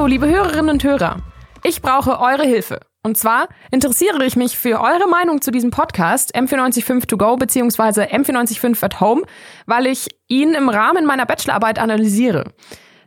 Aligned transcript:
Hallo, 0.00 0.08
liebe 0.08 0.28
Hörerinnen 0.30 0.70
und 0.70 0.82
Hörer. 0.82 1.18
Ich 1.62 1.82
brauche 1.82 2.20
eure 2.20 2.44
Hilfe. 2.44 2.80
Und 3.02 3.18
zwar 3.18 3.48
interessiere 3.70 4.24
ich 4.24 4.34
mich 4.34 4.56
für 4.56 4.80
eure 4.80 5.06
Meinung 5.10 5.42
zu 5.42 5.50
diesem 5.50 5.70
Podcast 5.70 6.34
M495 6.34 7.06
To 7.06 7.18
Go 7.18 7.36
bzw. 7.36 8.04
M495 8.04 8.82
at 8.82 9.00
Home, 9.00 9.24
weil 9.66 9.86
ich 9.86 10.08
ihn 10.26 10.54
im 10.54 10.70
Rahmen 10.70 11.04
meiner 11.04 11.26
Bachelorarbeit 11.26 11.78
analysiere. 11.78 12.44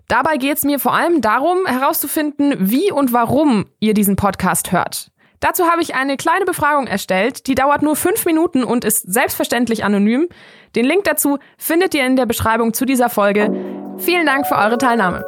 Dabei 0.07 0.37
geht 0.37 0.57
es 0.57 0.65
mir 0.65 0.77
vor 0.77 0.93
allem 0.93 1.21
darum, 1.21 1.65
herauszufinden, 1.65 2.53
wie 2.59 2.91
und 2.91 3.11
warum 3.11 3.65
ihr 3.79 3.95
diesen 3.95 4.15
Podcast 4.15 4.71
hört. 4.71 5.09
Dazu 5.39 5.65
habe 5.65 5.81
ich 5.81 5.95
eine 5.95 6.15
kleine 6.15 6.45
Befragung 6.45 6.85
erstellt, 6.85 7.47
die 7.47 7.55
dauert 7.55 7.81
nur 7.81 7.95
fünf 7.95 8.23
Minuten 8.27 8.63
und 8.63 8.85
ist 8.85 9.11
selbstverständlich 9.11 9.83
anonym. 9.83 10.29
Den 10.75 10.85
Link 10.85 11.05
dazu 11.05 11.39
findet 11.57 11.95
ihr 11.95 12.05
in 12.05 12.17
der 12.17 12.27
Beschreibung 12.27 12.75
zu 12.75 12.85
dieser 12.85 13.09
Folge. 13.09 13.51
Vielen 13.97 14.27
Dank 14.27 14.45
für 14.45 14.55
eure 14.55 14.77
Teilnahme. 14.77 15.25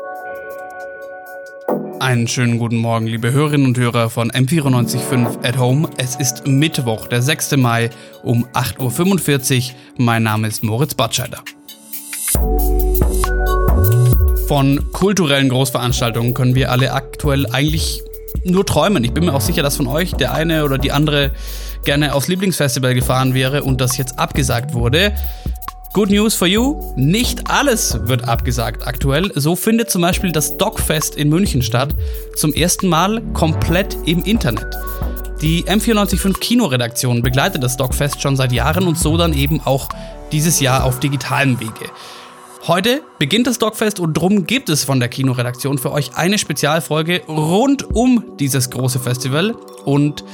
Einen 2.00 2.28
schönen 2.28 2.60
guten 2.60 2.76
Morgen, 2.76 3.08
liebe 3.08 3.32
Hörerinnen 3.32 3.68
und 3.68 3.78
Hörer 3.78 4.10
von 4.10 4.30
M945 4.30 5.46
at 5.46 5.58
Home. 5.58 5.90
Es 5.98 6.16
ist 6.16 6.46
Mittwoch, 6.46 7.08
der 7.08 7.22
6. 7.22 7.56
Mai 7.58 7.90
um 8.24 8.46
8.45 8.54 9.70
Uhr. 9.70 9.76
Mein 9.98 10.24
Name 10.24 10.48
ist 10.48 10.64
Moritz 10.64 10.94
Batscheider. 10.94 11.42
Von 14.48 14.92
kulturellen 14.92 15.50
Großveranstaltungen 15.50 16.34
können 16.34 16.56
wir 16.56 16.72
alle 16.72 16.92
aktuell 16.92 17.46
eigentlich 17.48 18.04
nur 18.44 18.66
träumen. 18.66 19.04
Ich 19.04 19.14
bin 19.14 19.26
mir 19.26 19.34
auch 19.34 19.42
sicher, 19.42 19.64
dass 19.64 19.78
von 19.78 19.88
euch 19.88 20.12
der 20.14 20.34
eine 20.34 20.66
oder 20.66 20.78
die 20.78 20.92
andere 20.92 21.32
gerne 21.86 22.14
aufs 22.14 22.28
Lieblingsfestival 22.28 22.94
gefahren 22.94 23.34
wäre 23.34 23.64
und 23.64 23.80
das 23.80 23.98
jetzt 23.98 24.20
abgesagt 24.20 24.74
wurde. 24.74 25.14
Good 25.96 26.10
News 26.10 26.36
for 26.36 26.46
you, 26.46 26.94
nicht 26.98 27.50
alles 27.50 27.98
wird 28.02 28.28
abgesagt 28.28 28.86
aktuell. 28.86 29.32
So 29.36 29.56
findet 29.56 29.90
zum 29.90 30.02
Beispiel 30.02 30.34
das 30.34 30.58
Dogfest 30.58 31.16
in 31.16 31.30
München 31.30 31.62
statt, 31.62 31.96
zum 32.36 32.52
ersten 32.52 32.90
Mal 32.90 33.22
komplett 33.32 33.98
im 34.06 34.22
Internet. 34.26 34.76
Die 35.42 35.64
M945 35.64 36.38
Kinoredaktion 36.42 37.22
begleitet 37.22 37.64
das 37.64 37.78
Dogfest 37.78 38.22
schon 38.22 38.36
seit 38.36 38.52
Jahren 38.52 38.90
und 38.90 39.00
so 39.00 39.16
dann 39.16 39.32
eben 39.32 39.62
auch 39.64 39.88
dieses 40.34 40.60
Jahr 40.60 40.84
auf 40.84 41.00
digitalem 41.00 41.62
Wege. 41.62 41.90
Heute 42.68 43.02
beginnt 43.18 43.48
das 43.48 43.58
Dogfest 43.58 44.02
und 44.02 44.16
drum 44.16 44.46
gibt 44.46 44.68
es 44.68 44.84
von 44.84 45.00
der 45.00 45.08
Kinoredaktion 45.08 45.78
für 45.78 45.94
euch 45.94 46.18
eine 46.18 46.38
Spezialfolge 46.38 47.22
rund 47.30 47.96
um 47.96 48.36
dieses 48.38 48.70
große 48.70 49.00
Festival 49.00 49.56
und 49.86 50.26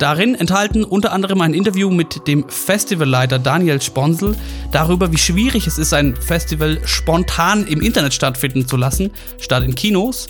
darin 0.00 0.34
enthalten 0.34 0.82
unter 0.82 1.12
anderem 1.12 1.40
ein 1.42 1.54
Interview 1.54 1.90
mit 1.90 2.26
dem 2.26 2.48
Festivalleiter 2.48 3.38
Daniel 3.38 3.80
Sponsel 3.80 4.34
darüber, 4.72 5.12
wie 5.12 5.18
schwierig 5.18 5.66
es 5.66 5.78
ist, 5.78 5.92
ein 5.92 6.16
Festival 6.16 6.80
spontan 6.84 7.66
im 7.66 7.80
Internet 7.80 8.14
stattfinden 8.14 8.66
zu 8.66 8.76
lassen, 8.76 9.10
statt 9.38 9.62
in 9.62 9.74
Kinos. 9.74 10.28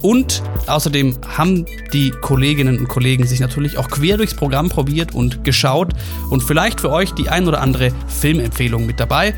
Und 0.00 0.42
außerdem 0.68 1.16
haben 1.36 1.66
die 1.92 2.10
Kolleginnen 2.10 2.78
und 2.78 2.88
Kollegen 2.88 3.26
sich 3.26 3.40
natürlich 3.40 3.78
auch 3.78 3.88
quer 3.88 4.16
durchs 4.16 4.34
Programm 4.34 4.68
probiert 4.68 5.12
und 5.12 5.42
geschaut 5.44 5.92
und 6.30 6.42
vielleicht 6.42 6.80
für 6.80 6.90
euch 6.90 7.12
die 7.14 7.28
ein 7.28 7.48
oder 7.48 7.60
andere 7.60 7.90
Filmempfehlung 8.06 8.86
mit 8.86 9.00
dabei. 9.00 9.34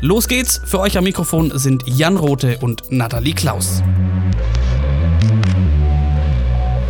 Los 0.00 0.28
geht's. 0.28 0.60
Für 0.64 0.78
euch 0.78 0.96
am 0.96 1.04
Mikrofon 1.04 1.58
sind 1.58 1.82
Jan 1.86 2.16
Rote 2.16 2.58
und 2.58 2.84
Nathalie 2.90 3.34
Klaus. 3.34 3.82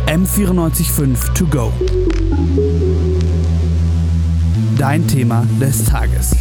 M945 0.05 1.33
To 1.33 1.45
Go. 1.47 1.73
Dein 4.77 5.07
Thema 5.07 5.45
des 5.59 5.83
Tages. 5.85 6.35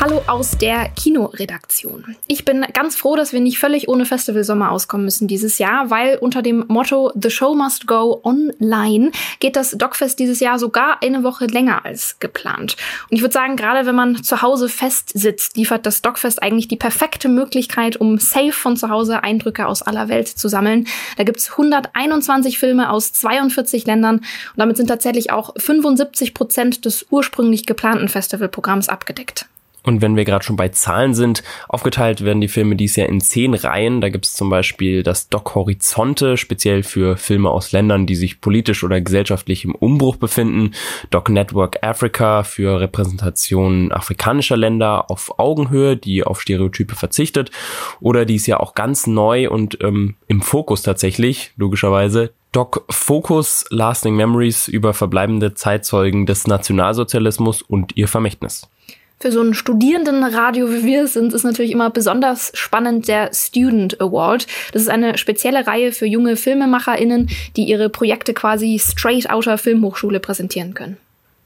Hallo 0.00 0.22
aus 0.28 0.56
der 0.56 0.90
Kinoredaktion. 0.90 2.14
Ich 2.28 2.44
bin 2.44 2.64
ganz 2.72 2.94
froh, 2.94 3.16
dass 3.16 3.32
wir 3.32 3.40
nicht 3.40 3.58
völlig 3.58 3.88
ohne 3.88 4.06
Festivalsommer 4.06 4.70
auskommen 4.70 5.04
müssen 5.04 5.26
dieses 5.26 5.58
Jahr, 5.58 5.90
weil 5.90 6.18
unter 6.18 6.40
dem 6.40 6.64
Motto 6.68 7.10
The 7.20 7.30
Show 7.30 7.56
Must 7.56 7.88
Go 7.88 8.20
Online 8.22 9.10
geht 9.40 9.56
das 9.56 9.72
Dogfest 9.72 10.20
dieses 10.20 10.38
Jahr 10.38 10.60
sogar 10.60 11.02
eine 11.02 11.24
Woche 11.24 11.46
länger 11.46 11.84
als 11.84 12.20
geplant. 12.20 12.76
Und 13.10 13.16
ich 13.16 13.22
würde 13.22 13.32
sagen, 13.32 13.56
gerade 13.56 13.86
wenn 13.86 13.96
man 13.96 14.22
zu 14.22 14.40
Hause 14.40 14.68
festsitzt, 14.68 15.56
liefert 15.56 15.84
das 15.84 16.00
Dogfest 16.00 16.40
eigentlich 16.44 16.68
die 16.68 16.76
perfekte 16.76 17.28
Möglichkeit, 17.28 17.96
um 17.96 18.18
safe 18.18 18.52
von 18.52 18.76
zu 18.76 18.90
Hause 18.90 19.24
Eindrücke 19.24 19.66
aus 19.66 19.82
aller 19.82 20.08
Welt 20.08 20.28
zu 20.28 20.48
sammeln. 20.48 20.86
Da 21.16 21.24
gibt's 21.24 21.50
121 21.50 22.60
Filme 22.60 22.92
aus 22.92 23.12
42 23.14 23.84
Ländern 23.84 24.18
und 24.18 24.58
damit 24.58 24.76
sind 24.76 24.86
tatsächlich 24.86 25.32
auch 25.32 25.54
75 25.56 26.34
Prozent 26.34 26.84
des 26.84 27.04
ursprünglich 27.10 27.66
geplanten 27.66 28.06
Festivalprogramms 28.06 28.88
abgedeckt. 28.88 29.48
Und 29.84 30.02
wenn 30.02 30.16
wir 30.16 30.24
gerade 30.24 30.44
schon 30.44 30.56
bei 30.56 30.68
Zahlen 30.68 31.14
sind, 31.14 31.42
aufgeteilt 31.68 32.24
werden 32.24 32.40
die 32.40 32.48
Filme 32.48 32.76
dies 32.76 32.96
Jahr 32.96 33.08
in 33.08 33.20
zehn 33.20 33.54
Reihen. 33.54 34.00
Da 34.00 34.08
gibt 34.08 34.26
es 34.26 34.34
zum 34.34 34.50
Beispiel 34.50 35.02
das 35.02 35.28
Doc 35.28 35.54
Horizonte, 35.54 36.36
speziell 36.36 36.82
für 36.82 37.16
Filme 37.16 37.50
aus 37.50 37.72
Ländern, 37.72 38.06
die 38.06 38.16
sich 38.16 38.40
politisch 38.40 38.84
oder 38.84 39.00
gesellschaftlich 39.00 39.64
im 39.64 39.74
Umbruch 39.74 40.16
befinden. 40.16 40.72
Doc 41.10 41.28
Network 41.28 41.82
Africa 41.82 42.42
für 42.42 42.80
Repräsentationen 42.80 43.92
afrikanischer 43.92 44.56
Länder 44.56 45.10
auf 45.10 45.38
Augenhöhe, 45.38 45.96
die 45.96 46.24
auf 46.24 46.40
Stereotype 46.40 46.94
verzichtet. 46.94 47.50
Oder 48.00 48.24
dies 48.24 48.46
Jahr 48.46 48.60
auch 48.60 48.74
ganz 48.74 49.06
neu 49.06 49.48
und 49.48 49.78
ähm, 49.82 50.16
im 50.26 50.42
Fokus 50.42 50.82
tatsächlich, 50.82 51.52
logischerweise, 51.56 52.32
Doc 52.52 52.84
Focus 52.90 53.64
Lasting 53.70 54.16
Memories 54.16 54.68
über 54.68 54.94
verbleibende 54.94 55.54
Zeitzeugen 55.54 56.26
des 56.26 56.46
Nationalsozialismus 56.46 57.62
und 57.62 57.96
ihr 57.96 58.08
Vermächtnis. 58.08 58.68
Für 59.20 59.32
so 59.32 59.42
ein 59.42 59.52
Studierendenradio 59.52 60.70
wie 60.70 60.84
wir 60.84 61.08
sind, 61.08 61.32
ist 61.32 61.42
natürlich 61.42 61.72
immer 61.72 61.90
besonders 61.90 62.52
spannend 62.54 63.08
der 63.08 63.30
Student 63.34 64.00
Award. 64.00 64.46
Das 64.72 64.82
ist 64.82 64.88
eine 64.88 65.18
spezielle 65.18 65.66
Reihe 65.66 65.90
für 65.90 66.06
junge 66.06 66.36
FilmemacherInnen, 66.36 67.28
die 67.56 67.64
ihre 67.64 67.88
Projekte 67.88 68.32
quasi 68.32 68.78
straight 68.78 69.28
outer 69.28 69.58
Filmhochschule 69.58 70.20
präsentieren 70.20 70.72
können. 70.74 70.98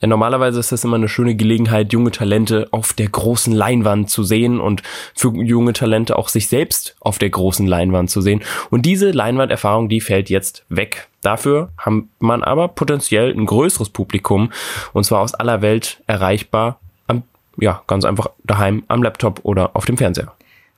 Ja, 0.03 0.09
normalerweise 0.09 0.61
ist 0.61 0.71
das 0.71 0.85
immer 0.85 0.97
eine 0.97 1.09
schöne 1.09 1.35
Gelegenheit, 1.35 1.95
junge 1.95 2.11
Talente 2.11 2.69
auf 2.73 2.93
der 2.93 3.09
großen 3.09 3.55
Leinwand 3.55 4.11
zu 4.11 4.23
sehen 4.23 4.61
und 4.61 4.83
für 5.15 5.33
junge 5.33 5.73
Talente 5.73 6.19
auch 6.19 6.29
sich 6.29 6.49
selbst 6.49 6.97
auf 7.01 7.19
der 7.19 7.31
großen 7.31 7.67
Leinwand 7.67 8.11
zu 8.11 8.21
sehen. 8.21 8.43
Und 8.69 8.85
diese 8.85 9.13
Leinwanderfahrung, 9.13 9.89
die 9.89 10.03
fällt 10.03 10.29
jetzt 10.29 10.67
weg. 10.69 11.09
Dafür 11.23 11.71
hat 11.79 11.95
man 12.19 12.43
aber 12.43 12.69
potenziell 12.69 13.31
ein 13.31 13.47
größeres 13.47 13.91
Publikum 13.91 14.53
und 14.93 15.05
zwar 15.05 15.21
aus 15.21 15.33
aller 15.35 15.63
Welt 15.63 16.03
erreichbar 16.07 16.82
ja, 17.59 17.83
ganz 17.87 18.05
einfach 18.05 18.29
daheim 18.45 18.85
am 18.89 19.03
Laptop 19.03 19.41
oder 19.43 19.75
auf 19.75 19.85
dem 19.85 19.97
Fernseher. 19.97 20.33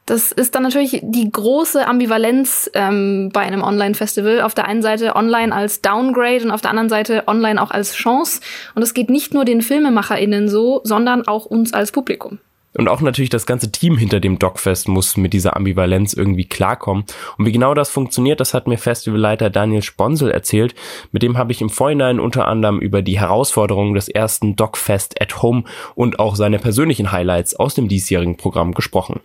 Das 0.06 0.32
ist 0.32 0.54
dann 0.54 0.64
natürlich 0.64 1.00
die 1.02 1.30
große 1.30 1.86
Ambivalenz 1.86 2.70
ähm, 2.74 3.30
bei 3.32 3.40
einem 3.40 3.62
Online-Festival. 3.62 4.42
Auf 4.42 4.52
der 4.52 4.66
einen 4.66 4.82
Seite 4.82 5.16
online 5.16 5.54
als 5.54 5.80
Downgrade 5.80 6.44
und 6.44 6.50
auf 6.50 6.60
der 6.60 6.70
anderen 6.70 6.90
Seite 6.90 7.26
online 7.26 7.60
auch 7.60 7.70
als 7.70 7.94
Chance. 7.94 8.40
Und 8.74 8.82
es 8.82 8.92
geht 8.92 9.08
nicht 9.08 9.32
nur 9.32 9.46
den 9.46 9.62
FilmemacherInnen 9.62 10.50
so, 10.50 10.82
sondern 10.84 11.26
auch 11.26 11.46
uns 11.46 11.72
als 11.72 11.90
Publikum. 11.90 12.38
Und 12.76 12.88
auch 12.88 13.00
natürlich 13.00 13.30
das 13.30 13.46
ganze 13.46 13.70
Team 13.70 13.96
hinter 13.96 14.20
dem 14.20 14.38
Dogfest 14.38 14.88
muss 14.88 15.16
mit 15.16 15.32
dieser 15.32 15.56
Ambivalenz 15.56 16.12
irgendwie 16.12 16.46
klarkommen. 16.46 17.04
Und 17.38 17.46
wie 17.46 17.52
genau 17.52 17.74
das 17.74 17.88
funktioniert, 17.88 18.40
das 18.40 18.52
hat 18.52 18.66
mir 18.66 18.78
Festivalleiter 18.78 19.48
Daniel 19.48 19.82
Sponsel 19.82 20.30
erzählt. 20.30 20.74
Mit 21.12 21.22
dem 21.22 21.38
habe 21.38 21.52
ich 21.52 21.60
im 21.60 21.70
Vorhinein 21.70 22.18
unter 22.18 22.48
anderem 22.48 22.80
über 22.80 23.02
die 23.02 23.18
Herausforderungen 23.20 23.94
des 23.94 24.08
ersten 24.08 24.56
Dogfest 24.56 25.20
at 25.20 25.42
Home 25.42 25.64
und 25.94 26.18
auch 26.18 26.34
seine 26.34 26.58
persönlichen 26.58 27.12
Highlights 27.12 27.54
aus 27.54 27.74
dem 27.74 27.88
diesjährigen 27.88 28.36
Programm 28.36 28.74
gesprochen. 28.74 29.20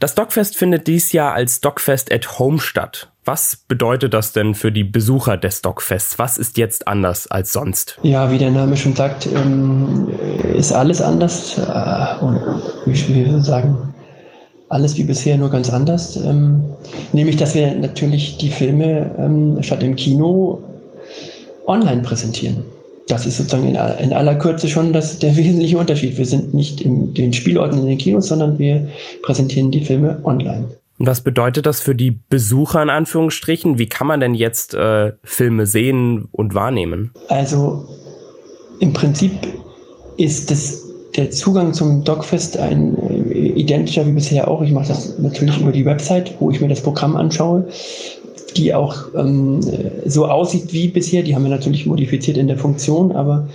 Das 0.00 0.14
Dogfest 0.14 0.56
findet 0.56 0.86
dies 0.86 1.12
Jahr 1.12 1.34
als 1.34 1.60
Dogfest 1.60 2.10
at 2.10 2.38
Home 2.38 2.58
statt. 2.58 3.10
Was 3.26 3.54
bedeutet 3.68 4.14
das 4.14 4.32
denn 4.32 4.54
für 4.54 4.72
die 4.72 4.82
Besucher 4.82 5.36
des 5.36 5.60
Dogfests? 5.60 6.18
Was 6.18 6.38
ist 6.38 6.56
jetzt 6.56 6.88
anders 6.88 7.26
als 7.26 7.52
sonst? 7.52 7.98
Ja, 8.02 8.32
wie 8.32 8.38
der 8.38 8.50
Name 8.50 8.78
schon 8.78 8.96
sagt, 8.96 9.26
ähm, 9.26 10.08
ist 10.54 10.72
alles 10.72 11.02
anders. 11.02 11.58
Äh, 11.58 12.24
und 12.24 12.40
wie 12.86 13.14
wir 13.14 13.42
sagen, 13.42 13.94
alles 14.70 14.96
wie 14.96 15.04
bisher, 15.04 15.36
nur 15.36 15.50
ganz 15.50 15.68
anders. 15.68 16.16
Ähm, 16.16 16.64
nämlich, 17.12 17.36
dass 17.36 17.54
wir 17.54 17.74
natürlich 17.74 18.38
die 18.38 18.48
Filme 18.48 19.14
ähm, 19.18 19.62
statt 19.62 19.82
im 19.82 19.96
Kino 19.96 20.62
online 21.66 22.00
präsentieren. 22.00 22.64
Das 23.10 23.26
ist 23.26 23.38
sozusagen 23.38 23.66
in, 23.66 23.74
in 23.74 24.12
aller 24.12 24.36
Kürze 24.36 24.68
schon 24.68 24.92
das, 24.92 25.18
der 25.18 25.36
wesentliche 25.36 25.76
Unterschied. 25.78 26.16
Wir 26.16 26.26
sind 26.26 26.54
nicht 26.54 26.80
in 26.80 27.12
den 27.14 27.32
Spielorten 27.32 27.80
in 27.80 27.86
den 27.86 27.98
Kinos, 27.98 28.28
sondern 28.28 28.58
wir 28.58 28.88
präsentieren 29.22 29.70
die 29.70 29.84
Filme 29.84 30.20
online. 30.24 30.68
Und 30.98 31.06
was 31.06 31.22
bedeutet 31.22 31.66
das 31.66 31.80
für 31.80 31.94
die 31.94 32.10
Besucher 32.28 32.82
in 32.82 32.90
Anführungsstrichen? 32.90 33.78
Wie 33.78 33.88
kann 33.88 34.06
man 34.06 34.20
denn 34.20 34.34
jetzt 34.34 34.74
äh, 34.74 35.12
Filme 35.24 35.66
sehen 35.66 36.28
und 36.30 36.54
wahrnehmen? 36.54 37.10
Also 37.28 37.88
im 38.80 38.92
Prinzip 38.92 39.32
ist 40.18 40.50
das, 40.50 40.86
der 41.16 41.30
Zugang 41.30 41.72
zum 41.72 42.04
Dogfest 42.04 42.58
ein 42.58 42.96
äh, 43.08 43.32
identischer 43.32 44.06
wie 44.06 44.12
bisher 44.12 44.46
auch. 44.46 44.62
Ich 44.62 44.72
mache 44.72 44.88
das 44.88 45.18
natürlich 45.18 45.58
über 45.58 45.72
die 45.72 45.86
Website, 45.86 46.34
wo 46.38 46.50
ich 46.50 46.60
mir 46.60 46.68
das 46.68 46.82
Programm 46.82 47.16
anschaue, 47.16 47.66
die 48.56 48.74
auch 48.74 48.96
ähm, 49.16 49.60
so 50.06 50.26
aussieht 50.26 50.72
wie 50.72 50.88
bisher. 50.88 51.22
Die 51.22 51.34
haben 51.34 51.44
wir 51.44 51.50
natürlich 51.50 51.86
modifiziert 51.86 52.36
in 52.36 52.48
der 52.48 52.58
Funktion, 52.58 53.12
aber 53.12 53.48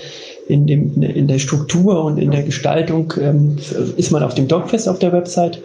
in, 0.48 0.68
dem, 0.68 1.02
in 1.02 1.28
der 1.28 1.40
Struktur 1.40 2.04
und 2.04 2.18
in 2.18 2.32
der 2.32 2.44
Gestaltung 2.44 3.14
ähm, 3.20 3.58
ist 3.98 4.12
man 4.12 4.24
auf 4.24 4.36
dem 4.36 4.48
Dogfest 4.48 4.88
auf 4.88 5.00
der 5.00 5.12
Website. 5.12 5.62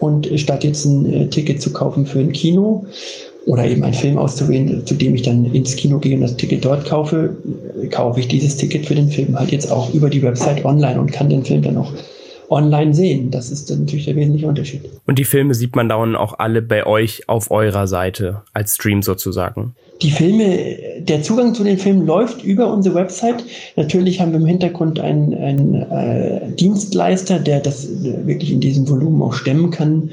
Und 0.00 0.28
statt 0.36 0.64
jetzt 0.64 0.84
ein 0.84 1.12
äh, 1.12 1.26
Ticket 1.28 1.62
zu 1.62 1.72
kaufen 1.72 2.06
für 2.06 2.18
ein 2.18 2.32
Kino 2.32 2.84
oder 3.46 3.66
eben 3.66 3.84
einen 3.84 3.94
Film 3.94 4.18
auszuwählen, 4.18 4.84
zu 4.86 4.94
dem 4.94 5.14
ich 5.14 5.22
dann 5.22 5.44
ins 5.52 5.76
Kino 5.76 5.98
gehe 5.98 6.14
und 6.14 6.22
das 6.22 6.36
Ticket 6.36 6.64
dort 6.64 6.86
kaufe, 6.86 7.36
kaufe 7.90 8.20
ich 8.20 8.28
dieses 8.28 8.56
Ticket 8.56 8.86
für 8.86 8.94
den 8.94 9.08
Film 9.08 9.38
halt 9.38 9.52
jetzt 9.52 9.70
auch 9.70 9.92
über 9.92 10.08
die 10.08 10.22
Website 10.22 10.64
online 10.64 10.98
und 10.98 11.12
kann 11.12 11.28
den 11.28 11.44
Film 11.44 11.62
dann 11.62 11.76
auch 11.76 11.92
online 12.54 12.94
sehen. 12.94 13.30
Das 13.30 13.50
ist 13.50 13.68
natürlich 13.70 14.06
der 14.06 14.16
wesentliche 14.16 14.46
Unterschied. 14.46 14.82
Und 15.06 15.18
die 15.18 15.24
Filme 15.24 15.54
sieht 15.54 15.76
man 15.76 15.88
dann 15.88 16.16
auch 16.16 16.38
alle 16.38 16.62
bei 16.62 16.86
euch 16.86 17.28
auf 17.28 17.50
eurer 17.50 17.86
Seite 17.86 18.42
als 18.52 18.76
Stream 18.76 19.02
sozusagen? 19.02 19.74
Die 20.02 20.10
Filme, 20.10 20.58
der 21.00 21.22
Zugang 21.22 21.54
zu 21.54 21.62
den 21.62 21.78
Filmen 21.78 22.06
läuft 22.06 22.42
über 22.42 22.72
unsere 22.72 22.96
Website. 22.96 23.44
Natürlich 23.76 24.20
haben 24.20 24.32
wir 24.32 24.40
im 24.40 24.46
Hintergrund 24.46 24.98
einen, 24.98 25.34
einen 25.34 25.74
äh, 25.74 26.50
Dienstleister, 26.58 27.38
der 27.38 27.60
das 27.60 27.88
wirklich 28.02 28.50
in 28.50 28.60
diesem 28.60 28.88
Volumen 28.88 29.22
auch 29.22 29.34
stemmen 29.34 29.70
kann. 29.70 30.10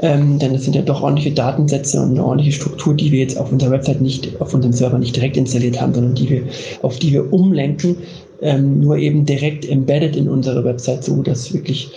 Ähm, 0.00 0.40
denn 0.40 0.52
das 0.52 0.64
sind 0.64 0.74
ja 0.74 0.82
doch 0.82 1.02
ordentliche 1.02 1.30
Datensätze 1.30 2.00
und 2.02 2.10
eine 2.10 2.24
ordentliche 2.24 2.52
Struktur, 2.60 2.94
die 2.94 3.12
wir 3.12 3.20
jetzt 3.20 3.38
auf 3.38 3.52
unserer 3.52 3.70
Website 3.70 4.00
nicht, 4.00 4.40
auf 4.40 4.52
unserem 4.52 4.72
Server 4.72 4.98
nicht 4.98 5.14
direkt 5.14 5.36
installiert 5.36 5.80
haben, 5.80 5.94
sondern 5.94 6.16
die 6.16 6.28
wir, 6.28 6.42
auf 6.82 6.98
die 6.98 7.12
wir 7.12 7.32
umlenken, 7.32 7.98
ähm, 8.42 8.80
nur 8.80 8.96
eben 8.96 9.24
direkt 9.24 9.68
embedded 9.68 10.16
in 10.16 10.28
unsere 10.28 10.64
Website, 10.64 11.04
so 11.04 11.22
dass 11.22 11.54
wirklich 11.54 11.90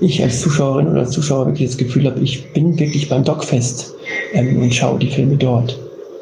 ich 0.00 0.22
als 0.22 0.40
Zuschauerin 0.40 0.88
oder 0.88 1.00
als 1.00 1.10
Zuschauer 1.10 1.46
wirklich 1.46 1.68
das 1.68 1.78
Gefühl 1.78 2.06
habe, 2.06 2.20
ich 2.20 2.52
bin 2.52 2.78
wirklich 2.78 3.08
beim 3.08 3.24
Dogfest 3.24 3.94
ähm, 4.32 4.62
und 4.62 4.74
schaue 4.74 4.98
die 4.98 5.10
Filme 5.10 5.36
dort 5.36 5.78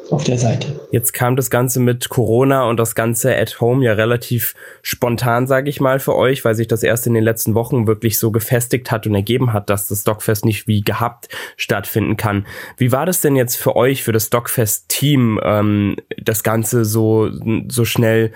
auf 0.09 0.23
der 0.23 0.37
Seite. 0.37 0.79
Jetzt 0.91 1.13
kam 1.13 1.35
das 1.35 1.49
Ganze 1.49 1.81
mit 1.81 2.07
Corona 2.07 2.63
und 2.69 2.79
das 2.79 2.95
Ganze 2.95 3.35
at 3.35 3.59
home 3.59 3.83
ja 3.83 3.93
relativ 3.93 4.55
spontan, 4.81 5.47
sage 5.47 5.69
ich 5.69 5.81
mal, 5.81 5.99
für 5.99 6.15
euch, 6.15 6.45
weil 6.45 6.55
sich 6.55 6.67
das 6.67 6.81
erst 6.81 7.07
in 7.07 7.13
den 7.13 7.23
letzten 7.23 7.55
Wochen 7.55 7.87
wirklich 7.87 8.17
so 8.17 8.31
gefestigt 8.31 8.89
hat 8.89 9.05
und 9.05 9.15
ergeben 9.15 9.51
hat, 9.51 9.69
dass 9.69 9.87
das 9.89 10.01
Stockfest 10.01 10.45
nicht 10.45 10.67
wie 10.67 10.81
gehabt 10.81 11.27
stattfinden 11.57 12.15
kann. 12.15 12.45
Wie 12.77 12.93
war 12.93 13.05
das 13.05 13.21
denn 13.21 13.35
jetzt 13.35 13.57
für 13.57 13.75
euch, 13.75 14.03
für 14.03 14.13
das 14.13 14.27
Stockfest-Team, 14.27 15.41
ähm, 15.43 15.97
das 16.21 16.43
Ganze 16.43 16.85
so, 16.85 17.29
so 17.67 17.83
schnell 17.83 18.31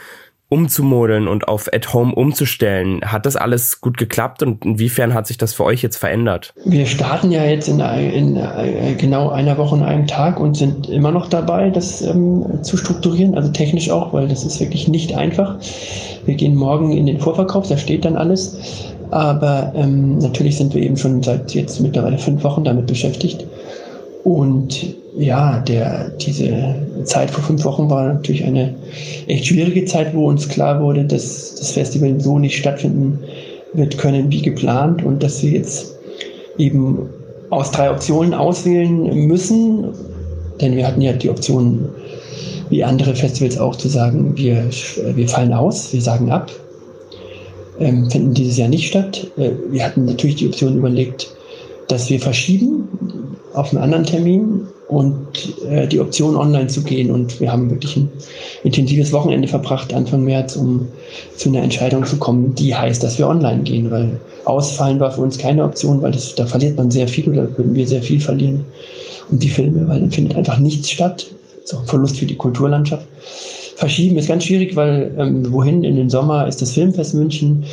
umzumodeln 0.51 1.29
und 1.29 1.47
auf 1.47 1.69
at 1.73 1.93
home 1.93 2.13
umzustellen. 2.13 2.99
Hat 3.05 3.25
das 3.25 3.37
alles 3.37 3.79
gut 3.79 3.97
geklappt 3.97 4.43
und 4.43 4.65
inwiefern 4.65 5.13
hat 5.13 5.25
sich 5.25 5.37
das 5.37 5.53
für 5.53 5.63
euch 5.63 5.81
jetzt 5.81 5.95
verändert? 5.95 6.53
Wir 6.65 6.85
starten 6.85 7.31
ja 7.31 7.45
jetzt 7.45 7.69
in, 7.69 7.79
in 7.79 8.35
äh, 8.35 8.95
genau 8.97 9.29
einer 9.29 9.57
Woche 9.57 9.75
und 9.75 9.83
einem 9.83 10.07
Tag 10.07 10.41
und 10.41 10.57
sind 10.57 10.89
immer 10.89 11.11
noch 11.11 11.29
dabei, 11.29 11.69
das 11.69 12.01
ähm, 12.01 12.45
zu 12.63 12.75
strukturieren, 12.75 13.35
also 13.35 13.49
technisch 13.49 13.89
auch, 13.89 14.11
weil 14.11 14.27
das 14.27 14.43
ist 14.43 14.59
wirklich 14.59 14.89
nicht 14.89 15.15
einfach. 15.15 15.55
Wir 16.25 16.35
gehen 16.35 16.55
morgen 16.55 16.91
in 16.91 17.05
den 17.05 17.19
Vorverkauf, 17.19 17.69
da 17.69 17.77
steht 17.77 18.03
dann 18.03 18.17
alles. 18.17 18.57
Aber 19.09 19.71
ähm, 19.75 20.17
natürlich 20.17 20.57
sind 20.57 20.73
wir 20.73 20.81
eben 20.81 20.97
schon 20.97 21.23
seit 21.23 21.53
jetzt 21.53 21.79
mittlerweile 21.79 22.17
fünf 22.17 22.43
Wochen 22.43 22.65
damit 22.65 22.87
beschäftigt. 22.87 23.45
Und 24.23 24.95
ja, 25.15 25.59
der, 25.59 26.09
diese 26.09 26.75
Zeit 27.03 27.31
vor 27.31 27.43
fünf 27.43 27.63
Wochen 27.65 27.89
war 27.89 28.13
natürlich 28.13 28.45
eine 28.45 28.75
echt 29.27 29.45
schwierige 29.45 29.85
Zeit, 29.85 30.13
wo 30.13 30.27
uns 30.27 30.47
klar 30.47 30.81
wurde, 30.81 31.03
dass 31.03 31.55
das 31.55 31.71
Festival 31.71 32.19
so 32.19 32.39
nicht 32.39 32.57
stattfinden 32.57 33.19
wird 33.73 33.97
können 33.97 34.31
wie 34.31 34.41
geplant 34.41 35.03
und 35.03 35.21
dass 35.21 35.43
wir 35.43 35.51
jetzt 35.51 35.97
eben 36.57 37.09
aus 37.49 37.71
drei 37.71 37.91
Optionen 37.91 38.33
auswählen 38.33 39.27
müssen, 39.27 39.85
denn 40.61 40.75
wir 40.75 40.87
hatten 40.87 41.01
ja 41.01 41.13
die 41.13 41.29
Option, 41.29 41.89
wie 42.69 42.83
andere 42.83 43.15
Festivals 43.15 43.57
auch, 43.57 43.75
zu 43.75 43.89
sagen, 43.89 44.37
wir, 44.37 44.69
wir 45.15 45.27
fallen 45.27 45.53
aus, 45.53 45.91
wir 45.91 46.01
sagen 46.01 46.31
ab, 46.31 46.51
ähm, 47.79 48.09
finden 48.09 48.33
dieses 48.33 48.57
Jahr 48.57 48.69
nicht 48.69 48.87
statt. 48.87 49.27
Äh, 49.37 49.51
wir 49.69 49.83
hatten 49.83 50.05
natürlich 50.05 50.35
die 50.35 50.47
Option 50.47 50.77
überlegt, 50.77 51.35
dass 51.87 52.09
wir 52.09 52.19
verschieben 52.19 52.87
auf 53.53 53.73
einen 53.73 53.83
anderen 53.83 54.05
Termin 54.05 54.67
und 54.91 55.55
äh, 55.69 55.87
die 55.87 56.01
Option 56.01 56.35
online 56.35 56.67
zu 56.67 56.83
gehen. 56.83 57.09
Und 57.11 57.39
wir 57.39 57.51
haben 57.51 57.69
wirklich 57.71 57.95
ein 57.95 58.09
intensives 58.63 59.13
Wochenende 59.13 59.47
verbracht, 59.47 59.93
Anfang 59.93 60.25
März, 60.25 60.57
um 60.57 60.87
zu 61.37 61.49
einer 61.49 61.63
Entscheidung 61.63 62.05
zu 62.05 62.17
kommen, 62.17 62.53
die 62.55 62.75
heißt, 62.75 63.01
dass 63.01 63.17
wir 63.17 63.27
online 63.27 63.63
gehen, 63.63 63.89
weil 63.89 64.19
ausfallen 64.43 64.99
war 64.99 65.11
für 65.11 65.21
uns 65.21 65.37
keine 65.37 65.63
Option, 65.63 66.01
weil 66.01 66.11
das, 66.11 66.35
da 66.35 66.45
verliert 66.45 66.77
man 66.77 66.91
sehr 66.91 67.07
viel 67.07 67.29
oder 67.29 67.43
würden 67.57 67.73
wir 67.73 67.87
sehr 67.87 68.03
viel 68.03 68.19
verlieren. 68.19 68.65
Und 69.31 69.41
die 69.41 69.49
Filme, 69.49 69.87
weil 69.87 70.01
dann 70.01 70.11
findet 70.11 70.35
einfach 70.35 70.59
nichts 70.59 70.91
statt. 70.91 71.25
So 71.63 71.77
ein 71.77 71.85
Verlust 71.85 72.17
für 72.17 72.25
die 72.25 72.35
Kulturlandschaft. 72.35 73.07
Verschieben 73.77 74.17
ist 74.17 74.27
ganz 74.27 74.43
schwierig, 74.43 74.75
weil 74.75 75.15
ähm, 75.17 75.51
wohin 75.53 75.85
in 75.85 75.95
den 75.95 76.09
Sommer 76.09 76.47
ist 76.47 76.61
das 76.61 76.73
Filmfest 76.73 77.13
München 77.13 77.63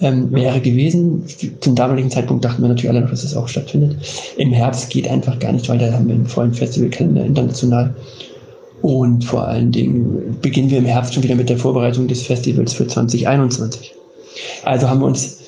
ähm, 0.00 0.32
wäre 0.32 0.60
gewesen. 0.60 1.24
Zum 1.60 1.74
damaligen 1.74 2.10
Zeitpunkt 2.10 2.44
dachten 2.44 2.62
wir 2.62 2.68
natürlich 2.68 2.90
alle 2.90 3.00
noch, 3.00 3.10
dass 3.10 3.22
das 3.22 3.36
auch 3.36 3.48
stattfindet. 3.48 3.96
Im 4.36 4.52
Herbst 4.52 4.90
geht 4.90 5.08
einfach 5.08 5.38
gar 5.38 5.52
nicht, 5.52 5.68
weil 5.68 5.78
da 5.78 5.92
haben 5.92 6.06
wir 6.06 6.14
einen 6.14 6.26
vollen 6.26 6.54
Festivalkalender 6.54 7.24
international. 7.24 7.94
Und 8.82 9.24
vor 9.24 9.48
allen 9.48 9.72
Dingen 9.72 10.36
beginnen 10.40 10.70
wir 10.70 10.78
im 10.78 10.84
Herbst 10.84 11.14
schon 11.14 11.24
wieder 11.24 11.34
mit 11.34 11.48
der 11.48 11.58
Vorbereitung 11.58 12.06
des 12.06 12.22
Festivals 12.22 12.72
für 12.72 12.86
2021. 12.86 13.92
Also 14.64 14.88
haben 14.88 15.00
wir 15.00 15.06
uns 15.06 15.38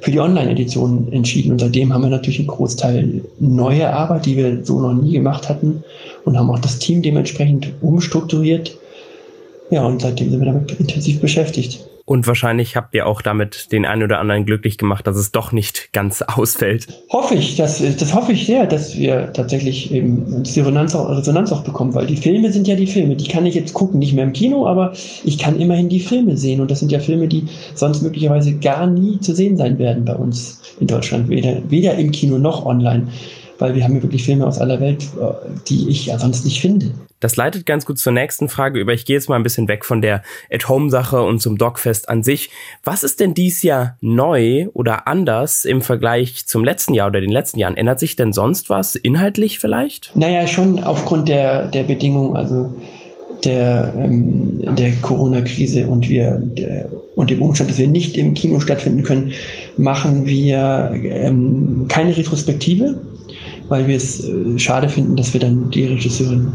für 0.00 0.12
die 0.12 0.20
Online-Edition 0.20 1.12
entschieden 1.12 1.52
und 1.52 1.60
seitdem 1.60 1.92
haben 1.92 2.02
wir 2.02 2.10
natürlich 2.10 2.38
einen 2.38 2.46
Großteil 2.46 3.22
neue 3.40 3.92
Arbeit, 3.92 4.26
die 4.26 4.36
wir 4.36 4.64
so 4.64 4.78
noch 4.80 4.94
nie 4.94 5.12
gemacht 5.12 5.48
hatten 5.48 5.82
und 6.24 6.38
haben 6.38 6.50
auch 6.50 6.60
das 6.60 6.78
Team 6.78 7.02
dementsprechend 7.02 7.72
umstrukturiert. 7.80 8.76
Ja, 9.70 9.84
und 9.84 10.00
seitdem 10.00 10.30
sind 10.30 10.40
wir 10.40 10.46
damit 10.46 10.70
intensiv 10.78 11.20
beschäftigt. 11.20 11.87
Und 12.08 12.26
wahrscheinlich 12.26 12.74
habt 12.74 12.94
ihr 12.94 13.06
auch 13.06 13.20
damit 13.20 13.70
den 13.70 13.84
einen 13.84 14.02
oder 14.02 14.18
anderen 14.18 14.46
glücklich 14.46 14.78
gemacht, 14.78 15.06
dass 15.06 15.14
es 15.18 15.30
doch 15.30 15.52
nicht 15.52 15.92
ganz 15.92 16.22
ausfällt. 16.26 16.86
Hoffe 17.10 17.34
ich, 17.34 17.56
das, 17.56 17.82
das 17.98 18.14
hoffe 18.14 18.32
ich 18.32 18.46
sehr, 18.46 18.64
dass 18.64 18.96
wir 18.96 19.30
tatsächlich 19.34 19.92
eben 19.92 20.42
die 20.42 20.58
Resonanz 20.58 20.94
auch, 20.94 21.10
Resonanz 21.10 21.52
auch 21.52 21.64
bekommen, 21.64 21.94
weil 21.94 22.06
die 22.06 22.16
Filme 22.16 22.50
sind 22.50 22.66
ja 22.66 22.76
die 22.76 22.86
Filme, 22.86 23.14
die 23.14 23.28
kann 23.28 23.44
ich 23.44 23.54
jetzt 23.54 23.74
gucken, 23.74 23.98
nicht 23.98 24.14
mehr 24.14 24.24
im 24.24 24.32
Kino, 24.32 24.66
aber 24.66 24.94
ich 25.22 25.36
kann 25.36 25.60
immerhin 25.60 25.90
die 25.90 26.00
Filme 26.00 26.38
sehen. 26.38 26.62
Und 26.62 26.70
das 26.70 26.78
sind 26.80 26.90
ja 26.90 26.98
Filme, 26.98 27.28
die 27.28 27.44
sonst 27.74 28.00
möglicherweise 28.00 28.56
gar 28.56 28.86
nie 28.86 29.20
zu 29.20 29.34
sehen 29.34 29.58
sein 29.58 29.78
werden 29.78 30.06
bei 30.06 30.14
uns 30.14 30.62
in 30.80 30.86
Deutschland, 30.86 31.28
weder, 31.28 31.60
weder 31.68 31.96
im 31.96 32.10
Kino 32.10 32.38
noch 32.38 32.64
online 32.64 33.08
weil 33.58 33.74
wir 33.74 33.84
haben 33.84 33.96
ja 33.96 34.02
wirklich 34.02 34.24
Filme 34.24 34.46
aus 34.46 34.58
aller 34.58 34.80
Welt, 34.80 35.04
äh, 35.20 35.32
die 35.68 35.88
ich 35.88 36.10
sonst 36.18 36.44
nicht 36.44 36.60
finde. 36.60 36.92
Das 37.20 37.36
leitet 37.36 37.66
ganz 37.66 37.84
gut 37.84 37.98
zur 37.98 38.12
nächsten 38.12 38.48
Frage 38.48 38.78
über. 38.78 38.92
Ich 38.92 39.04
gehe 39.04 39.16
jetzt 39.16 39.28
mal 39.28 39.36
ein 39.36 39.42
bisschen 39.42 39.66
weg 39.66 39.84
von 39.84 40.00
der 40.00 40.22
At-Home-Sache 40.52 41.20
und 41.22 41.40
zum 41.40 41.58
Dogfest 41.58 42.08
an 42.08 42.22
sich. 42.22 42.50
Was 42.84 43.02
ist 43.02 43.18
denn 43.18 43.34
dies 43.34 43.62
Jahr 43.62 43.96
neu 44.00 44.68
oder 44.72 45.08
anders 45.08 45.64
im 45.64 45.82
Vergleich 45.82 46.46
zum 46.46 46.64
letzten 46.64 46.94
Jahr 46.94 47.08
oder 47.08 47.20
den 47.20 47.32
letzten 47.32 47.58
Jahren? 47.58 47.76
Ändert 47.76 47.98
sich 47.98 48.14
denn 48.14 48.32
sonst 48.32 48.70
was 48.70 48.94
inhaltlich 48.94 49.58
vielleicht? 49.58 50.14
Naja, 50.14 50.46
schon 50.46 50.82
aufgrund 50.84 51.28
der, 51.28 51.66
der 51.66 51.82
Bedingungen, 51.82 52.36
also 52.36 52.72
der, 53.44 53.92
ähm, 53.96 54.76
der 54.76 54.92
Corona-Krise 55.02 55.88
und 55.88 56.08
wir 56.08 56.40
der, 56.40 56.88
und 57.16 57.30
dem 57.30 57.42
Umstand, 57.42 57.70
dass 57.70 57.78
wir 57.78 57.88
nicht 57.88 58.16
im 58.16 58.34
Kino 58.34 58.60
stattfinden 58.60 59.02
können, 59.02 59.32
machen 59.76 60.26
wir 60.26 60.92
ähm, 60.94 61.86
keine 61.88 62.16
Retrospektive 62.16 63.00
weil 63.68 63.86
wir 63.86 63.96
es 63.96 64.24
äh, 64.24 64.58
schade 64.58 64.88
finden, 64.88 65.16
dass 65.16 65.32
wir 65.32 65.40
dann 65.40 65.70
die 65.70 65.84
Regisseurin 65.86 66.52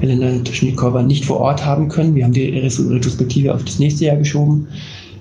Helena 0.00 0.42
Toschnikova 0.44 1.02
nicht 1.02 1.24
vor 1.24 1.40
Ort 1.40 1.64
haben 1.64 1.88
können. 1.88 2.14
Wir 2.14 2.24
haben 2.24 2.32
die 2.32 2.58
Retrospektive 2.58 3.54
auf 3.54 3.64
das 3.64 3.78
nächste 3.78 4.04
Jahr 4.04 4.16
geschoben. 4.16 4.68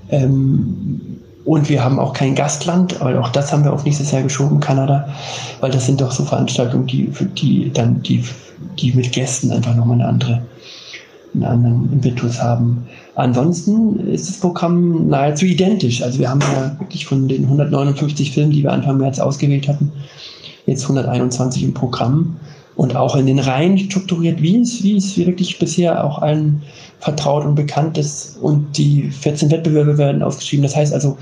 Ähm, 0.10 1.02
und 1.46 1.70
wir 1.70 1.84
haben 1.84 2.00
auch 2.00 2.14
kein 2.14 2.34
Gastland, 2.34 3.00
aber 3.02 3.20
auch 3.22 3.30
das 3.30 3.54
haben 3.54 3.64
wir 3.64 3.72
auf 3.72 3.86
nächstes 3.86 4.12
Jahr 4.12 4.24
geschoben, 4.24 4.60
Kanada, 4.60 5.08
weil 5.62 5.70
das 5.70 5.86
sind 5.86 6.02
doch 6.02 6.12
so 6.12 6.26
Veranstaltungen, 6.26 6.88
die, 6.88 7.08
die 7.36 7.72
dann, 7.72 8.02
die, 8.02 8.24
die 8.80 8.92
mit 8.94 9.12
Gästen 9.12 9.52
einfach 9.52 9.76
nochmal 9.76 10.02
eine 10.02 10.08
andere, 10.08 10.42
einen 11.36 11.44
anderen 11.44 11.94
Impetus 11.94 12.42
haben. 12.42 12.88
Ansonsten 13.14 14.00
ist 14.08 14.28
das 14.28 14.40
Programm 14.40 15.08
nahezu 15.08 15.46
identisch. 15.46 16.02
Also 16.02 16.18
wir 16.18 16.30
haben 16.30 16.42
ja 16.42 16.76
wirklich 16.80 17.06
von 17.06 17.28
den 17.28 17.44
159 17.44 18.32
Filmen, 18.32 18.52
die 18.52 18.64
wir 18.64 18.74
Anfang 18.74 18.98
März 18.98 19.20
ausgewählt 19.20 19.68
hatten, 19.68 19.92
jetzt 20.66 20.84
121 20.84 21.64
im 21.64 21.74
Programm 21.74 22.38
und 22.76 22.96
auch 22.96 23.16
in 23.16 23.26
den 23.26 23.40
Reihen 23.40 23.78
strukturiert, 23.78 24.42
wie 24.42 24.60
es, 24.60 24.84
wie 24.84 24.98
es 24.98 25.18
wirklich 25.18 25.60
bisher 25.60 26.04
auch 26.04 26.20
allen 26.20 26.62
vertraut 27.00 27.46
und 27.46 27.56
bekannt 27.56 27.98
ist. 27.98 28.38
Und 28.42 28.78
die 28.78 29.10
14 29.10 29.52
Wettbewerbe 29.52 29.98
werden 29.98 30.22
ausgeschrieben. 30.22 30.64
Das 30.64 30.76
heißt 30.76 30.94
also, 30.94 31.18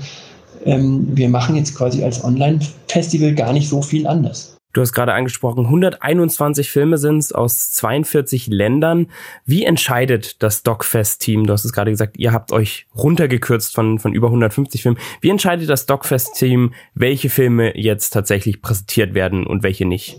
ähm, 0.64 1.06
wir 1.12 1.28
machen 1.28 1.56
jetzt 1.56 1.74
quasi 1.74 2.02
als 2.02 2.24
Online-Festival 2.24 3.34
gar 3.34 3.52
nicht 3.52 3.68
so 3.68 3.82
viel 3.82 4.06
anders. 4.06 4.53
Du 4.74 4.80
hast 4.80 4.92
gerade 4.92 5.14
angesprochen, 5.14 5.66
121 5.66 6.68
Filme 6.68 6.98
sind 6.98 7.18
es 7.18 7.32
aus 7.32 7.70
42 7.72 8.48
Ländern. 8.48 9.06
Wie 9.46 9.64
entscheidet 9.64 10.42
das 10.42 10.64
Dogfest-Team? 10.64 11.46
Du 11.46 11.52
hast 11.52 11.64
es 11.64 11.72
gerade 11.72 11.92
gesagt, 11.92 12.18
ihr 12.18 12.32
habt 12.32 12.50
euch 12.50 12.86
runtergekürzt 12.96 13.72
von, 13.72 14.00
von 14.00 14.12
über 14.12 14.26
150 14.26 14.82
Filmen. 14.82 14.98
Wie 15.20 15.30
entscheidet 15.30 15.70
das 15.70 15.86
Dogfest-Team, 15.86 16.74
welche 16.94 17.30
Filme 17.30 17.78
jetzt 17.78 18.10
tatsächlich 18.10 18.62
präsentiert 18.62 19.14
werden 19.14 19.46
und 19.46 19.62
welche 19.62 19.86
nicht? 19.86 20.18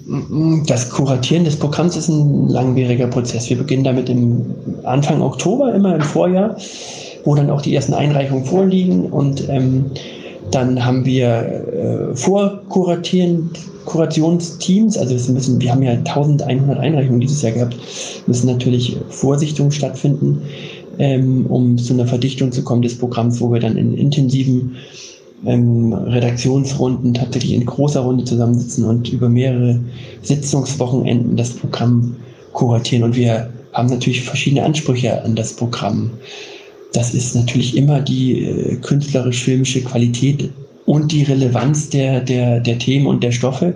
Das 0.68 0.90
Kuratieren 0.90 1.44
des 1.44 1.60
Programms 1.60 1.98
ist 1.98 2.08
ein 2.08 2.48
langwieriger 2.48 3.08
Prozess. 3.08 3.50
Wir 3.50 3.58
beginnen 3.58 3.84
damit 3.84 4.08
im 4.08 4.56
Anfang 4.84 5.22
Oktober, 5.22 5.76
immer 5.76 5.96
im 5.96 6.02
Vorjahr 6.02 6.56
wo 7.26 7.34
dann 7.34 7.50
auch 7.50 7.62
die 7.62 7.76
ersten 7.76 7.96
Einreichungen 7.96 8.46
vorliegen 8.46 9.08
und 9.08 9.50
ähm, 9.50 9.86
dann 10.52 10.84
haben 10.84 11.06
wir 11.06 12.12
äh, 12.12 12.16
Vorkuratieren, 12.16 13.50
Kurationsteams, 13.86 14.98
also 14.98 15.16
es 15.16 15.30
müssen, 15.30 15.62
wir 15.62 15.72
haben 15.72 15.84
ja 15.84 15.92
1100 15.92 16.80
Einreichungen 16.80 17.20
dieses 17.20 17.42
Jahr 17.42 17.52
gehabt, 17.52 17.78
müssen 18.25 18.48
natürlich 18.48 18.98
Vorsichtungen 19.10 19.72
stattfinden, 19.72 20.42
ähm, 20.98 21.46
um 21.48 21.78
zu 21.78 21.94
einer 21.94 22.08
Verdichtung 22.08 22.52
zu 22.52 22.64
kommen 22.64 22.82
des 22.82 22.98
Programms, 22.98 23.40
wo 23.42 23.52
wir 23.52 23.60
dann 23.60 23.78
in 23.78 23.94
intensiven 23.96 24.75
ähm, 25.46 25.94
Redaktionsrunden 25.94 27.14
tatsächlich 27.14 27.54
in 27.54 27.66
großer 27.66 28.02
Runde 28.02 28.24
zusammensitzen 28.24 28.86
und 28.86 29.12
über 29.12 29.30
mehrere 29.30 29.80
Sitzungswochenenden 30.24 31.38
das 31.38 31.52
Programm 31.52 32.16
kuratieren. 32.54 33.04
Und 33.04 33.16
wir 33.16 33.50
haben 33.74 33.90
natürlich 33.90 34.24
verschiedene 34.24 34.64
Ansprüche 34.64 35.24
an 35.24 35.36
das 35.36 35.54
Programm. 35.54 36.12
Das 36.96 37.14
ist 37.14 37.36
natürlich 37.36 37.75
immer 37.75 38.00
die 38.00 38.46
äh, 38.46 38.75
künstlerisch-filmische 38.78 39.82
Qualität 39.82 40.50
und 40.86 41.12
die 41.12 41.24
Relevanz 41.24 41.90
der, 41.90 42.22
der, 42.22 42.60
der 42.60 42.78
Themen 42.80 43.08
und 43.08 43.22
der 43.24 43.32
Stoffe. 43.32 43.74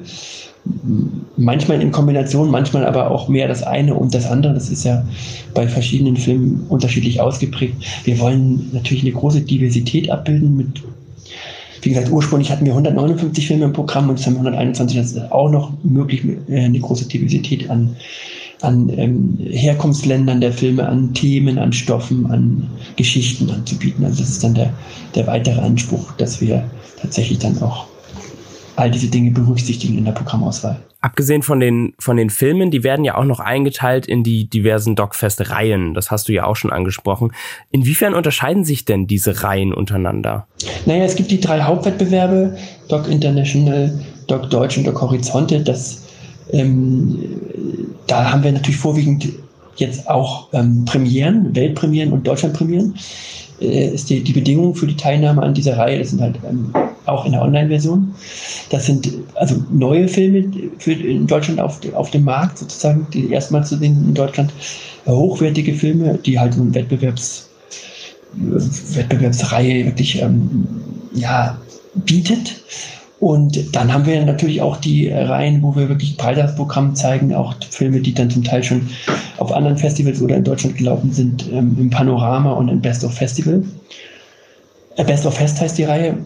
Manchmal 1.36 1.82
in 1.82 1.92
Kombination, 1.92 2.52
manchmal 2.52 2.86
aber 2.86 3.10
auch 3.12 3.28
mehr 3.28 3.48
das 3.48 3.64
eine 3.64 3.96
und 3.96 4.14
das 4.14 4.26
andere. 4.26 4.54
Das 4.54 4.70
ist 4.70 4.86
ja 4.86 5.06
bei 5.54 5.68
verschiedenen 5.68 6.16
Filmen 6.16 6.66
unterschiedlich 6.70 7.20
ausgeprägt. 7.20 7.76
Wir 8.04 8.20
wollen 8.20 8.70
natürlich 8.72 9.04
eine 9.04 9.14
große 9.14 9.42
Diversität 9.42 10.10
abbilden 10.10 10.56
mit 10.56 10.84
wie 11.82 11.90
gesagt, 11.90 12.12
ursprünglich 12.12 12.52
hatten 12.52 12.66
wir 12.66 12.74
159 12.74 13.48
Filme 13.48 13.64
im 13.64 13.72
Programm 13.72 14.10
und 14.10 14.18
jetzt 14.18 14.26
haben 14.26 14.34
wir 14.34 14.40
121. 14.40 14.98
Das 14.98 15.12
ist 15.14 15.32
auch 15.32 15.50
noch 15.50 15.72
möglich, 15.82 16.24
äh, 16.50 16.66
eine 16.66 16.80
große 16.80 17.08
Diversität 17.08 17.70
an 17.70 17.96
an 18.62 18.90
ähm, 18.90 19.38
Herkunftsländern 19.40 20.42
der 20.42 20.52
Filme, 20.52 20.88
an 20.88 21.14
Themen, 21.14 21.58
an 21.58 21.72
Stoffen, 21.72 22.30
an 22.30 22.70
Geschichten 22.96 23.50
anzubieten. 23.50 24.04
Also 24.04 24.20
das 24.20 24.30
ist 24.30 24.44
dann 24.44 24.54
der, 24.54 24.74
der 25.16 25.28
weitere 25.28 25.62
Anspruch, 25.62 26.12
dass 26.14 26.42
wir 26.42 26.70
tatsächlich 27.02 27.40
dann 27.40 27.62
auch 27.62 27.88
all 28.76 28.92
diese 28.92 29.08
Dinge 29.08 29.32
berücksichtigen 29.32 29.98
in 29.98 30.06
der 30.06 30.14
Programmauswahl. 30.14 30.80
Abgesehen 31.02 31.44
von 31.44 31.62
den, 31.62 31.94
von 31.98 32.18
den 32.18 32.30
Filmen, 32.30 32.72
die 32.72 32.84
werden 32.84 33.06
ja 33.06 33.16
auch 33.16 33.24
noch 33.24 33.40
eingeteilt 33.40 34.06
in 34.06 34.24
die 34.24 34.50
diversen 34.50 34.96
Dogfest-Reihen. 34.96 35.94
Das 35.94 36.12
hast 36.12 36.28
du 36.28 36.34
ja 36.34 36.44
auch 36.44 36.58
schon 36.58 36.74
angesprochen. 36.74 37.32
Inwiefern 37.72 38.14
unterscheiden 38.14 38.66
sich 38.66 38.84
denn 38.84 39.08
diese 39.08 39.44
Reihen 39.44 39.74
untereinander? 39.74 40.48
Naja, 40.86 41.06
es 41.06 41.16
gibt 41.16 41.32
die 41.32 41.40
drei 41.40 41.62
Hauptwettbewerbe, 41.62 42.58
Doc 42.90 43.08
International, 43.08 43.98
Doc 44.28 44.50
Deutsch 44.50 44.78
und 44.78 44.88
Doc 44.88 45.02
Horizonte. 45.02 45.62
Das 45.62 46.06
ähm, 46.52 47.20
da 48.10 48.32
haben 48.32 48.44
wir 48.44 48.52
natürlich 48.52 48.78
vorwiegend 48.78 49.30
jetzt 49.76 50.10
auch 50.10 50.48
ähm, 50.54 50.84
Premieren, 50.86 51.56
Weltpremieren 51.56 52.12
und 52.12 52.28
Deutschlandpremieren. 52.28 52.96
Äh, 53.62 53.90
ist 53.90 54.10
die, 54.10 54.24
die 54.24 54.34
Bedingung 54.34 54.76
für 54.76 54.88
die 54.88 54.96
Teilnahme 54.96 55.42
an 55.42 55.54
dieser 55.54 55.78
Reihe, 55.78 56.00
das 56.00 56.10
sind 56.10 56.22
halt 56.22 56.36
ähm, 56.48 56.74
auch 57.06 57.26
in 57.26 57.34
der 57.34 57.42
Online-Version. 57.42 58.14
Das 58.70 58.86
sind 58.86 59.10
also 59.36 59.64
neue 59.72 60.08
Filme 60.08 60.52
für 60.78 60.94
in 60.94 61.28
Deutschland 61.28 61.60
auf, 61.60 61.80
auf 61.94 62.12
dem 62.12 62.24
Markt 62.24 62.58
sozusagen, 62.58 63.08
die 63.14 63.32
erstmal 63.32 63.66
zu 63.66 63.78
sehen 63.78 64.06
in 64.08 64.14
Deutschland. 64.14 64.52
Hochwertige 65.06 65.74
Filme, 65.74 66.20
die 66.24 66.38
halt 66.38 66.54
so 66.54 66.74
Wettbewerbs, 66.74 67.50
Wettbewerbsreihe 68.34 69.86
wirklich 69.86 70.22
ähm, 70.22 70.68
ja, 71.14 71.58
bietet. 71.96 72.62
Und 73.20 73.76
dann 73.76 73.94
haben 73.94 74.06
wir 74.06 74.26
natürlich 74.26 74.62
auch 74.62 74.78
die 74.78 75.10
Reihen, 75.10 75.62
wo 75.62 75.76
wir 75.76 75.90
wirklich 75.90 76.16
breites 76.16 76.56
Programm 76.56 76.96
zeigen, 76.96 77.34
auch 77.34 77.54
Filme, 77.70 78.00
die 78.00 78.14
dann 78.14 78.30
zum 78.30 78.46
Teil 78.46 78.64
schon 78.64 78.88
auf 79.38 79.52
anderen 79.52 79.78
Festivals 79.78 80.22
oder 80.22 80.38
in 80.38 80.46
Deutschland 80.46 80.78
gelaufen 80.78 81.12
sind, 81.12 81.50
ähm, 81.52 81.76
im 81.78 81.90
Panorama 81.90 82.54
und 82.54 82.70
im 82.70 82.80
Best 82.80 83.04
of 83.04 83.14
Festival. 83.14 83.64
Äh, 84.96 85.04
Best 85.04 85.26
of 85.26 85.34
Fest 85.34 85.60
heißt 85.60 85.78
die 85.78 85.84
Reihe. 85.84 86.18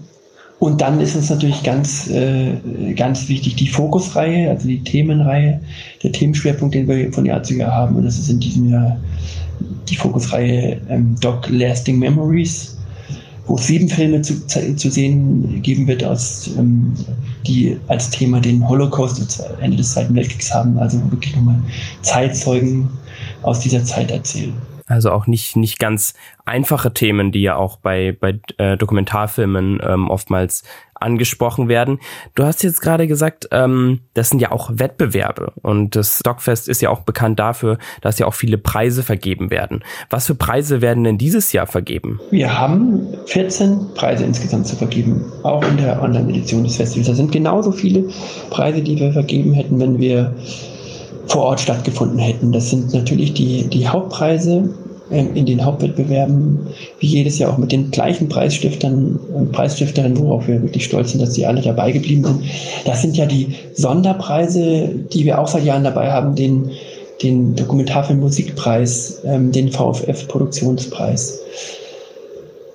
Und 0.59 0.81
dann 0.81 1.01
ist 1.01 1.15
es 1.15 1.29
natürlich 1.29 1.63
ganz, 1.63 2.09
äh, 2.09 2.53
ganz 2.95 3.27
wichtig, 3.27 3.55
die 3.55 3.67
Fokusreihe, 3.67 4.49
also 4.49 4.67
die 4.67 4.83
Themenreihe, 4.83 5.59
der 6.03 6.11
Themenschwerpunkt, 6.11 6.75
den 6.75 6.87
wir 6.87 7.11
von 7.11 7.25
Jahr 7.25 7.41
zu 7.41 7.55
Jahr 7.55 7.71
haben. 7.71 7.95
Und 7.95 8.05
das 8.05 8.19
ist 8.19 8.29
in 8.29 8.39
diesem 8.39 8.69
Jahr 8.69 8.97
die 9.89 9.95
Fokusreihe 9.95 10.79
ähm, 10.89 11.15
Doc 11.19 11.49
Lasting 11.49 11.97
Memories 11.97 12.72
wo 13.45 13.55
es 13.55 13.67
sieben 13.67 13.89
Filme 13.89 14.21
zu, 14.21 14.45
zu 14.47 14.89
sehen 14.89 15.61
geben 15.61 15.87
wird, 15.87 16.03
aus, 16.03 16.49
ähm, 16.57 16.93
die 17.45 17.77
als 17.87 18.09
Thema 18.09 18.39
den 18.39 18.67
Holocaust 18.67 19.43
Ende 19.61 19.77
des 19.77 19.93
Zweiten 19.93 20.15
Weltkriegs 20.15 20.53
haben. 20.53 20.77
Also 20.77 20.99
wirklich 21.11 21.35
nochmal 21.35 21.59
Zeitzeugen 22.01 22.89
aus 23.41 23.59
dieser 23.59 23.83
Zeit 23.83 24.11
erzählen. 24.11 24.53
Also 24.87 25.11
auch 25.11 25.27
nicht, 25.27 25.55
nicht 25.55 25.79
ganz 25.79 26.13
einfache 26.45 26.93
Themen, 26.93 27.31
die 27.31 27.41
ja 27.41 27.55
auch 27.55 27.77
bei, 27.77 28.15
bei 28.19 28.39
äh, 28.57 28.77
Dokumentarfilmen 28.77 29.79
ähm, 29.83 30.09
oftmals 30.09 30.63
angesprochen 31.03 31.67
werden. 31.67 31.99
Du 32.33 32.43
hast 32.43 32.63
jetzt 32.63 32.81
gerade 32.81 33.07
gesagt, 33.07 33.49
ähm, 33.51 33.99
das 34.13 34.29
sind 34.29 34.39
ja 34.39 34.51
auch 34.51 34.71
Wettbewerbe 34.73 35.51
und 35.61 35.95
das 35.95 36.19
Stockfest 36.19 36.69
ist 36.69 36.81
ja 36.81 36.89
auch 36.89 37.01
bekannt 37.01 37.39
dafür, 37.39 37.77
dass 38.01 38.19
ja 38.19 38.25
auch 38.25 38.33
viele 38.33 38.57
Preise 38.57 39.03
vergeben 39.03 39.51
werden. 39.51 39.83
Was 40.09 40.27
für 40.27 40.35
Preise 40.35 40.81
werden 40.81 41.03
denn 41.03 41.17
dieses 41.17 41.51
Jahr 41.51 41.67
vergeben? 41.67 42.19
Wir 42.31 42.57
haben 42.57 43.07
14 43.25 43.93
Preise 43.95 44.23
insgesamt 44.23 44.65
zu 44.65 44.75
vergeben, 44.75 45.31
auch 45.43 45.63
in 45.67 45.77
der 45.77 46.01
Online-Edition 46.01 46.63
des 46.63 46.77
Festivals. 46.77 47.07
Das 47.07 47.17
sind 47.17 47.31
genauso 47.31 47.71
viele 47.71 48.09
Preise, 48.49 48.81
die 48.81 48.97
wir 48.97 49.11
vergeben 49.11 49.53
hätten, 49.53 49.79
wenn 49.79 49.99
wir 49.99 50.33
vor 51.27 51.43
Ort 51.43 51.61
stattgefunden 51.61 52.19
hätten. 52.19 52.51
Das 52.51 52.69
sind 52.69 52.93
natürlich 52.93 53.33
die, 53.33 53.63
die 53.67 53.87
Hauptpreise 53.87 54.69
ähm, 55.11 55.35
in 55.35 55.45
den 55.45 55.63
Hauptwettbewerben, 55.63 56.67
wie 56.99 57.07
jedes 57.07 57.37
Jahr 57.37 57.53
auch 57.53 57.57
mit 57.57 57.71
den 57.71 57.91
gleichen 57.91 58.29
Preisstiftern 58.29 59.19
und 59.33 59.51
Preisstifterinnen, 59.51 60.17
worauf 60.17 60.47
wir 60.47 60.61
wirklich 60.61 60.85
stolz 60.85 61.11
sind, 61.11 61.21
dass 61.21 61.33
sie 61.33 61.45
alle 61.45 61.61
dabei 61.61 61.91
geblieben 61.91 62.23
sind. 62.23 62.43
Das 62.85 63.01
sind 63.01 63.17
ja 63.17 63.25
die 63.25 63.55
Sonderpreise, 63.73 64.89
die 65.13 65.25
wir 65.25 65.39
auch 65.39 65.47
seit 65.47 65.65
Jahren 65.65 65.83
dabei 65.83 66.11
haben, 66.11 66.35
den, 66.35 66.71
den 67.21 67.55
Dokumentarfilm 67.55 68.19
Musikpreis, 68.19 69.21
ähm, 69.25 69.51
den 69.51 69.71
VFF 69.71 70.27
Produktionspreis, 70.27 71.39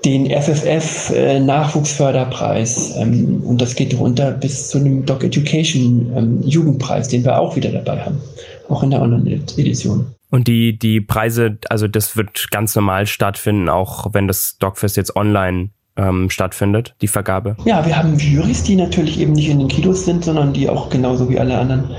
den 0.04 0.26
FFF 0.30 1.10
äh, 1.10 1.40
Nachwuchsförderpreis 1.40 2.96
ähm, 2.96 3.42
und 3.44 3.60
das 3.60 3.74
geht 3.74 3.98
runter 3.98 4.32
bis 4.32 4.68
zu 4.68 4.78
einem 4.78 5.04
Doc 5.04 5.24
Education 5.24 6.12
ähm, 6.16 6.42
Jugendpreis, 6.42 7.08
den 7.08 7.24
wir 7.24 7.38
auch 7.38 7.56
wieder 7.56 7.70
dabei 7.70 8.02
haben, 8.02 8.20
auch 8.68 8.82
in 8.82 8.90
der 8.90 9.02
anderen 9.02 9.26
Edition. 9.26 10.06
Und 10.30 10.46
die, 10.46 10.78
die 10.78 11.00
Preise, 11.00 11.58
also 11.68 11.88
das 11.88 12.16
wird 12.16 12.50
ganz 12.50 12.76
normal 12.76 13.06
stattfinden, 13.06 13.68
auch 13.68 14.12
wenn 14.12 14.28
das 14.28 14.58
Dogfest 14.58 14.96
jetzt 14.96 15.16
online 15.16 15.70
ähm, 15.96 16.30
stattfindet, 16.30 16.94
die 17.02 17.08
Vergabe? 17.08 17.56
Ja, 17.64 17.84
wir 17.84 17.96
haben 17.96 18.16
Jurys, 18.18 18.62
die 18.62 18.76
natürlich 18.76 19.18
eben 19.18 19.32
nicht 19.32 19.48
in 19.48 19.58
den 19.58 19.68
Kinos 19.68 20.04
sind, 20.04 20.24
sondern 20.24 20.52
die 20.52 20.68
auch 20.68 20.90
genauso 20.90 21.28
wie 21.28 21.38
alle 21.38 21.58
anderen 21.58 21.90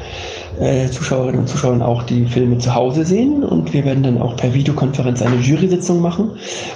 äh, 0.59 0.89
Zuschauerinnen 0.89 1.41
und 1.41 1.47
Zuschauer 1.47 1.81
auch 1.85 2.03
die 2.03 2.25
Filme 2.25 2.57
zu 2.57 2.73
Hause 2.73 3.05
sehen. 3.05 3.43
Und 3.43 3.73
wir 3.73 3.85
werden 3.85 4.03
dann 4.03 4.21
auch 4.21 4.35
per 4.35 4.53
Videokonferenz 4.53 5.21
eine 5.21 5.37
Jury-Sitzung 5.37 6.01
machen 6.01 6.31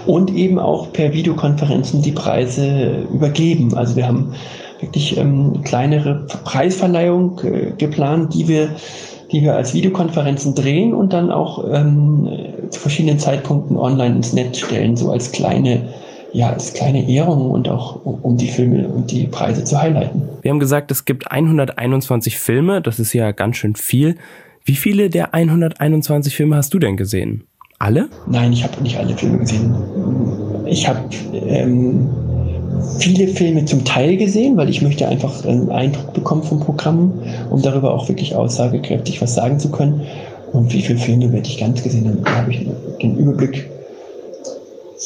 und 0.05 0.33
eben 0.33 0.59
auch 0.59 0.91
per 0.93 1.13
Videokonferenzen 1.13 2.01
die 2.01 2.11
Preise 2.11 3.05
übergeben. 3.13 3.73
Also 3.75 3.95
wir 3.95 4.07
haben 4.07 4.33
wirklich 4.79 5.17
ähm, 5.17 5.61
kleinere 5.63 6.25
Preisverleihung 6.43 7.39
äh, 7.43 7.71
geplant, 7.77 8.33
die 8.33 8.47
wir 8.47 8.69
die 9.31 9.41
wir 9.41 9.55
als 9.55 9.73
Videokonferenzen 9.73 10.53
drehen 10.53 10.93
und 10.93 11.11
dann 11.11 11.31
auch 11.31 11.65
ähm, 11.73 12.29
zu 12.69 12.79
verschiedenen 12.79 13.17
Zeitpunkten 13.17 13.77
online 13.77 14.17
ins 14.17 14.31
Netz 14.31 14.59
stellen, 14.59 14.95
so 14.95 15.11
als 15.11 15.31
kleine 15.31 15.89
ja, 16.33 16.49
als 16.49 16.73
kleine 16.73 17.07
Ehrung 17.07 17.51
und 17.51 17.69
auch 17.69 18.03
um 18.03 18.37
die 18.37 18.49
Filme 18.49 18.87
und 18.87 19.11
die 19.11 19.27
Preise 19.27 19.63
zu 19.63 19.79
highlighten. 19.79 20.23
Wir 20.41 20.51
haben 20.51 20.59
gesagt, 20.59 20.91
es 20.91 21.05
gibt 21.05 21.31
121 21.31 22.37
Filme, 22.37 22.81
das 22.81 22.99
ist 22.99 23.13
ja 23.13 23.31
ganz 23.31 23.57
schön 23.57 23.75
viel. 23.75 24.15
Wie 24.65 24.75
viele 24.75 25.09
der 25.09 25.33
121 25.33 26.35
Filme 26.35 26.55
hast 26.55 26.73
du 26.73 26.79
denn 26.79 26.97
gesehen? 26.97 27.43
Alle? 27.79 28.09
Nein, 28.27 28.51
ich 28.53 28.63
habe 28.63 28.81
nicht 28.81 28.97
alle 28.97 29.15
Filme 29.15 29.37
gesehen. 29.39 29.75
Ich 30.65 30.87
habe 30.87 30.99
ähm, 31.33 32.09
viele 32.97 33.27
Filme 33.27 33.65
zum 33.65 33.83
Teil 33.83 34.17
gesehen, 34.17 34.57
weil 34.57 34.69
ich 34.69 34.81
möchte 34.81 35.07
einfach 35.07 35.45
einen 35.45 35.69
Eindruck 35.69 36.13
bekommen 36.13 36.43
vom 36.43 36.61
Programm, 36.61 37.13
um 37.49 37.61
darüber 37.61 37.93
auch 37.93 38.07
wirklich 38.07 38.35
aussagekräftig 38.35 39.21
was 39.21 39.35
sagen 39.35 39.59
zu 39.59 39.69
können. 39.69 40.01
Und 40.51 40.73
wie 40.73 40.81
viele 40.81 40.99
Filme 40.99 41.31
werde 41.31 41.47
ich 41.47 41.57
ganz 41.57 41.83
gesehen 41.83 42.07
haben, 42.07 42.23
da 42.23 42.35
habe 42.37 42.51
ich 42.51 42.65
den 43.01 43.17
Überblick 43.17 43.69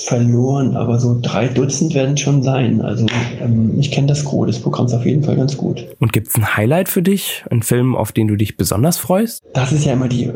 verloren, 0.05 0.75
aber 0.75 0.99
so 0.99 1.17
drei 1.21 1.47
Dutzend 1.47 1.93
werden 1.95 2.17
schon 2.17 2.43
sein. 2.43 2.81
Also 2.81 3.05
ähm, 3.41 3.79
ich 3.79 3.91
kenne 3.91 4.07
das 4.07 4.23
Gros 4.23 4.47
des 4.47 4.59
Programms 4.59 4.93
auf 4.93 5.05
jeden 5.05 5.23
Fall 5.23 5.35
ganz 5.35 5.57
gut. 5.57 5.87
Und 5.99 6.13
gibt 6.13 6.27
es 6.27 6.35
ein 6.35 6.55
Highlight 6.55 6.89
für 6.89 7.01
dich, 7.01 7.43
einen 7.49 7.63
Film, 7.63 7.95
auf 7.95 8.11
den 8.11 8.27
du 8.27 8.35
dich 8.35 8.57
besonders 8.57 8.97
freust? 8.97 9.43
Das 9.53 9.71
ist 9.71 9.85
ja 9.85 9.93
immer 9.93 10.07
die 10.07 10.31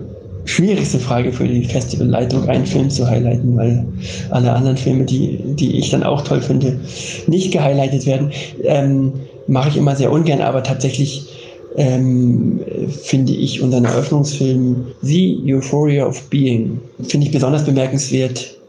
schwierigste 0.46 1.00
Frage 1.00 1.32
für 1.32 1.48
die 1.48 1.64
Festivalleitung, 1.64 2.50
einen 2.50 2.66
Film 2.66 2.90
zu 2.90 3.08
highlighten, 3.08 3.56
weil 3.56 3.86
alle 4.32 4.52
anderen 4.54 4.78
Filme, 4.78 5.06
die, 5.06 5.40
die 5.56 5.78
ich 5.78 5.92
dann 5.92 6.04
auch 6.04 6.24
toll 6.24 6.42
finde, 6.42 6.80
nicht 7.28 7.52
gehighlightet 7.52 8.06
werden. 8.06 8.32
Ähm, 8.64 9.14
Mache 9.48 9.70
ich 9.70 9.78
immer 9.78 9.96
sehr 9.96 10.12
ungern, 10.12 10.40
aber 10.40 10.64
tatsächlich 10.64 11.28
ähm, 11.76 12.60
finde 13.04 13.34
ich 13.34 13.62
unseren 13.62 13.86
Eröffnungsfilm 13.86 14.86
The 15.02 15.42
Euphoria 15.46 16.06
of 16.06 16.30
Being, 16.30 16.80
finde 17.02 17.28
ich 17.28 17.34
besonders 17.34 17.66
bemerkenswert, 17.66 18.56
er 18.56 18.61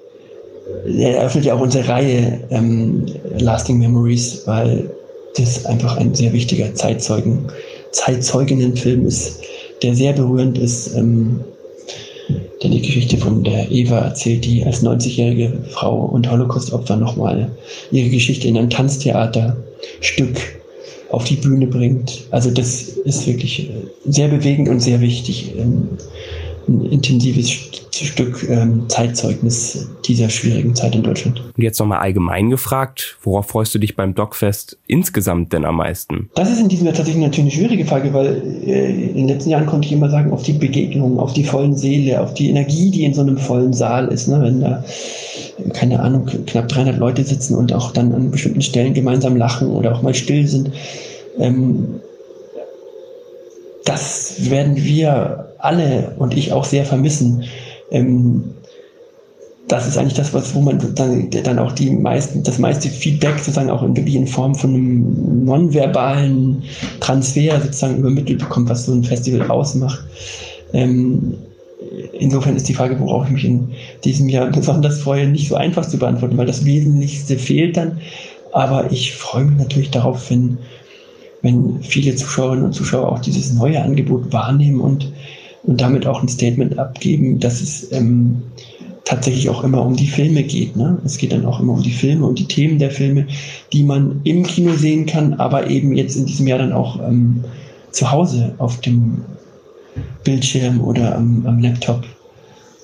eröffnet 0.86 1.44
ja 1.44 1.54
auch 1.54 1.60
unsere 1.60 1.88
Reihe 1.88 2.40
ähm, 2.50 3.06
Lasting 3.38 3.78
Memories, 3.78 4.42
weil 4.46 4.90
das 5.36 5.64
einfach 5.66 5.96
ein 5.96 6.14
sehr 6.14 6.32
wichtiger 6.32 6.74
Zeitzeugen, 6.74 7.46
Zeitzeuginnenfilm 7.92 9.06
ist, 9.06 9.40
der 9.82 9.94
sehr 9.94 10.12
berührend 10.12 10.58
ist, 10.58 10.94
ähm, 10.94 11.40
der 12.62 12.70
die 12.70 12.82
Geschichte 12.82 13.16
von 13.16 13.42
der 13.42 13.70
Eva 13.70 13.98
erzählt, 13.98 14.44
die 14.44 14.64
als 14.64 14.82
90-jährige 14.82 15.52
Frau 15.70 16.04
und 16.06 16.30
Holocaust-Opfer 16.30 16.96
nochmal 16.96 17.50
ihre 17.90 18.08
Geschichte 18.10 18.48
in 18.48 18.56
ein 18.56 18.70
Tanztheaterstück 18.70 20.38
auf 21.10 21.24
die 21.24 21.36
Bühne 21.36 21.66
bringt. 21.66 22.22
Also 22.30 22.50
das 22.50 22.82
ist 22.82 23.26
wirklich 23.26 23.68
äh, 23.68 23.72
sehr 24.06 24.28
bewegend 24.28 24.68
und 24.68 24.80
sehr 24.80 25.00
wichtig. 25.00 25.52
Ähm, 25.58 25.88
ein 26.68 26.86
intensives 26.86 27.50
Stück 28.06 28.48
ähm, 28.48 28.88
Zeitzeugnis 28.88 29.88
dieser 30.04 30.28
schwierigen 30.28 30.74
Zeit 30.74 30.94
in 30.94 31.02
Deutschland. 31.02 31.40
Und 31.40 31.62
jetzt 31.62 31.78
nochmal 31.78 32.00
allgemein 32.00 32.50
gefragt, 32.50 33.16
worauf 33.22 33.46
freust 33.46 33.74
du 33.74 33.78
dich 33.78 33.96
beim 33.96 34.14
Dogfest 34.14 34.78
insgesamt 34.86 35.52
denn 35.52 35.64
am 35.64 35.76
meisten? 35.76 36.30
Das 36.34 36.50
ist 36.50 36.60
in 36.60 36.68
diesem 36.68 36.86
Jahr 36.86 36.94
tatsächlich 36.94 37.22
natürlich 37.22 37.52
eine 37.54 37.62
schwierige 37.62 37.84
Frage, 37.84 38.12
weil 38.12 38.42
äh, 38.66 38.90
in 38.90 39.14
den 39.14 39.28
letzten 39.28 39.50
Jahren 39.50 39.66
konnte 39.66 39.86
ich 39.86 39.92
immer 39.92 40.10
sagen, 40.10 40.32
auf 40.32 40.42
die 40.42 40.52
Begegnung, 40.52 41.18
auf 41.18 41.32
die 41.32 41.44
vollen 41.44 41.76
Seele, 41.76 42.20
auf 42.20 42.34
die 42.34 42.50
Energie, 42.50 42.90
die 42.90 43.04
in 43.04 43.14
so 43.14 43.20
einem 43.22 43.38
vollen 43.38 43.72
Saal 43.72 44.08
ist. 44.08 44.28
Ne? 44.28 44.40
Wenn 44.42 44.60
da, 44.60 44.84
keine 45.72 46.00
Ahnung, 46.00 46.26
knapp 46.46 46.68
300 46.68 46.98
Leute 46.98 47.24
sitzen 47.24 47.54
und 47.54 47.72
auch 47.72 47.92
dann 47.92 48.12
an 48.12 48.30
bestimmten 48.30 48.62
Stellen 48.62 48.94
gemeinsam 48.94 49.36
lachen 49.36 49.68
oder 49.68 49.94
auch 49.94 50.02
mal 50.02 50.14
still 50.14 50.46
sind. 50.46 50.70
Ähm, 51.38 52.00
das 53.84 54.50
werden 54.50 54.76
wir 54.76 55.54
alle 55.58 56.14
und 56.18 56.36
ich 56.36 56.52
auch 56.52 56.64
sehr 56.64 56.84
vermissen. 56.84 57.44
Ähm, 57.92 58.42
das 59.68 59.86
ist 59.86 59.96
eigentlich 59.96 60.14
das, 60.14 60.34
was, 60.34 60.54
wo 60.54 60.60
man 60.60 60.78
dann, 60.94 61.30
dann 61.30 61.58
auch 61.58 61.72
die 61.72 61.90
meisten, 61.90 62.42
das 62.42 62.58
meiste 62.58 62.88
Feedback 62.88 63.38
sozusagen 63.38 63.70
auch 63.70 63.82
in, 63.82 63.94
in 63.94 64.26
Form 64.26 64.54
von 64.54 64.74
einem 64.74 65.44
nonverbalen 65.44 66.62
Transfer 67.00 67.60
sozusagen 67.60 67.98
übermittelt 67.98 68.40
bekommt, 68.40 68.68
was 68.68 68.86
so 68.86 68.92
ein 68.92 69.04
Festival 69.04 69.48
ausmacht. 69.50 70.04
Ähm, 70.72 71.34
insofern 72.18 72.56
ist 72.56 72.68
die 72.68 72.74
Frage, 72.74 72.98
worauf 73.00 73.26
ich 73.26 73.32
mich 73.32 73.44
in 73.44 73.68
diesem 74.04 74.28
Jahr 74.28 74.50
besonders 74.50 75.00
freue, 75.00 75.28
nicht 75.28 75.48
so 75.48 75.54
einfach 75.54 75.86
zu 75.86 75.98
beantworten, 75.98 76.36
weil 76.36 76.46
das 76.46 76.64
Wesentlichste 76.64 77.38
fehlt 77.38 77.76
dann. 77.76 78.00
Aber 78.52 78.90
ich 78.90 79.14
freue 79.14 79.44
mich 79.44 79.58
natürlich 79.58 79.90
darauf, 79.90 80.28
wenn 80.28 80.58
wenn 81.42 81.82
viele 81.82 82.14
Zuschauerinnen 82.14 82.64
und 82.66 82.72
Zuschauer 82.72 83.10
auch 83.10 83.18
dieses 83.18 83.52
neue 83.52 83.82
Angebot 83.82 84.32
wahrnehmen 84.32 84.80
und, 84.80 85.12
und 85.64 85.80
damit 85.80 86.06
auch 86.06 86.22
ein 86.22 86.28
Statement 86.28 86.78
abgeben, 86.78 87.38
dass 87.38 87.60
es 87.60 87.92
ähm, 87.92 88.42
tatsächlich 89.04 89.48
auch 89.48 89.64
immer 89.64 89.84
um 89.84 89.96
die 89.96 90.06
Filme 90.06 90.42
geht. 90.42 90.76
Ne? 90.76 90.98
Es 91.04 91.18
geht 91.18 91.32
dann 91.32 91.44
auch 91.46 91.60
immer 91.60 91.74
um 91.74 91.82
die 91.82 91.92
Filme 91.92 92.26
und 92.26 92.38
die 92.38 92.46
Themen 92.46 92.78
der 92.78 92.90
Filme, 92.90 93.26
die 93.72 93.82
man 93.82 94.20
im 94.24 94.44
Kino 94.44 94.74
sehen 94.74 95.06
kann, 95.06 95.34
aber 95.34 95.68
eben 95.68 95.92
jetzt 95.94 96.16
in 96.16 96.26
diesem 96.26 96.46
Jahr 96.46 96.58
dann 96.58 96.72
auch 96.72 97.00
ähm, 97.00 97.44
zu 97.90 98.10
Hause 98.10 98.54
auf 98.58 98.80
dem 98.80 99.22
Bildschirm 100.24 100.80
oder 100.80 101.16
am, 101.16 101.44
am 101.46 101.60
Laptop. 101.60 102.04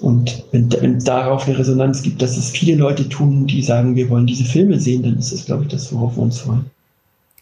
Und 0.01 0.45
wenn, 0.53 0.71
wenn 0.81 0.99
darauf 1.01 1.49
eine 1.49 1.59
Resonanz 1.59 2.03
gibt, 2.03 2.23
dass 2.23 2.37
es 2.37 2.51
viele 2.51 2.77
Leute 2.77 3.09
tun, 3.09 3.47
die 3.47 3.63
sagen, 3.63 3.97
wir 3.97 4.09
wollen 4.11 4.27
diese 4.27 4.45
Filme 4.45 4.79
sehen, 4.79 5.03
dann 5.03 5.19
ist 5.19 5.33
das, 5.33 5.47
glaube 5.47 5.65
ich, 5.65 5.69
das, 5.69 5.93
worauf 5.93 6.17
wir 6.17 6.23
uns 6.23 6.39
freuen. 6.39 6.67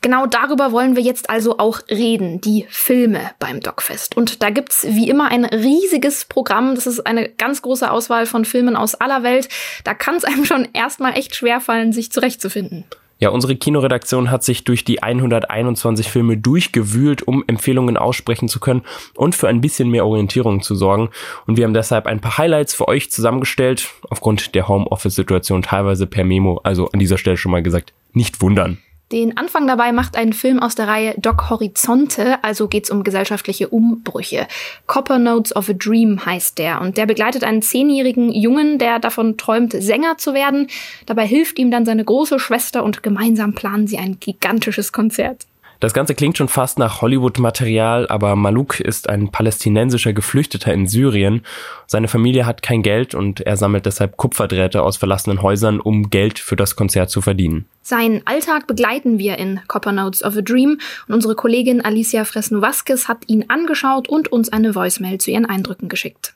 Genau 0.07 0.25
darüber 0.25 0.71
wollen 0.71 0.95
wir 0.95 1.03
jetzt 1.03 1.31
also 1.31 1.59
auch 1.59 1.81
reden, 1.91 2.41
die 2.41 2.65
Filme 2.69 3.33
beim 3.41 3.59
Dogfest. 3.59 4.17
Und 4.17 4.41
da 4.41 4.51
gibt's 4.51 4.87
wie 4.89 5.11
immer 5.11 5.33
ein 5.33 5.45
riesiges 5.45 6.27
Programm. 6.27 6.77
Das 6.77 6.87
ist 6.87 7.01
eine 7.01 7.29
ganz 7.29 7.61
große 7.61 7.91
Auswahl 7.91 8.27
von 8.27 8.45
Filmen 8.45 8.77
aus 8.77 8.95
aller 8.95 9.25
Welt. 9.25 9.49
Da 9.83 9.95
kann 9.95 10.15
es 10.15 10.25
einem 10.25 10.45
schon 10.45 10.69
erstmal 10.75 11.15
echt 11.15 11.35
schwerfallen, 11.35 11.93
sich 11.93 12.13
zurechtzufinden. 12.13 12.85
Ja, 13.19 13.31
unsere 13.31 13.57
Kinoredaktion 13.57 14.31
hat 14.31 14.45
sich 14.45 14.63
durch 14.63 14.85
die 14.85 15.03
121 15.03 16.09
Filme 16.09 16.37
durchgewühlt, 16.37 17.27
um 17.27 17.43
Empfehlungen 17.49 17.97
aussprechen 17.97 18.49
zu 18.49 18.61
können 18.61 18.83
und 19.17 19.35
für 19.35 19.49
ein 19.49 19.61
bisschen 19.61 19.91
mehr 19.91 20.07
Orientierung 20.07 20.63
zu 20.63 20.77
sorgen. 20.77 21.11
Und 21.49 21.57
wir 21.57 21.65
haben 21.65 21.75
deshalb 21.75 22.07
ein 22.07 22.21
paar 22.21 22.39
Highlights 22.39 22.75
für 22.75 22.87
euch 22.87 23.11
zusammengestellt, 23.11 23.89
aufgrund 24.09 24.55
der 24.55 24.69
Homeoffice-Situation 24.69 25.63
teilweise 25.63 26.07
per 26.07 26.23
Memo. 26.23 26.61
Also 26.63 26.91
an 26.93 27.01
dieser 27.01 27.19
Stelle 27.19 27.37
schon 27.37 27.51
mal 27.51 27.65
gesagt, 27.65 27.93
nicht 28.13 28.41
wundern. 28.41 28.79
Den 29.13 29.37
Anfang 29.37 29.69
dabei 29.69 29.93
macht 29.93 30.17
ein 30.17 30.33
Film 30.33 30.59
aus 30.59 30.75
der 30.75 30.89
Reihe 30.89 31.15
Doc 31.17 31.49
Horizonte, 31.49 32.43
also 32.43 32.67
geht's 32.67 32.91
um 32.91 33.05
gesellschaftliche 33.05 33.69
Umbrüche. 33.69 34.49
Copper 34.89 35.21
Notes 35.21 35.55
of 35.55 35.69
a 35.69 35.75
Dream 35.75 36.27
heißt 36.27 36.59
der 36.59 36.81
und 36.81 36.97
der 36.97 37.07
begleitet 37.07 37.45
einen 37.45 37.63
zehnjährigen 37.63 38.33
Jungen, 38.33 38.79
der 38.79 38.99
davon 38.99 39.37
träumt, 39.37 39.73
Sänger 39.79 40.19
zu 40.19 40.35
werden. 40.35 40.67
Dabei 41.07 41.25
hilft 41.25 41.61
ihm 41.61 41.71
dann 41.71 41.85
seine 41.85 42.05
große 42.05 42.41
Schwester 42.41 42.83
und 42.83 43.05
gemeinsam 43.05 43.55
planen 43.55 43.87
sie 43.87 43.99
ein 43.99 44.19
gigantisches 44.19 44.91
Konzert. 44.91 45.47
Das 45.81 45.93
Ganze 45.93 46.15
klingt 46.15 46.39
schon 46.39 46.49
fast 46.49 46.79
nach 46.79 47.03
Hollywood-Material, 47.03 48.09
aber 48.09 48.35
Maluk 48.35 48.81
ist 48.81 49.09
ein 49.09 49.31
palästinensischer 49.31 50.13
Geflüchteter 50.13 50.73
in 50.73 50.87
Syrien. 50.87 51.43
Seine 51.87 52.09
Familie 52.09 52.47
hat 52.47 52.63
kein 52.63 52.83
Geld 52.83 53.15
und 53.15 53.41
er 53.41 53.57
sammelt 53.57 53.85
deshalb 53.85 54.17
Kupferdrähte 54.17 54.83
aus 54.83 54.97
verlassenen 54.97 55.43
Häusern, 55.43 55.81
um 55.81 56.09
Geld 56.09 56.39
für 56.39 56.57
das 56.57 56.77
Konzert 56.77 57.11
zu 57.11 57.21
verdienen. 57.21 57.67
Seinen 57.83 58.27
Alltag 58.27 58.67
begleiten 58.67 59.19
wir 59.19 59.39
in 59.39 59.61
Copper 59.69 59.93
Notes 59.93 60.25
of 60.25 60.37
a 60.37 60.41
Dream 60.41 60.81
und 61.09 61.15
unsere 61.15 61.35
Kollegin 61.35 61.85
Alicia 61.85 62.25
Fresno-Vasquez 62.25 63.07
hat 63.07 63.25
ihn 63.27 63.45
angeschaut 63.49 64.09
und 64.09 64.33
uns 64.33 64.49
eine 64.49 64.75
Voicemail 64.75 65.19
zu 65.19 65.31
ihren 65.31 65.47
Eindrücken 65.47 65.89
geschickt. 65.89 66.35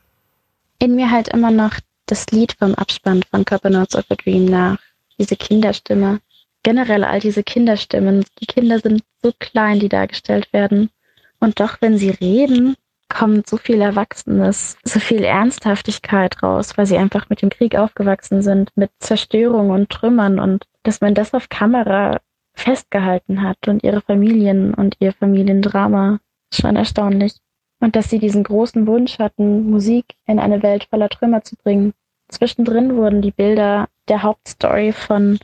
In 0.79 0.95
mir 0.95 1.11
halt 1.11 1.29
immer 1.29 1.51
noch 1.51 1.73
das 2.07 2.27
Lied 2.31 2.57
vom 2.59 2.75
Abspann 2.75 3.23
von 3.31 3.45
Copper 3.45 3.71
Notes 3.71 3.95
of 3.95 4.05
a 4.11 4.15
Dream 4.15 4.45
nach. 4.45 4.79
Diese 5.19 5.37
Kinderstimme 5.37 6.21
generell 6.63 7.05
all 7.05 7.21
diese 7.21 7.43
Kinderstimmen. 7.43 8.25
Die 8.41 8.47
Kinder 8.47 8.79
sind 8.79 9.03
so 9.23 9.33
klein, 9.39 9.81
die 9.81 9.89
dargestellt 9.89 10.53
werden. 10.53 10.91
Und 11.39 11.61
doch, 11.61 11.79
wenn 11.81 11.97
sie 11.97 12.11
reden, 12.11 12.77
kommt 13.09 13.49
so 13.49 13.57
viel 13.57 13.81
Erwachsenes, 13.81 14.79
so 14.85 15.01
viel 15.01 15.25
Ernsthaftigkeit 15.25 16.43
raus, 16.43 16.79
weil 16.79 16.87
sie 16.87 16.97
einfach 16.97 17.29
mit 17.29 17.43
dem 17.43 17.51
Krieg 17.51 17.77
aufgewachsen 17.77 18.41
sind, 18.43 18.71
mit 18.77 18.91
Zerstörung 19.01 19.71
und 19.71 19.91
Trümmern 19.91 20.39
und 20.39 20.65
dass 20.85 21.01
man 21.01 21.15
das 21.15 21.35
auf 21.35 21.49
Kamera 21.49 22.21
festgehalten 22.55 23.43
hat 23.43 23.69
und 23.69 23.83
ihre 23.83 24.01
Familien 24.01 24.75
und 24.75 24.97
ihr 25.01 25.13
Familiendrama, 25.13 26.21
schon 26.53 26.77
erstaunlich. 26.77 27.35
Und 27.81 27.97
dass 27.97 28.11
sie 28.11 28.19
diesen 28.19 28.45
großen 28.45 28.87
Wunsch 28.87 29.19
hatten, 29.19 29.71
Musik 29.71 30.05
in 30.27 30.39
eine 30.39 30.63
Welt 30.63 30.87
voller 30.91 31.09
Trümmer 31.09 31.43
zu 31.43 31.57
bringen. 31.57 31.95
Zwischendrin 32.29 32.97
wurden 32.97 33.23
die 33.23 33.31
Bilder 33.31 33.89
der 34.09 34.23
Hauptstory 34.23 34.93
von 34.93 35.39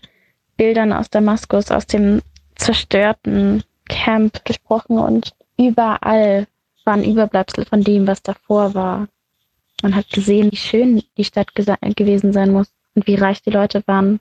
Bildern 0.56 0.92
aus 0.92 1.10
Damaskus, 1.10 1.70
aus 1.70 1.86
dem 1.86 2.22
zerstörten 2.54 3.62
Camp 3.88 4.44
gesprochen 4.44 4.98
und 4.98 5.32
überall 5.58 6.46
waren 6.84 7.04
Überbleibsel 7.04 7.64
von 7.64 7.82
dem, 7.82 8.06
was 8.06 8.22
davor 8.22 8.74
war. 8.74 9.08
Man 9.82 9.94
hat 9.94 10.10
gesehen, 10.10 10.50
wie 10.50 10.56
schön 10.56 11.02
die 11.16 11.24
Stadt 11.24 11.54
gewesen 11.54 12.32
sein 12.32 12.52
muss 12.52 12.72
und 12.94 13.06
wie 13.06 13.16
reich 13.16 13.42
die 13.42 13.50
Leute 13.50 13.82
waren. 13.86 14.20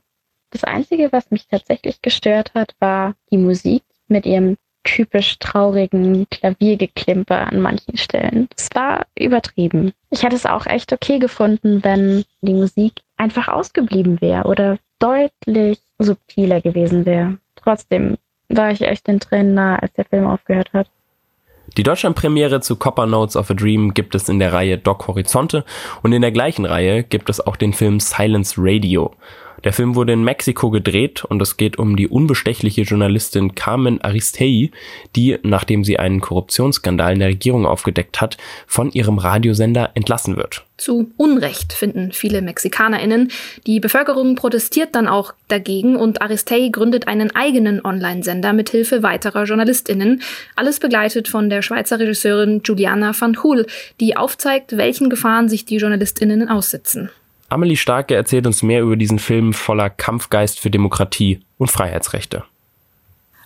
Das 0.51 0.63
Einzige, 0.63 1.11
was 1.11 1.31
mich 1.31 1.47
tatsächlich 1.47 2.01
gestört 2.01 2.53
hat, 2.53 2.75
war 2.79 3.15
die 3.31 3.37
Musik 3.37 3.83
mit 4.07 4.25
ihrem 4.25 4.57
typisch 4.83 5.39
traurigen 5.39 6.29
Klaviergeklimper 6.29 7.47
an 7.47 7.59
manchen 7.59 7.97
Stellen. 7.97 8.47
Es 8.55 8.69
war 8.73 9.07
übertrieben. 9.17 9.93
Ich 10.11 10.23
hätte 10.23 10.35
es 10.35 10.45
auch 10.45 10.65
echt 10.67 10.93
okay 10.93 11.17
gefunden, 11.19 11.83
wenn 11.83 12.23
die 12.41 12.53
Musik 12.53 13.01
einfach 13.17 13.47
ausgeblieben 13.47 14.21
wäre 14.21 14.43
oder 14.43 14.77
deutlich 14.99 15.79
subtiler 15.99 16.61
gewesen 16.61 17.05
wäre. 17.05 17.37
Trotzdem 17.55 18.17
war 18.49 18.71
ich 18.71 18.81
echt 18.81 19.07
den 19.07 19.19
Tränen 19.19 19.53
nah, 19.53 19.77
als 19.77 19.93
der 19.93 20.05
Film 20.05 20.27
aufgehört 20.27 20.71
hat. 20.73 20.87
Die 21.77 21.83
Deutschlandpremiere 21.83 22.61
zu 22.61 22.75
Copper 22.75 23.05
Notes 23.05 23.35
of 23.35 23.49
a 23.49 23.53
Dream 23.53 23.93
gibt 23.93 24.15
es 24.15 24.29
in 24.29 24.39
der 24.39 24.53
Reihe 24.53 24.77
Doc 24.77 25.07
Horizonte 25.07 25.65
und 26.03 26.13
in 26.13 26.21
der 26.21 26.31
gleichen 26.31 26.65
Reihe 26.65 27.03
gibt 27.03 27.29
es 27.29 27.45
auch 27.45 27.55
den 27.55 27.73
Film 27.73 27.99
Silence 27.99 28.55
Radio. 28.57 29.13
Der 29.65 29.73
Film 29.73 29.95
wurde 29.95 30.13
in 30.13 30.23
Mexiko 30.23 30.69
gedreht 30.69 31.25
und 31.25 31.41
es 31.41 31.57
geht 31.57 31.79
um 31.79 31.95
die 31.95 32.07
unbestechliche 32.07 32.83
Journalistin 32.83 33.55
Carmen 33.55 33.99
Aristei, 33.99 34.69
die, 35.15 35.39
nachdem 35.41 35.83
sie 35.83 35.97
einen 35.97 36.21
Korruptionsskandal 36.21 37.13
in 37.13 37.19
der 37.19 37.29
Regierung 37.29 37.65
aufgedeckt 37.65 38.21
hat, 38.21 38.37
von 38.67 38.91
ihrem 38.91 39.17
Radiosender 39.17 39.89
entlassen 39.95 40.37
wird. 40.37 40.63
Zu 40.77 41.11
Unrecht 41.17 41.73
finden 41.73 42.11
viele 42.11 42.43
MexikanerInnen. 42.43 43.31
Die 43.65 43.79
Bevölkerung 43.79 44.35
protestiert 44.35 44.93
dann 44.93 45.07
auch 45.07 45.33
dagegen 45.47 45.95
und 45.95 46.21
Aristei 46.21 46.69
gründet 46.71 47.07
einen 47.07 47.35
eigenen 47.35 47.83
Online-Sender 47.83 48.53
mit 48.53 48.69
Hilfe 48.69 49.01
weiterer 49.01 49.45
JournalistInnen. 49.45 50.21
Alles 50.55 50.79
begleitet 50.79 51.27
von 51.27 51.49
der 51.49 51.63
Schweizer 51.63 51.97
Regisseurin 51.97 52.61
Juliana 52.63 53.13
van 53.19 53.41
Hool, 53.41 53.65
die 53.99 54.15
aufzeigt, 54.15 54.77
welchen 54.77 55.09
Gefahren 55.09 55.49
sich 55.49 55.65
die 55.65 55.77
JournalistInnen 55.77 56.49
aussetzen. 56.49 57.09
Amelie 57.49 57.77
Starke 57.77 58.15
erzählt 58.15 58.47
uns 58.47 58.63
mehr 58.63 58.81
über 58.81 58.95
diesen 58.95 59.19
Film 59.19 59.53
voller 59.53 59.89
Kampfgeist 59.89 60.59
für 60.59 60.71
Demokratie 60.71 61.41
und 61.57 61.71
Freiheitsrechte. 61.71 62.43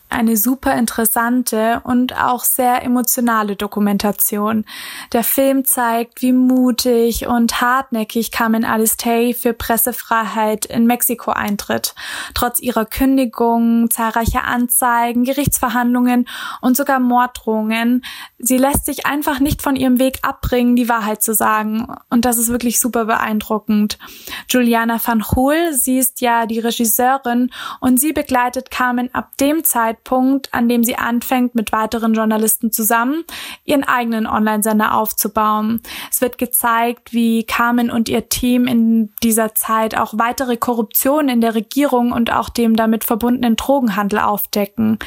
eine 0.10 0.38
super 0.38 0.76
interessante 0.76 1.82
und 1.84 2.16
auch 2.18 2.44
sehr 2.44 2.84
emotionale 2.84 3.56
Dokumentation. 3.56 4.66
Der 5.14 5.24
Film 5.24 5.66
zeigt, 5.66 6.24
wie 6.24 6.34
mutig 6.34 7.28
und 7.28 7.62
hartnäckig 7.62 8.32
Carmen 8.32 8.66
Alistay 8.66 9.36
für 9.36 9.54
Pressefreiheit 9.54 10.66
in 10.66 10.88
Mexiko 10.88 11.32
eintritt. 11.32 11.94
Trotz 12.34 12.60
ihrer 12.60 12.86
Kündigung, 12.86 13.92
zahlreicher 13.92 14.46
Anzeigen, 14.46 15.26
Gerichtsverhandlungen 15.26 16.28
und 16.62 16.76
sogar 16.76 17.00
Morddrohungen. 17.00 18.04
Sie 18.42 18.58
lässt 18.58 18.86
sich 18.86 19.06
einfach 19.06 19.40
nicht 19.42 19.62
von 19.62 19.76
ihrem 19.76 20.00
Weg 20.00 20.20
abbringen, 20.22 20.78
die 20.78 20.88
Wahrheit 20.88 21.22
zu 21.22 21.34
sagen. 21.34 21.88
Und 22.10 22.24
das 22.24 22.38
ist 22.38 22.48
wirklich 22.48 22.80
super 22.80 23.06
beeindruckend. 23.06 24.00
Juliana 24.48 25.00
van 25.04 25.26
Hool, 25.32 25.74
sie 25.74 25.98
ist 25.98 26.22
ja 26.22 26.46
die 26.46 26.60
Regisseurin 26.60 27.52
und 27.82 28.00
sie 28.00 28.14
begleitet 28.14 28.72
Carmen 28.72 29.14
ab 29.14 29.32
dem 29.42 29.66
Zeitpunkt, 29.66 30.54
an 30.54 30.70
dem 30.70 30.86
sie 30.86 30.96
anfängt, 30.96 31.54
mit 31.54 31.74
weiteren 31.74 32.14
Journalisten 32.14 32.72
zusammen 32.72 33.26
ihren 33.66 33.84
eigenen 33.84 34.26
Online-Sender 34.26 34.96
aufzubauen. 34.96 35.82
Es 36.10 36.22
wird 36.22 36.38
gezeigt, 36.38 37.14
wie 37.14 37.44
Carmen 37.44 37.92
und 37.92 38.08
ihr 38.08 38.30
Team 38.30 38.68
in 38.68 39.12
dieser 39.22 39.54
Zeit 39.54 39.98
auch 39.98 40.14
weitere 40.18 40.56
Korruption 40.56 41.28
in 41.28 41.42
der 41.42 41.56
Regierung 41.56 42.14
und 42.14 42.32
auch 42.32 42.48
dem 42.48 42.76
damit 42.76 43.04
verbundenen 43.04 43.58
Drogenhandel 43.58 44.20
aufdecken. 44.20 44.98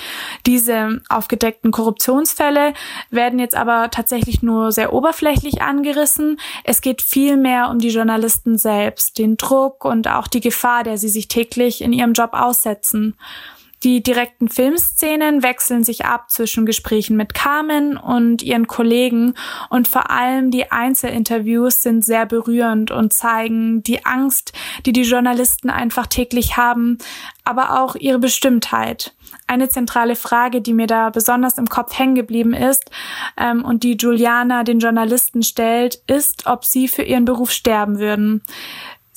Diese 0.45 1.01
aufgedeckten 1.09 1.71
Korruptionsfälle 1.71 2.75
werden 3.23 3.39
jetzt 3.39 3.55
aber 3.55 3.89
tatsächlich 3.93 4.43
nur 4.43 4.73
sehr 4.73 4.93
oberflächlich 4.93 5.63
angerissen. 5.63 6.41
Es 6.65 6.81
geht 6.81 7.03
viel 7.03 7.37
mehr 7.37 7.71
um 7.71 7.79
die 7.79 7.91
Journalisten 7.91 8.59
selbst, 8.59 9.17
den 9.17 9.37
Druck 9.37 9.85
und 9.85 10.09
auch 10.09 10.27
die 10.27 10.41
Gefahr, 10.41 10.83
der 10.83 10.99
sie 10.99 11.09
sich 11.09 11.29
täglich 11.29 11.83
in 11.83 11.93
ihrem 11.93 12.15
Job 12.15 12.31
aussetzen. 12.33 13.15
Die 13.85 14.01
direkten 14.03 14.49
Filmszenen 14.49 15.43
wechseln 15.43 15.83
sich 15.83 16.05
ab 16.05 16.31
zwischen 16.31 16.67
Gesprächen 16.67 17.17
mit 17.17 17.35
Carmen 17.35 17.97
und 17.97 18.43
ihren 18.43 18.69
Kollegen 18.69 19.35
und 19.71 19.89
vor 19.89 20.11
allem 20.11 20.53
die 20.53 20.71
Einzelinterviews 20.71 21.83
sind 21.83 22.05
sehr 22.05 22.25
berührend 22.27 22.93
und 22.93 23.13
zeigen 23.13 23.83
die 23.83 24.05
Angst, 24.07 24.53
die 24.87 24.93
die 24.93 25.03
Journalisten 25.03 25.69
einfach 25.69 26.07
täglich 26.07 26.57
haben, 26.57 26.99
aber 27.45 27.83
auch 27.83 27.97
ihre 27.97 28.21
Bestimmtheit. 28.21 29.15
Eine 29.49 29.69
zentrale 29.69 30.15
Frage, 30.15 30.61
die 30.61 30.75
mir 30.75 30.87
da 30.87 31.11
besonders 31.11 31.59
im 31.59 31.67
Kopf 31.67 31.99
hängen 31.99 32.15
geblieben 32.15 32.55
ist 32.55 32.91
ähm, 33.37 33.65
und 33.65 33.83
die 33.83 33.97
Juliana 33.97 34.63
den 34.63 34.79
Journalisten 34.79 35.43
stellt, 35.43 35.97
ist, 36.07 36.47
ob 36.47 36.65
sie 36.65 36.87
für 36.87 37.03
ihren 37.03 37.25
Beruf 37.25 37.51
sterben 37.51 37.99
würden. 37.99 38.43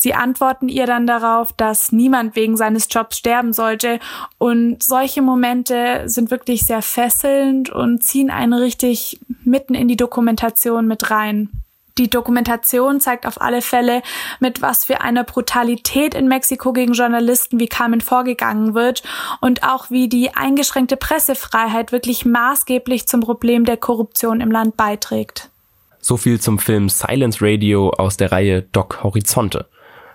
Sie 0.06 0.14
antworten 0.14 0.70
ihr 0.70 0.86
dann 0.86 1.08
darauf, 1.08 1.52
dass 1.54 1.92
niemand 1.92 2.36
wegen 2.36 2.58
seines 2.58 2.86
Jobs 2.92 3.18
sterben 3.18 3.54
sollte. 3.54 4.00
Und 4.38 4.84
solche 4.84 5.24
Momente 5.24 6.04
sind 6.06 6.30
wirklich 6.30 6.68
sehr 6.68 6.84
fesselnd 6.84 7.72
und 7.72 8.04
ziehen 8.04 8.30
einen 8.30 8.54
richtig 8.54 9.20
mitten 9.44 9.74
in 9.74 9.88
die 9.88 9.98
Dokumentation 9.98 10.86
mit 10.86 11.10
rein. 11.10 11.50
Die 11.98 12.08
Dokumentation 12.08 13.02
zeigt 13.02 13.26
auf 13.26 13.42
alle 13.42 13.64
Fälle, 13.64 14.04
mit 14.40 14.62
was 14.62 14.86
für 14.86 15.02
einer 15.02 15.24
Brutalität 15.24 16.14
in 16.14 16.28
Mexiko 16.28 16.72
gegen 16.72 16.94
Journalisten 16.94 17.60
wie 17.60 17.66
Carmen 17.66 18.02
vorgegangen 18.02 18.76
wird 18.76 19.02
und 19.42 19.64
auch 19.64 19.90
wie 19.90 20.08
die 20.08 20.36
eingeschränkte 20.36 20.98
Pressefreiheit 20.98 21.92
wirklich 21.92 22.26
maßgeblich 22.26 23.08
zum 23.08 23.22
Problem 23.22 23.66
der 23.66 23.78
Korruption 23.78 24.40
im 24.40 24.52
Land 24.52 24.78
beiträgt. 24.78 25.50
So 26.00 26.16
viel 26.16 26.40
zum 26.40 26.60
Film 26.60 26.90
Silence 26.90 27.40
Radio 27.42 27.90
aus 27.90 28.18
der 28.18 28.32
Reihe 28.32 28.62
Doc 28.62 29.02
Horizonte. 29.02 29.66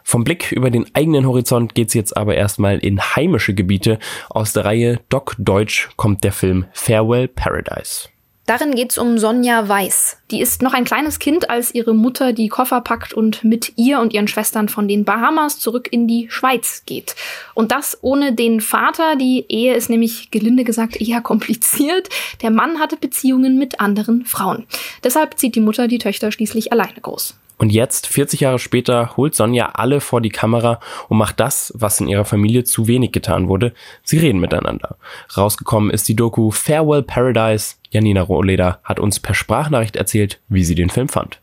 Vom 0.02 0.24
Blick 0.24 0.52
über 0.52 0.70
den 0.70 0.86
eigenen 0.94 1.26
Horizont 1.26 1.74
geht's 1.74 1.94
jetzt 1.94 2.16
aber 2.16 2.34
erstmal 2.34 2.78
in 2.78 3.00
heimische 3.00 3.54
Gebiete. 3.54 3.98
Aus 4.28 4.52
der 4.52 4.64
Reihe 4.64 5.00
Doc 5.08 5.34
Deutsch 5.38 5.90
kommt 5.96 6.24
der 6.24 6.32
Film 6.32 6.66
Farewell 6.72 7.28
Paradise. 7.28 8.08
Darin 8.50 8.74
geht's 8.74 8.98
um 8.98 9.16
Sonja 9.16 9.68
Weiß. 9.68 10.16
Die 10.32 10.40
ist 10.40 10.60
noch 10.60 10.74
ein 10.74 10.84
kleines 10.84 11.20
Kind, 11.20 11.48
als 11.48 11.72
ihre 11.72 11.94
Mutter 11.94 12.32
die 12.32 12.48
Koffer 12.48 12.80
packt 12.80 13.12
und 13.12 13.44
mit 13.44 13.74
ihr 13.76 14.00
und 14.00 14.12
ihren 14.12 14.26
Schwestern 14.26 14.68
von 14.68 14.88
den 14.88 15.04
Bahamas 15.04 15.60
zurück 15.60 15.86
in 15.92 16.08
die 16.08 16.28
Schweiz 16.30 16.82
geht. 16.84 17.14
Und 17.54 17.70
das 17.70 17.98
ohne 18.02 18.32
den 18.32 18.60
Vater. 18.60 19.14
Die 19.14 19.44
Ehe 19.48 19.74
ist 19.74 19.88
nämlich 19.88 20.32
gelinde 20.32 20.64
gesagt 20.64 21.00
eher 21.00 21.20
kompliziert. 21.20 22.08
Der 22.42 22.50
Mann 22.50 22.80
hatte 22.80 22.96
Beziehungen 22.96 23.56
mit 23.56 23.78
anderen 23.78 24.24
Frauen. 24.26 24.66
Deshalb 25.04 25.38
zieht 25.38 25.54
die 25.54 25.60
Mutter 25.60 25.86
die 25.86 25.98
Töchter 25.98 26.32
schließlich 26.32 26.72
alleine 26.72 27.00
groß. 27.00 27.36
Und 27.60 27.72
jetzt, 27.72 28.06
40 28.06 28.40
Jahre 28.40 28.58
später, 28.58 29.18
holt 29.18 29.34
Sonja 29.34 29.72
alle 29.74 30.00
vor 30.00 30.22
die 30.22 30.30
Kamera 30.30 30.80
und 31.10 31.18
macht 31.18 31.40
das, 31.40 31.74
was 31.76 32.00
in 32.00 32.08
ihrer 32.08 32.24
Familie 32.24 32.64
zu 32.64 32.86
wenig 32.86 33.12
getan 33.12 33.48
wurde. 33.48 33.74
Sie 34.02 34.16
reden 34.16 34.40
miteinander. 34.40 34.96
Rausgekommen 35.36 35.90
ist 35.90 36.08
die 36.08 36.16
Doku 36.16 36.50
Farewell 36.52 37.02
Paradise. 37.02 37.74
Janina 37.90 38.22
Rohleder 38.22 38.80
hat 38.82 38.98
uns 38.98 39.20
per 39.20 39.34
Sprachnachricht 39.34 39.96
erzählt, 39.96 40.40
wie 40.48 40.64
sie 40.64 40.74
den 40.74 40.88
Film 40.88 41.10
fand. 41.10 41.38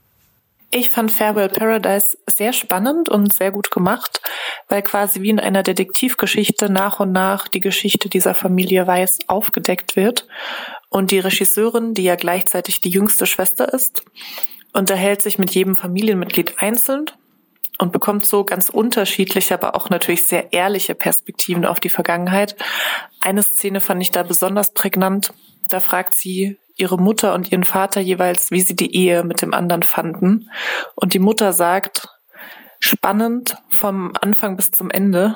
Ich 0.71 0.89
fand 0.89 1.11
Farewell 1.11 1.49
Paradise 1.49 2.17
sehr 2.25 2.51
spannend 2.51 3.09
und 3.09 3.31
sehr 3.31 3.51
gut 3.51 3.69
gemacht, 3.69 4.19
weil 4.69 4.81
quasi 4.81 5.21
wie 5.21 5.29
in 5.29 5.39
einer 5.39 5.61
Detektivgeschichte 5.61 6.71
nach 6.71 6.99
und 6.99 7.11
nach 7.11 7.47
die 7.47 7.61
Geschichte 7.61 8.09
dieser 8.09 8.33
Familie 8.33 8.87
Weiß 8.87 9.19
aufgedeckt 9.27 9.95
wird. 9.95 10.25
Und 10.89 11.11
die 11.11 11.19
Regisseurin, 11.19 11.93
die 11.93 12.03
ja 12.03 12.15
gleichzeitig 12.15 12.81
die 12.81 12.89
jüngste 12.89 13.27
Schwester 13.27 13.71
ist, 13.71 14.03
unterhält 14.73 15.21
sich 15.21 15.39
mit 15.39 15.51
jedem 15.51 15.75
Familienmitglied 15.75 16.55
einzeln 16.59 17.05
und 17.77 17.91
bekommt 17.91 18.25
so 18.25 18.43
ganz 18.43 18.69
unterschiedliche, 18.69 19.53
aber 19.53 19.75
auch 19.75 19.89
natürlich 19.89 20.23
sehr 20.23 20.53
ehrliche 20.53 20.95
Perspektiven 20.95 21.65
auf 21.65 21.79
die 21.79 21.89
Vergangenheit. 21.89 22.55
Eine 23.21 23.43
Szene 23.43 23.81
fand 23.81 24.01
ich 24.01 24.11
da 24.11 24.23
besonders 24.23 24.73
prägnant. 24.73 25.33
Da 25.69 25.79
fragt 25.79 26.15
sie 26.15 26.57
ihre 26.75 26.97
Mutter 26.97 27.33
und 27.33 27.51
ihren 27.51 27.63
Vater 27.63 28.01
jeweils, 28.01 28.51
wie 28.51 28.61
sie 28.61 28.75
die 28.75 28.95
Ehe 28.95 29.23
mit 29.23 29.41
dem 29.41 29.53
anderen 29.53 29.83
fanden. 29.83 30.49
Und 30.95 31.13
die 31.13 31.19
Mutter 31.19 31.53
sagt, 31.53 32.07
spannend 32.79 33.57
vom 33.69 34.13
Anfang 34.21 34.55
bis 34.55 34.71
zum 34.71 34.89
Ende, 34.89 35.35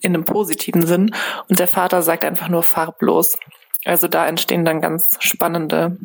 in 0.00 0.14
einem 0.14 0.24
positiven 0.24 0.86
Sinn. 0.86 1.14
Und 1.48 1.58
der 1.58 1.68
Vater 1.68 2.02
sagt 2.02 2.24
einfach 2.24 2.48
nur 2.48 2.62
farblos. 2.62 3.38
Also 3.84 4.08
da 4.08 4.26
entstehen 4.26 4.64
dann 4.64 4.80
ganz 4.80 5.08
spannende 5.20 5.96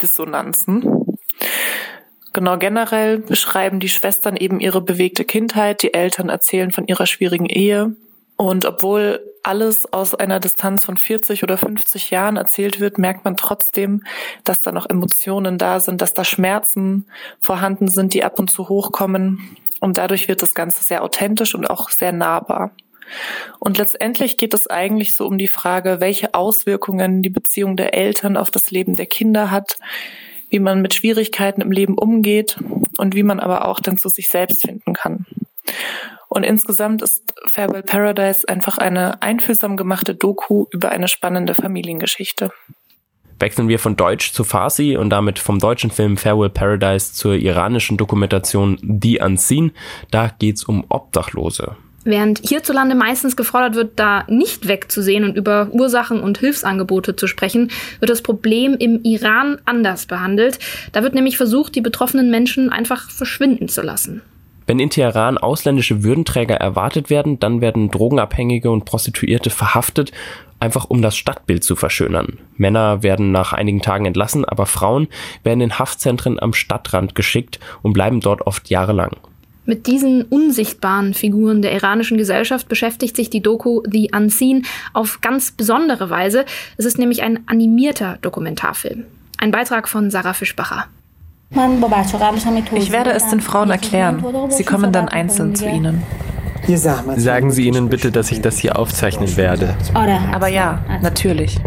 Dissonanzen. 0.00 1.07
Genau, 2.38 2.56
generell 2.56 3.18
beschreiben 3.18 3.80
die 3.80 3.88
Schwestern 3.88 4.36
eben 4.36 4.60
ihre 4.60 4.80
bewegte 4.80 5.24
Kindheit, 5.24 5.82
die 5.82 5.92
Eltern 5.92 6.28
erzählen 6.28 6.70
von 6.70 6.86
ihrer 6.86 7.04
schwierigen 7.04 7.46
Ehe. 7.46 7.96
Und 8.36 8.64
obwohl 8.64 9.18
alles 9.42 9.92
aus 9.92 10.14
einer 10.14 10.38
Distanz 10.38 10.84
von 10.84 10.96
40 10.96 11.42
oder 11.42 11.58
50 11.58 12.10
Jahren 12.10 12.36
erzählt 12.36 12.78
wird, 12.78 12.96
merkt 12.96 13.24
man 13.24 13.36
trotzdem, 13.36 14.04
dass 14.44 14.60
da 14.60 14.70
noch 14.70 14.88
Emotionen 14.88 15.58
da 15.58 15.80
sind, 15.80 16.00
dass 16.00 16.14
da 16.14 16.22
Schmerzen 16.22 17.06
vorhanden 17.40 17.88
sind, 17.88 18.14
die 18.14 18.22
ab 18.22 18.38
und 18.38 18.52
zu 18.52 18.68
hochkommen. 18.68 19.56
Und 19.80 19.98
dadurch 19.98 20.28
wird 20.28 20.40
das 20.40 20.54
Ganze 20.54 20.84
sehr 20.84 21.02
authentisch 21.02 21.56
und 21.56 21.68
auch 21.68 21.90
sehr 21.90 22.12
nahbar. 22.12 22.70
Und 23.58 23.78
letztendlich 23.78 24.36
geht 24.36 24.54
es 24.54 24.68
eigentlich 24.68 25.12
so 25.12 25.26
um 25.26 25.38
die 25.38 25.48
Frage, 25.48 25.98
welche 25.98 26.34
Auswirkungen 26.34 27.20
die 27.20 27.30
Beziehung 27.30 27.76
der 27.76 27.94
Eltern 27.94 28.36
auf 28.36 28.52
das 28.52 28.70
Leben 28.70 28.94
der 28.94 29.06
Kinder 29.06 29.50
hat, 29.50 29.80
wie 30.50 30.58
man 30.58 30.82
mit 30.82 30.94
Schwierigkeiten 30.94 31.60
im 31.60 31.70
Leben 31.70 31.96
umgeht 31.96 32.58
und 32.98 33.14
wie 33.14 33.22
man 33.22 33.40
aber 33.40 33.66
auch 33.66 33.80
dann 33.80 33.98
zu 33.98 34.08
sich 34.08 34.28
selbst 34.28 34.62
finden 34.62 34.94
kann. 34.94 35.26
Und 36.28 36.44
insgesamt 36.44 37.02
ist 37.02 37.32
Farewell 37.50 37.82
Paradise 37.82 38.48
einfach 38.48 38.78
eine 38.78 39.22
einfühlsam 39.22 39.76
gemachte 39.76 40.14
Doku 40.14 40.66
über 40.70 40.90
eine 40.90 41.08
spannende 41.08 41.54
Familiengeschichte. 41.54 42.50
Wechseln 43.40 43.68
wir 43.68 43.78
von 43.78 43.96
Deutsch 43.96 44.32
zu 44.32 44.42
Farsi 44.44 44.96
und 44.96 45.10
damit 45.10 45.38
vom 45.38 45.58
deutschen 45.58 45.90
Film 45.90 46.16
Farewell 46.16 46.50
Paradise 46.50 47.12
zur 47.12 47.34
iranischen 47.34 47.96
Dokumentation 47.96 48.78
The 49.02 49.20
Unseen. 49.20 49.72
Da 50.10 50.28
geht's 50.38 50.64
um 50.64 50.84
Obdachlose. 50.88 51.76
Während 52.04 52.40
hierzulande 52.48 52.94
meistens 52.94 53.36
gefordert 53.36 53.74
wird, 53.74 53.92
da 53.96 54.24
nicht 54.28 54.68
wegzusehen 54.68 55.24
und 55.24 55.36
über 55.36 55.68
Ursachen 55.72 56.20
und 56.20 56.38
Hilfsangebote 56.38 57.16
zu 57.16 57.26
sprechen, 57.26 57.70
wird 57.98 58.10
das 58.10 58.22
Problem 58.22 58.76
im 58.78 59.02
Iran 59.02 59.58
anders 59.64 60.06
behandelt. 60.06 60.58
Da 60.92 61.02
wird 61.02 61.14
nämlich 61.14 61.36
versucht, 61.36 61.74
die 61.74 61.80
betroffenen 61.80 62.30
Menschen 62.30 62.70
einfach 62.70 63.10
verschwinden 63.10 63.68
zu 63.68 63.82
lassen. 63.82 64.22
Wenn 64.66 64.80
in 64.80 64.90
Teheran 64.90 65.38
ausländische 65.38 66.04
Würdenträger 66.04 66.56
erwartet 66.56 67.08
werden, 67.08 67.40
dann 67.40 67.62
werden 67.62 67.90
Drogenabhängige 67.90 68.70
und 68.70 68.84
Prostituierte 68.84 69.48
verhaftet, 69.48 70.12
einfach 70.60 70.84
um 70.84 71.00
das 71.00 71.16
Stadtbild 71.16 71.64
zu 71.64 71.74
verschönern. 71.74 72.38
Männer 72.56 73.02
werden 73.02 73.32
nach 73.32 73.54
einigen 73.54 73.80
Tagen 73.80 74.04
entlassen, 74.04 74.44
aber 74.44 74.66
Frauen 74.66 75.08
werden 75.42 75.62
in 75.62 75.78
Haftzentren 75.78 76.38
am 76.38 76.52
Stadtrand 76.52 77.14
geschickt 77.14 77.58
und 77.82 77.94
bleiben 77.94 78.20
dort 78.20 78.46
oft 78.46 78.68
jahrelang. 78.68 79.16
Mit 79.68 79.86
diesen 79.86 80.22
unsichtbaren 80.22 81.12
Figuren 81.12 81.60
der 81.60 81.74
iranischen 81.74 82.16
Gesellschaft 82.16 82.70
beschäftigt 82.70 83.14
sich 83.14 83.28
die 83.28 83.42
Doku 83.42 83.82
The 83.86 84.10
Unseen 84.16 84.64
auf 84.94 85.20
ganz 85.20 85.50
besondere 85.50 86.08
Weise. 86.08 86.46
Es 86.78 86.86
ist 86.86 86.98
nämlich 86.98 87.22
ein 87.22 87.40
animierter 87.44 88.16
Dokumentarfilm. 88.22 89.04
Ein 89.36 89.50
Beitrag 89.50 89.86
von 89.86 90.10
Sarah 90.10 90.32
Fischbacher. 90.32 90.86
Ich 91.50 92.92
werde 92.92 93.10
es 93.10 93.28
den 93.28 93.42
Frauen 93.42 93.70
erklären. 93.70 94.24
Sie 94.48 94.64
kommen 94.64 94.90
dann 94.90 95.08
einzeln 95.10 95.54
zu 95.54 95.68
ihnen. 95.68 96.02
Sagen 96.66 97.50
Sie 97.50 97.66
ihnen 97.66 97.90
bitte, 97.90 98.10
dass 98.10 98.32
ich 98.32 98.40
das 98.40 98.56
hier 98.56 98.78
aufzeichnen 98.78 99.36
werde. 99.36 99.76
Aber 100.32 100.48
ja, 100.48 100.82
natürlich. 101.02 101.58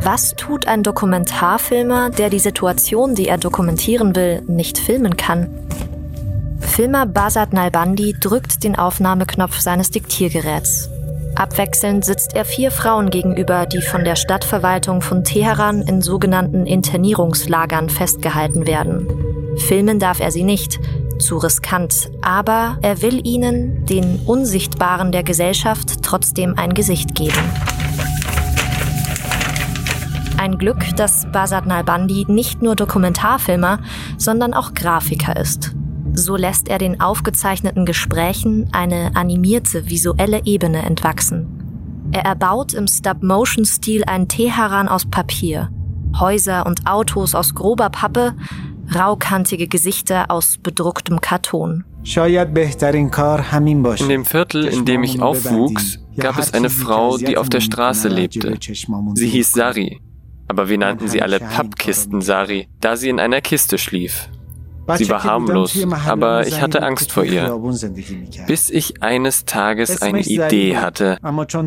Was 0.00 0.34
tut 0.34 0.66
ein 0.66 0.82
Dokumentarfilmer, 0.82 2.08
der 2.08 2.30
die 2.30 2.38
Situation, 2.38 3.14
die 3.14 3.28
er 3.28 3.36
dokumentieren 3.36 4.16
will, 4.16 4.40
nicht 4.46 4.78
filmen 4.78 5.18
kann? 5.18 5.50
Filmer 6.62 7.06
Basat 7.06 7.52
Nalbandi 7.52 8.14
drückt 8.18 8.64
den 8.64 8.76
Aufnahmeknopf 8.76 9.58
seines 9.60 9.90
Diktiergeräts. 9.90 10.88
Abwechselnd 11.34 12.04
sitzt 12.04 12.34
er 12.34 12.44
vier 12.44 12.70
Frauen 12.70 13.10
gegenüber, 13.10 13.66
die 13.66 13.82
von 13.82 14.04
der 14.04 14.16
Stadtverwaltung 14.16 15.00
von 15.00 15.24
Teheran 15.24 15.82
in 15.82 16.02
sogenannten 16.02 16.66
Internierungslagern 16.66 17.88
festgehalten 17.88 18.66
werden. 18.66 19.08
Filmen 19.56 19.98
darf 19.98 20.20
er 20.20 20.30
sie 20.30 20.44
nicht, 20.44 20.80
zu 21.18 21.38
riskant, 21.38 22.10
aber 22.20 22.78
er 22.82 23.02
will 23.02 23.26
ihnen, 23.26 23.86
den 23.86 24.20
Unsichtbaren 24.26 25.12
der 25.12 25.22
Gesellschaft, 25.22 26.02
trotzdem 26.02 26.58
ein 26.58 26.74
Gesicht 26.74 27.14
geben. 27.14 27.38
Ein 30.36 30.58
Glück, 30.58 30.96
dass 30.96 31.30
Basat 31.30 31.66
Nalbandi 31.66 32.24
nicht 32.28 32.62
nur 32.62 32.74
Dokumentarfilmer, 32.74 33.78
sondern 34.18 34.54
auch 34.54 34.74
Grafiker 34.74 35.36
ist. 35.36 35.72
So 36.14 36.36
lässt 36.36 36.68
er 36.68 36.78
den 36.78 37.00
aufgezeichneten 37.00 37.86
Gesprächen 37.86 38.68
eine 38.72 39.16
animierte 39.16 39.88
visuelle 39.88 40.42
Ebene 40.44 40.82
entwachsen. 40.82 42.10
Er 42.12 42.26
erbaut 42.26 42.74
im 42.74 42.86
Stop-Motion-Stil 42.86 44.04
ein 44.04 44.28
Teheran 44.28 44.88
aus 44.88 45.06
Papier, 45.06 45.70
Häuser 46.18 46.66
und 46.66 46.86
Autos 46.86 47.34
aus 47.34 47.54
grober 47.54 47.88
Pappe, 47.88 48.34
raukantige 48.94 49.68
Gesichter 49.68 50.30
aus 50.30 50.58
bedrucktem 50.62 51.22
Karton. 51.22 51.84
In 52.04 52.14
dem 54.08 54.24
Viertel, 54.26 54.66
in 54.66 54.84
dem 54.84 55.04
ich 55.04 55.22
aufwuchs, 55.22 55.98
gab 56.18 56.38
es 56.38 56.52
eine 56.52 56.68
Frau, 56.68 57.16
die 57.16 57.38
auf 57.38 57.48
der 57.48 57.60
Straße 57.60 58.08
lebte. 58.08 58.58
Sie 59.14 59.28
hieß 59.28 59.52
Sari, 59.52 60.02
aber 60.48 60.68
wir 60.68 60.76
nannten 60.76 61.08
sie 61.08 61.22
alle 61.22 61.40
Pappkisten 61.40 62.20
Sari, 62.20 62.68
da 62.80 62.96
sie 62.96 63.08
in 63.08 63.18
einer 63.18 63.40
Kiste 63.40 63.78
schlief. 63.78 64.28
Sie 64.96 65.08
war 65.08 65.24
harmlos, 65.24 65.78
aber 66.06 66.46
ich 66.46 66.60
hatte 66.60 66.82
Angst 66.82 67.12
vor 67.12 67.24
ihr, 67.24 67.56
bis 68.46 68.70
ich 68.70 69.02
eines 69.02 69.44
Tages 69.44 70.02
eine 70.02 70.20
Idee 70.20 70.76
hatte. 70.76 71.18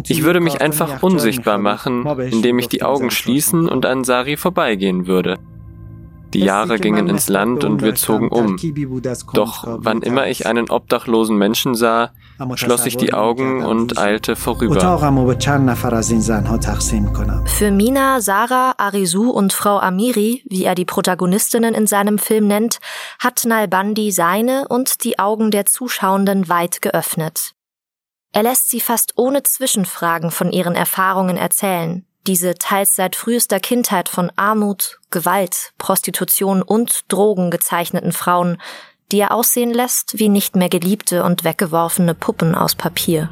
Ich 0.08 0.24
würde 0.24 0.40
mich 0.40 0.62
einfach 0.62 1.02
unsichtbar 1.02 1.58
machen, 1.58 2.06
indem 2.20 2.60
ich 2.60 2.68
die 2.68 2.84
Augen 2.84 3.12
schließen 3.12 3.70
und 3.70 3.86
an 3.86 4.04
Sari 4.04 4.38
vorbeigehen 4.38 5.08
würde. 5.08 5.38
Die 6.34 6.40
Jahre 6.40 6.80
gingen 6.80 7.08
ins 7.08 7.30
Land 7.30 7.64
und 7.64 7.82
wir 7.82 7.96
zogen 7.96 8.28
um. 8.28 8.58
Doch 9.34 9.64
wann 9.66 10.02
immer 10.02 10.28
ich 10.28 10.46
einen 10.46 10.70
obdachlosen 10.70 11.38
Menschen 11.38 11.76
sah, 11.76 12.12
schloss 12.56 12.86
ich 12.86 12.98
die 12.98 13.14
Augen 13.14 13.64
und 13.64 13.98
eilte 13.98 14.36
vorüber. 14.36 14.76
Für 17.48 17.72
Mina, 17.72 18.22
Sarah, 18.22 18.76
Arisu 18.78 19.30
und 19.30 19.54
Frau 19.54 19.80
Amiri, 19.80 20.44
wie 20.46 20.64
er 20.64 20.76
die 20.76 20.86
Protagonistinnen 20.86 21.74
in 21.74 21.88
seinem 21.88 22.18
Film 22.18 22.48
nennt, 22.48 22.80
hat 23.20 23.44
Nalbandi 23.46 24.12
seine 24.12 24.68
und 24.68 25.04
die 25.04 25.20
Augen 25.20 25.52
der 25.52 25.66
Zuschauenden 25.66 26.50
weit 26.50 26.82
geöffnet. 26.82 27.52
Er 28.34 28.44
lässt 28.44 28.70
sie 28.70 28.82
fast 28.82 29.14
ohne 29.16 29.44
Zwischenfragen 29.44 30.30
von 30.30 30.52
ihren 30.52 30.76
Erfahrungen 30.76 31.38
erzählen, 31.38 32.06
diese 32.28 32.56
teils 32.56 32.96
seit 32.96 33.16
frühester 33.16 33.60
Kindheit 33.60 34.10
von 34.10 34.32
Armut, 34.36 35.00
Gewalt, 35.12 35.74
Prostitution 35.78 36.62
und 36.62 37.06
Drogen 37.08 37.52
gezeichneten 37.52 38.12
Frauen, 38.12 38.58
die 39.12 39.20
er 39.20 39.34
aussehen 39.34 39.74
lässt 39.74 40.20
wie 40.20 40.30
nicht 40.30 40.56
mehr 40.56 40.70
geliebte 40.70 41.24
und 41.24 41.44
weggeworfene 41.44 42.14
Puppen 42.14 42.56
aus 42.56 42.76
Papier. 42.76 43.30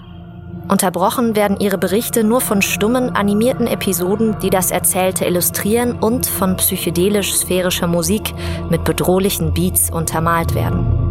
Unterbrochen 0.69 1.35
werden 1.35 1.59
ihre 1.59 1.77
Berichte 1.77 2.23
nur 2.23 2.39
von 2.39 2.61
stummen, 2.61 3.09
animierten 3.09 3.67
Episoden, 3.67 4.39
die 4.39 4.49
das 4.49 4.71
Erzählte 4.71 5.25
illustrieren 5.25 5.99
und 5.99 6.25
von 6.25 6.55
psychedelisch-sphärischer 6.55 7.87
Musik 7.87 8.33
mit 8.69 8.83
bedrohlichen 8.83 9.53
Beats 9.53 9.91
untermalt 9.91 10.55
werden. 10.55 11.03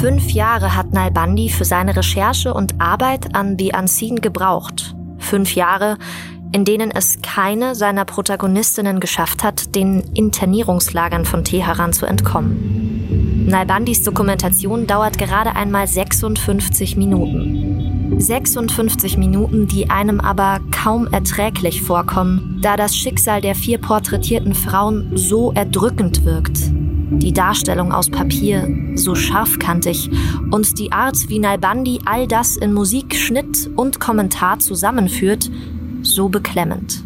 Fünf 0.00 0.30
Jahre 0.30 0.76
hat 0.76 0.92
Nalbandi 0.92 1.48
für 1.48 1.64
seine 1.64 1.96
Recherche 1.96 2.54
und 2.54 2.80
Arbeit 2.80 3.34
an 3.34 3.56
The 3.58 3.72
Unseen 3.76 4.20
gebraucht. 4.20 4.94
Fünf 5.18 5.56
Jahre, 5.56 5.96
in 6.56 6.64
denen 6.64 6.90
es 6.90 7.18
keine 7.20 7.74
seiner 7.74 8.06
Protagonistinnen 8.06 8.98
geschafft 8.98 9.44
hat, 9.44 9.74
den 9.74 10.00
Internierungslagern 10.14 11.26
von 11.26 11.44
Teheran 11.44 11.92
zu 11.92 12.06
entkommen. 12.06 13.44
Nalbandis 13.46 14.02
Dokumentation 14.02 14.86
dauert 14.86 15.18
gerade 15.18 15.54
einmal 15.54 15.86
56 15.86 16.96
Minuten. 16.96 18.16
56 18.18 19.18
Minuten, 19.18 19.66
die 19.66 19.90
einem 19.90 20.18
aber 20.18 20.60
kaum 20.70 21.06
erträglich 21.08 21.82
vorkommen, 21.82 22.58
da 22.62 22.78
das 22.78 22.96
Schicksal 22.96 23.42
der 23.42 23.54
vier 23.54 23.76
porträtierten 23.76 24.54
Frauen 24.54 25.10
so 25.14 25.52
erdrückend 25.52 26.24
wirkt, 26.24 26.56
die 26.72 27.34
Darstellung 27.34 27.92
aus 27.92 28.08
Papier 28.08 28.66
so 28.94 29.14
scharfkantig 29.14 30.08
und 30.50 30.78
die 30.78 30.90
Art, 30.90 31.28
wie 31.28 31.38
Nalbandi 31.38 32.00
all 32.06 32.26
das 32.26 32.56
in 32.56 32.72
Musik, 32.72 33.14
Schnitt 33.14 33.68
und 33.76 34.00
Kommentar 34.00 34.58
zusammenführt, 34.58 35.50
so 36.14 36.28
beklemmend. 36.28 37.02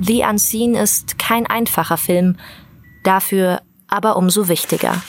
The 0.00 0.24
Unseen 0.28 0.74
ist 0.74 1.18
kein 1.18 1.46
einfacher 1.46 1.96
Film, 1.96 2.36
dafür 3.04 3.60
aber 3.88 4.16
umso 4.16 4.48
wichtiger. 4.48 5.02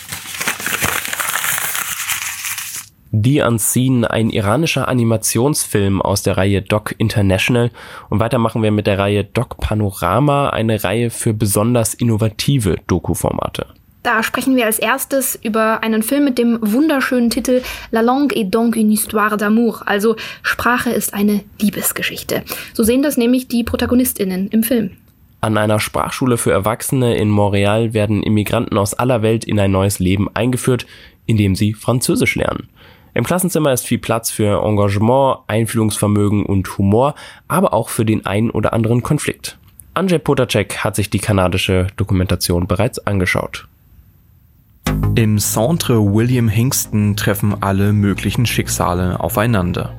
The 3.11 3.41
Unseen, 3.41 4.03
ein 4.03 4.29
iranischer 4.29 4.87
Animationsfilm 4.87 6.01
aus 6.01 6.23
der 6.23 6.37
Reihe 6.37 6.61
Doc 6.61 6.93
International. 6.97 7.71
Und 8.09 8.19
weiter 8.19 8.39
machen 8.39 8.61
wir 8.61 8.71
mit 8.71 8.87
der 8.87 8.99
Reihe 8.99 9.23
Doc 9.23 9.57
Panorama, 9.57 10.49
eine 10.49 10.83
Reihe 10.83 11.09
für 11.09 11.33
besonders 11.33 11.93
innovative 11.93 12.75
Doku-Formate. 12.87 13.67
Da 14.05 14.21
sprechen 14.21 14.55
wir 14.55 14.67
als 14.67 14.77
erstes 14.77 15.35
über 15.41 15.81
einen 15.81 16.03
Film 16.03 16.25
mit 16.25 16.37
dem 16.37 16.59
wunderschönen 16.61 17.31
Titel 17.31 17.63
La 17.89 18.01
langue 18.01 18.35
est 18.35 18.53
donc 18.53 18.75
une 18.75 18.91
histoire 18.91 19.35
d'amour, 19.35 19.81
also 19.87 20.15
Sprache 20.43 20.91
ist 20.91 21.15
eine 21.15 21.43
Liebesgeschichte. 21.59 22.43
So 22.75 22.83
sehen 22.83 23.01
das 23.01 23.17
nämlich 23.17 23.47
die 23.47 23.63
Protagonistinnen 23.63 24.49
im 24.49 24.61
Film. 24.61 24.91
An 25.41 25.57
einer 25.57 25.79
Sprachschule 25.79 26.37
für 26.37 26.51
Erwachsene 26.51 27.17
in 27.17 27.31
Montreal 27.31 27.95
werden 27.95 28.21
Immigranten 28.21 28.77
aus 28.77 28.93
aller 28.93 29.23
Welt 29.23 29.43
in 29.43 29.59
ein 29.59 29.71
neues 29.71 29.97
Leben 29.97 30.29
eingeführt, 30.35 30.85
indem 31.25 31.55
sie 31.55 31.73
Französisch 31.73 32.35
lernen. 32.35 32.69
Im 33.15 33.23
Klassenzimmer 33.23 33.73
ist 33.73 33.87
viel 33.87 33.97
Platz 33.97 34.29
für 34.29 34.63
Engagement, 34.63 35.39
Einfühlungsvermögen 35.47 36.45
und 36.45 36.77
Humor, 36.77 37.15
aber 37.47 37.73
auch 37.73 37.89
für 37.89 38.05
den 38.05 38.23
einen 38.27 38.51
oder 38.51 38.71
anderen 38.71 39.01
Konflikt. 39.01 39.57
Andrzej 39.95 40.19
Potacek 40.19 40.83
hat 40.83 40.95
sich 40.95 41.09
die 41.09 41.17
kanadische 41.17 41.87
Dokumentation 41.97 42.67
bereits 42.67 42.99
angeschaut. 42.99 43.67
Im 45.17 45.39
Centre 45.39 46.13
William 46.13 46.49
Hingston 46.49 47.15
treffen 47.15 47.55
alle 47.61 47.93
möglichen 47.93 48.45
Schicksale 48.45 49.17
aufeinander. 49.21 49.93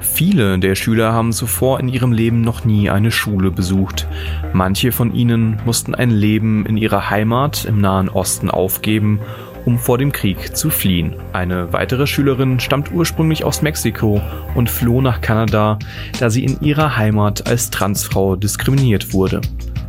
Viele 0.00 0.58
der 0.58 0.74
Schüler 0.74 1.12
haben 1.12 1.32
zuvor 1.32 1.78
in 1.78 1.88
ihrem 1.88 2.10
Leben 2.10 2.40
noch 2.40 2.64
nie 2.64 2.90
eine 2.90 3.12
Schule 3.12 3.52
besucht. 3.52 4.08
Manche 4.52 4.90
von 4.90 5.14
ihnen 5.14 5.60
mussten 5.64 5.94
ein 5.94 6.10
Leben 6.10 6.66
in 6.66 6.76
ihrer 6.76 7.10
Heimat 7.10 7.64
im 7.64 7.80
Nahen 7.80 8.08
Osten 8.08 8.50
aufgeben, 8.50 9.20
um 9.66 9.78
vor 9.78 9.98
dem 9.98 10.10
Krieg 10.10 10.56
zu 10.56 10.70
fliehen. 10.70 11.14
Eine 11.32 11.72
weitere 11.72 12.08
Schülerin 12.08 12.58
stammt 12.58 12.90
ursprünglich 12.92 13.44
aus 13.44 13.62
Mexiko 13.62 14.20
und 14.56 14.68
floh 14.68 15.00
nach 15.00 15.20
Kanada, 15.20 15.78
da 16.18 16.28
sie 16.28 16.44
in 16.44 16.60
ihrer 16.60 16.96
Heimat 16.96 17.46
als 17.46 17.70
Transfrau 17.70 18.34
diskriminiert 18.34 19.12
wurde. 19.12 19.40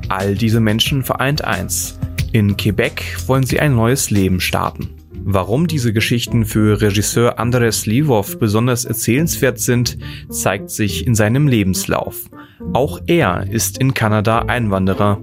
All 0.10 0.36
diese 0.36 0.60
Menschen 0.60 1.04
vereint 1.04 1.44
eins. 1.44 2.00
In 2.32 2.56
Quebec 2.58 3.18
wollen 3.28 3.44
sie 3.44 3.60
ein 3.60 3.76
neues 3.76 4.10
Leben 4.10 4.40
starten. 4.40 4.90
Warum 5.30 5.68
diese 5.68 5.92
Geschichten 5.92 6.46
für 6.46 6.80
Regisseur 6.82 7.38
Andres 7.38 7.86
Livov 7.86 8.40
besonders 8.40 8.86
erzählenswert 8.86 9.60
sind, 9.60 9.98
zeigt 10.30 10.70
sich 10.70 11.06
in 11.06 11.16
seinem 11.16 11.50
Lebenslauf. 11.50 12.30
Auch 12.72 13.02
er 13.08 13.46
ist 13.50 13.78
in 13.80 13.94
Kanada 13.94 14.40
Einwanderer. 14.40 15.20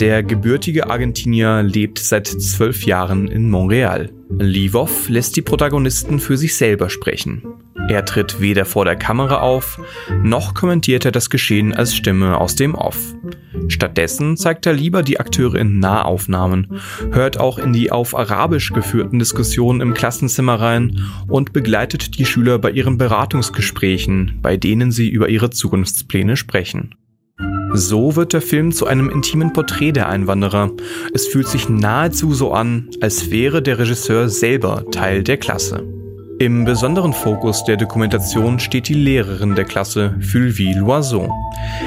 Der 0.00 0.24
gebürtige 0.24 0.90
Argentinier 0.90 1.62
lebt 1.62 2.00
seit 2.00 2.26
zwölf 2.26 2.84
Jahren 2.84 3.28
in 3.28 3.48
Montreal. 3.48 4.10
Livov 4.30 5.08
lässt 5.08 5.36
die 5.36 5.42
Protagonisten 5.42 6.18
für 6.18 6.36
sich 6.36 6.56
selber 6.56 6.90
sprechen. 6.90 7.42
Er 7.88 8.04
tritt 8.04 8.40
weder 8.40 8.64
vor 8.64 8.84
der 8.84 8.96
Kamera 8.96 9.40
auf, 9.40 9.80
noch 10.22 10.54
kommentiert 10.54 11.04
er 11.04 11.12
das 11.12 11.30
Geschehen 11.30 11.72
als 11.72 11.94
Stimme 11.94 12.40
aus 12.40 12.56
dem 12.56 12.74
Off. 12.74 13.14
Stattdessen 13.68 14.36
zeigt 14.36 14.66
er 14.66 14.72
lieber 14.72 15.02
die 15.02 15.20
Akteure 15.20 15.54
in 15.54 15.78
Nahaufnahmen, 15.78 16.80
hört 17.12 17.38
auch 17.38 17.58
in 17.58 17.72
die 17.72 17.92
auf 17.92 18.16
Arabisch 18.16 18.72
geführten 18.72 19.20
Diskussionen 19.20 19.80
im 19.80 19.94
Klassenzimmer 19.94 20.60
rein 20.60 21.00
und 21.28 21.52
begleitet 21.52 22.18
die 22.18 22.26
Schüler 22.26 22.58
bei 22.58 22.70
ihren 22.72 22.98
Beratungsgesprächen, 22.98 24.40
bei 24.42 24.56
denen 24.56 24.90
sie 24.90 25.08
über 25.08 25.28
ihre 25.28 25.50
Zukunftspläne 25.50 26.36
sprechen. 26.36 26.96
So 27.72 28.16
wird 28.16 28.32
der 28.32 28.42
Film 28.42 28.72
zu 28.72 28.86
einem 28.86 29.10
intimen 29.10 29.52
Porträt 29.52 29.92
der 29.92 30.08
Einwanderer. 30.08 30.72
Es 31.12 31.26
fühlt 31.26 31.46
sich 31.46 31.68
nahezu 31.68 32.32
so 32.32 32.52
an, 32.52 32.88
als 33.00 33.30
wäre 33.30 33.62
der 33.62 33.78
Regisseur 33.78 34.28
selber 34.28 34.84
Teil 34.90 35.22
der 35.22 35.36
Klasse. 35.36 35.95
Im 36.38 36.66
besonderen 36.66 37.14
Fokus 37.14 37.64
der 37.64 37.78
Dokumentation 37.78 38.58
steht 38.58 38.88
die 38.88 38.94
Lehrerin 38.94 39.54
der 39.54 39.64
Klasse, 39.64 40.14
Fulvie 40.20 40.74
Loiseau. 40.74 41.32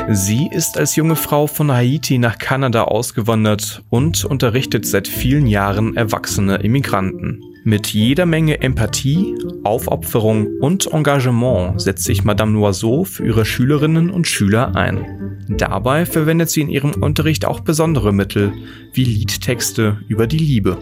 Sie 0.10 0.50
ist 0.52 0.76
als 0.76 0.96
junge 0.96 1.16
Frau 1.16 1.46
von 1.46 1.72
Haiti 1.72 2.18
nach 2.18 2.40
Kanada 2.40 2.86
ausgewandert 2.86 3.84
und 3.90 4.26
unterrichtet 4.26 4.88
seit 4.88 5.08
vielen 5.08 5.46
Jahren 5.46 5.96
erwachsene 5.96 6.56
Immigranten. 6.56 7.44
Mit 7.64 7.88
jeder 7.88 8.26
Menge 8.26 8.62
Empathie, 8.62 9.36
Aufopferung 9.64 10.48
und 10.60 10.92
Engagement 10.92 11.80
setzt 11.80 12.06
sich 12.06 12.24
Madame 12.24 12.54
Loiseau 12.54 13.04
für 13.04 13.28
ihre 13.28 13.46
Schülerinnen 13.46 14.10
und 14.10 14.28
Schüler 14.28 14.76
ein. 14.76 15.46
Dabei 15.48 16.08
verwendet 16.08 16.50
sie 16.50 16.62
in 16.62 16.70
ihrem 16.70 16.94
Unterricht 16.94 17.46
auch 17.46 17.60
besondere 17.60 18.14
Mittel, 18.14 18.54
wie 18.94 19.04
Liedtexte 19.04 20.00
über 20.08 20.26
die 20.26 20.38
Liebe. 20.38 20.78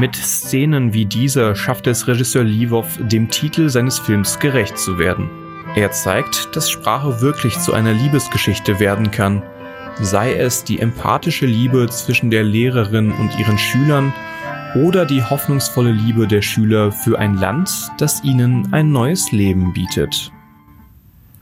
Mit 0.00 0.16
Szenen 0.16 0.94
wie 0.94 1.04
dieser 1.04 1.54
schafft 1.54 1.86
es 1.86 2.08
Regisseur 2.08 2.42
Livov, 2.42 2.98
dem 3.02 3.28
Titel 3.28 3.68
seines 3.68 3.98
Films 3.98 4.38
gerecht 4.38 4.78
zu 4.78 4.98
werden. 4.98 5.28
Er 5.74 5.90
zeigt, 5.90 6.56
dass 6.56 6.70
Sprache 6.70 7.20
wirklich 7.20 7.58
zu 7.58 7.74
einer 7.74 7.92
Liebesgeschichte 7.92 8.80
werden 8.80 9.10
kann, 9.10 9.42
sei 10.00 10.32
es 10.32 10.64
die 10.64 10.80
empathische 10.80 11.44
Liebe 11.44 11.86
zwischen 11.90 12.30
der 12.30 12.44
Lehrerin 12.44 13.12
und 13.12 13.38
ihren 13.38 13.58
Schülern 13.58 14.14
oder 14.74 15.04
die 15.04 15.22
hoffnungsvolle 15.22 15.92
Liebe 15.92 16.26
der 16.26 16.40
Schüler 16.40 16.92
für 16.92 17.18
ein 17.18 17.34
Land, 17.34 17.70
das 17.98 18.24
ihnen 18.24 18.72
ein 18.72 18.92
neues 18.92 19.32
Leben 19.32 19.74
bietet. 19.74 20.32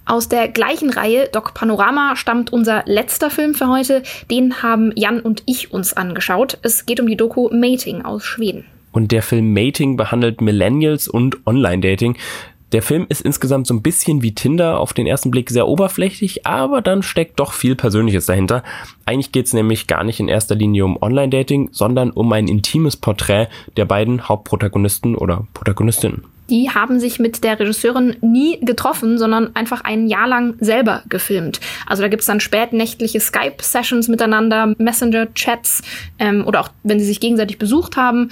Aus 0.09 0.27
der 0.27 0.49
gleichen 0.49 0.88
Reihe, 0.88 1.29
Doc 1.31 1.53
Panorama, 1.53 2.16
stammt 2.16 2.51
unser 2.51 2.83
letzter 2.87 3.29
Film 3.29 3.53
für 3.53 3.68
heute. 3.68 4.03
Den 4.31 4.62
haben 4.62 4.90
Jan 4.97 5.21
und 5.21 5.42
ich 5.44 5.71
uns 5.71 5.92
angeschaut. 5.92 6.57
Es 6.62 6.87
geht 6.87 6.99
um 6.99 7.07
die 7.07 7.16
Doku 7.16 7.51
Mating 7.53 8.01
aus 8.07 8.25
Schweden. 8.25 8.64
Und 8.90 9.12
der 9.12 9.21
Film 9.21 9.53
Mating 9.53 9.99
behandelt 9.99 10.40
Millennials 10.40 11.09
und 11.09 11.47
Online-Dating. 11.47 12.16
Der 12.73 12.81
Film 12.81 13.05
ist 13.11 13.21
insgesamt 13.21 13.66
so 13.66 13.75
ein 13.75 13.83
bisschen 13.83 14.23
wie 14.23 14.35
Tinder, 14.35 14.81
auf 14.81 14.94
den 14.94 15.07
ersten 15.07 15.31
Blick 15.31 15.51
sehr 15.51 15.68
oberflächlich, 15.68 16.47
aber 16.47 16.81
dann 16.81 17.03
steckt 17.03 17.38
doch 17.38 17.53
viel 17.53 17.77
Persönliches 17.77 18.25
dahinter. 18.25 18.62
Eigentlich 19.05 19.33
geht 19.33 19.44
es 19.44 19.53
nämlich 19.53 19.88
gar 19.88 20.05
nicht 20.05 20.21
in 20.21 20.29
erster 20.29 20.55
Linie 20.55 20.87
um 20.87 20.97
Online-Dating, 21.03 21.68
sondern 21.73 22.12
um 22.12 22.33
ein 22.33 22.49
intimes 22.49 22.97
Porträt 22.97 23.49
der 23.77 23.85
beiden 23.85 24.27
Hauptprotagonisten 24.27 25.16
oder 25.16 25.47
Protagonistinnen 25.53 26.25
die 26.50 26.70
haben 26.70 26.98
sich 27.00 27.18
mit 27.18 27.44
der 27.44 27.58
Regisseurin 27.58 28.16
nie 28.20 28.58
getroffen, 28.61 29.18
sondern 29.18 29.54
einfach 29.54 29.82
ein 29.82 30.06
Jahr 30.08 30.28
lang 30.28 30.54
selber 30.61 31.02
gefilmt. 31.08 31.61
Also 31.87 32.02
da 32.02 32.08
gibt's 32.08 32.26
dann 32.26 32.40
spätnächtliche 32.40 33.20
Skype-Sessions 33.20 34.08
miteinander, 34.08 34.74
Messenger-Chats 34.78 35.82
ähm, 36.18 36.46
oder 36.46 36.61
auch 36.61 36.70
wenn 36.82 36.98
sie 36.98 37.06
sich 37.06 37.20
gegenseitig 37.20 37.58
besucht 37.58 37.96
haben. 37.96 38.30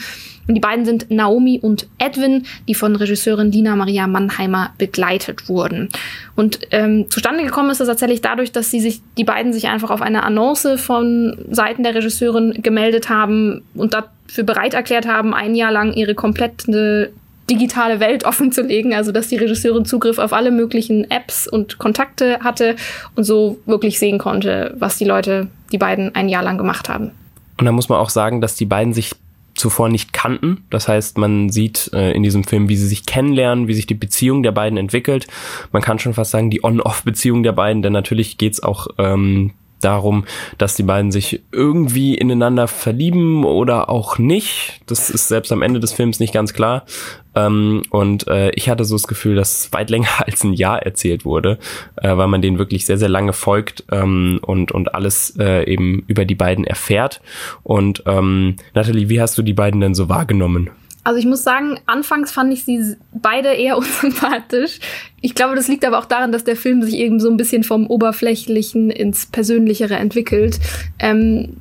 Und 0.48 0.54
die 0.54 0.60
beiden 0.60 0.84
sind 0.84 1.10
Naomi 1.10 1.58
und 1.60 1.88
Edwin, 1.98 2.46
die 2.68 2.74
von 2.74 2.94
Regisseurin 2.94 3.50
Lina 3.50 3.74
Maria 3.74 4.06
Mannheimer 4.06 4.70
begleitet 4.78 5.48
wurden. 5.48 5.88
Und 6.36 6.60
ähm, 6.70 7.10
zustande 7.10 7.44
gekommen 7.44 7.70
ist 7.70 7.80
das 7.80 7.88
tatsächlich 7.88 8.20
dadurch, 8.20 8.52
dass 8.52 8.70
sie 8.70 8.80
sich, 8.80 9.00
die 9.18 9.24
beiden 9.24 9.52
sich 9.52 9.66
einfach 9.66 9.90
auf 9.90 10.02
eine 10.02 10.22
Annonce 10.22 10.76
von 10.78 11.36
Seiten 11.50 11.82
der 11.82 11.94
Regisseurin 11.96 12.62
gemeldet 12.62 13.08
haben 13.08 13.62
und 13.74 13.94
dafür 13.94 14.44
bereit 14.44 14.74
erklärt 14.74 15.06
haben, 15.06 15.34
ein 15.34 15.56
Jahr 15.56 15.72
lang 15.72 15.92
ihre 15.92 16.14
komplette 16.14 17.10
digitale 17.50 18.00
Welt 18.00 18.24
offen 18.24 18.52
zu 18.52 18.62
legen, 18.62 18.94
also 18.94 19.12
dass 19.12 19.28
die 19.28 19.36
Regisseurin 19.36 19.84
Zugriff 19.84 20.18
auf 20.18 20.32
alle 20.32 20.50
möglichen 20.50 21.10
Apps 21.10 21.46
und 21.46 21.78
Kontakte 21.78 22.40
hatte 22.40 22.76
und 23.14 23.24
so 23.24 23.58
wirklich 23.66 23.98
sehen 23.98 24.18
konnte, 24.18 24.74
was 24.78 24.96
die 24.98 25.04
Leute, 25.04 25.48
die 25.72 25.78
beiden 25.78 26.14
ein 26.14 26.28
Jahr 26.28 26.42
lang 26.42 26.58
gemacht 26.58 26.88
haben. 26.88 27.12
Und 27.58 27.64
da 27.64 27.72
muss 27.72 27.88
man 27.88 27.98
auch 27.98 28.10
sagen, 28.10 28.40
dass 28.40 28.56
die 28.56 28.66
beiden 28.66 28.92
sich 28.92 29.12
zuvor 29.54 29.88
nicht 29.88 30.12
kannten. 30.12 30.64
Das 30.70 30.86
heißt, 30.86 31.18
man 31.18 31.48
sieht 31.48 31.90
äh, 31.94 32.12
in 32.12 32.22
diesem 32.22 32.44
Film, 32.44 32.68
wie 32.68 32.76
sie 32.76 32.86
sich 32.86 33.06
kennenlernen, 33.06 33.68
wie 33.68 33.74
sich 33.74 33.86
die 33.86 33.94
Beziehung 33.94 34.42
der 34.42 34.52
beiden 34.52 34.76
entwickelt. 34.76 35.26
Man 35.72 35.82
kann 35.82 35.98
schon 35.98 36.12
fast 36.14 36.30
sagen, 36.30 36.50
die 36.50 36.62
On-Off-Beziehung 36.62 37.42
der 37.42 37.52
beiden, 37.52 37.80
denn 37.80 37.92
natürlich 37.92 38.36
geht's 38.36 38.62
auch 38.62 38.88
ähm, 38.98 39.52
darum, 39.80 40.24
dass 40.58 40.74
die 40.74 40.82
beiden 40.82 41.12
sich 41.12 41.42
irgendwie 41.52 42.14
ineinander 42.14 42.68
verlieben 42.68 43.44
oder 43.44 43.88
auch 43.88 44.18
nicht. 44.18 44.80
Das 44.86 45.10
ist 45.10 45.28
selbst 45.28 45.52
am 45.52 45.62
Ende 45.62 45.80
des 45.80 45.92
Films 45.92 46.20
nicht 46.20 46.32
ganz 46.32 46.52
klar. 46.52 46.84
Ähm, 47.34 47.82
und 47.90 48.26
äh, 48.28 48.50
ich 48.50 48.68
hatte 48.68 48.84
so 48.84 48.94
das 48.94 49.06
Gefühl, 49.06 49.36
dass 49.36 49.72
weit 49.72 49.90
länger 49.90 50.08
als 50.26 50.42
ein 50.42 50.54
Jahr 50.54 50.82
erzählt 50.82 51.24
wurde, 51.24 51.58
äh, 51.96 52.16
weil 52.16 52.28
man 52.28 52.42
denen 52.42 52.58
wirklich 52.58 52.86
sehr, 52.86 52.98
sehr 52.98 53.08
lange 53.08 53.32
folgt 53.32 53.84
ähm, 53.92 54.40
und, 54.42 54.72
und 54.72 54.94
alles 54.94 55.36
äh, 55.38 55.64
eben 55.70 56.02
über 56.06 56.24
die 56.24 56.34
beiden 56.34 56.64
erfährt. 56.64 57.20
Und 57.62 58.02
ähm, 58.06 58.56
Nathalie, 58.74 59.08
wie 59.08 59.20
hast 59.20 59.36
du 59.38 59.42
die 59.42 59.52
beiden 59.52 59.80
denn 59.80 59.94
so 59.94 60.08
wahrgenommen? 60.08 60.70
Also 61.06 61.20
ich 61.20 61.26
muss 61.26 61.44
sagen, 61.44 61.78
anfangs 61.86 62.32
fand 62.32 62.52
ich 62.52 62.64
sie 62.64 62.96
beide 63.12 63.50
eher 63.50 63.76
unsympathisch. 63.78 64.80
Ich 65.20 65.36
glaube, 65.36 65.54
das 65.54 65.68
liegt 65.68 65.84
aber 65.84 66.00
auch 66.00 66.04
daran, 66.04 66.32
dass 66.32 66.42
der 66.42 66.56
Film 66.56 66.82
sich 66.82 66.94
eben 66.96 67.20
so 67.20 67.30
ein 67.30 67.36
bisschen 67.36 67.62
vom 67.62 67.86
Oberflächlichen 67.86 68.90
ins 68.90 69.26
Persönlichere 69.26 69.94
entwickelt. 69.94 70.58
Ähm, 70.98 71.58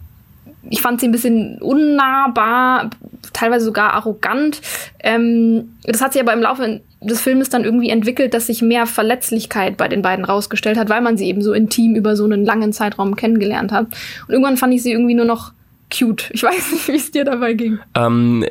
ich 0.68 0.82
fand 0.82 1.00
sie 1.00 1.08
ein 1.08 1.12
bisschen 1.12 1.62
unnahbar, 1.62 2.90
teilweise 3.34 3.66
sogar 3.66 3.94
arrogant. 3.94 4.62
Ähm, 5.04 5.76
das 5.84 6.02
hat 6.02 6.14
sich 6.14 6.24
aber 6.24 6.34
im 6.34 6.42
Laufe 6.42 6.82
des 7.02 7.22
Filmes 7.22 7.50
dann 7.50 7.64
irgendwie 7.64 7.92
entwickelt, 7.92 8.34
dass 8.34 8.48
sich 8.48 8.64
mehr 8.64 8.88
Verletzlichkeit 8.88 9.78
bei 9.78 9.88
den 9.88 10.02
beiden 10.02 10.26
rausgestellt 10.26 10.80
hat, 10.80 10.90
weil 10.90 11.02
man 11.02 11.18
sie 11.18 11.28
eben 11.28 11.44
so 11.44 11.54
intim 11.54 11.94
über 11.94 12.16
so 12.16 12.24
einen 12.24 12.46
langen 12.46 12.74
Zeitraum 12.74 13.16
kennengelernt 13.16 13.72
hat. 13.72 13.86
Und 14.28 14.34
irgendwann 14.34 14.58
fand 14.58 14.74
ich 14.74 14.82
sie 14.82 14.92
irgendwie 14.92 15.14
nur 15.14 15.26
noch 15.26 15.52
cute. 15.96 16.32
Ich 16.34 16.42
weiß 16.42 16.72
nicht, 16.72 16.88
wie 16.88 16.96
es 16.96 17.12
dir 17.12 17.26
dabei 17.26 17.54
ging. 17.54 17.78
Ähm, 17.94 18.44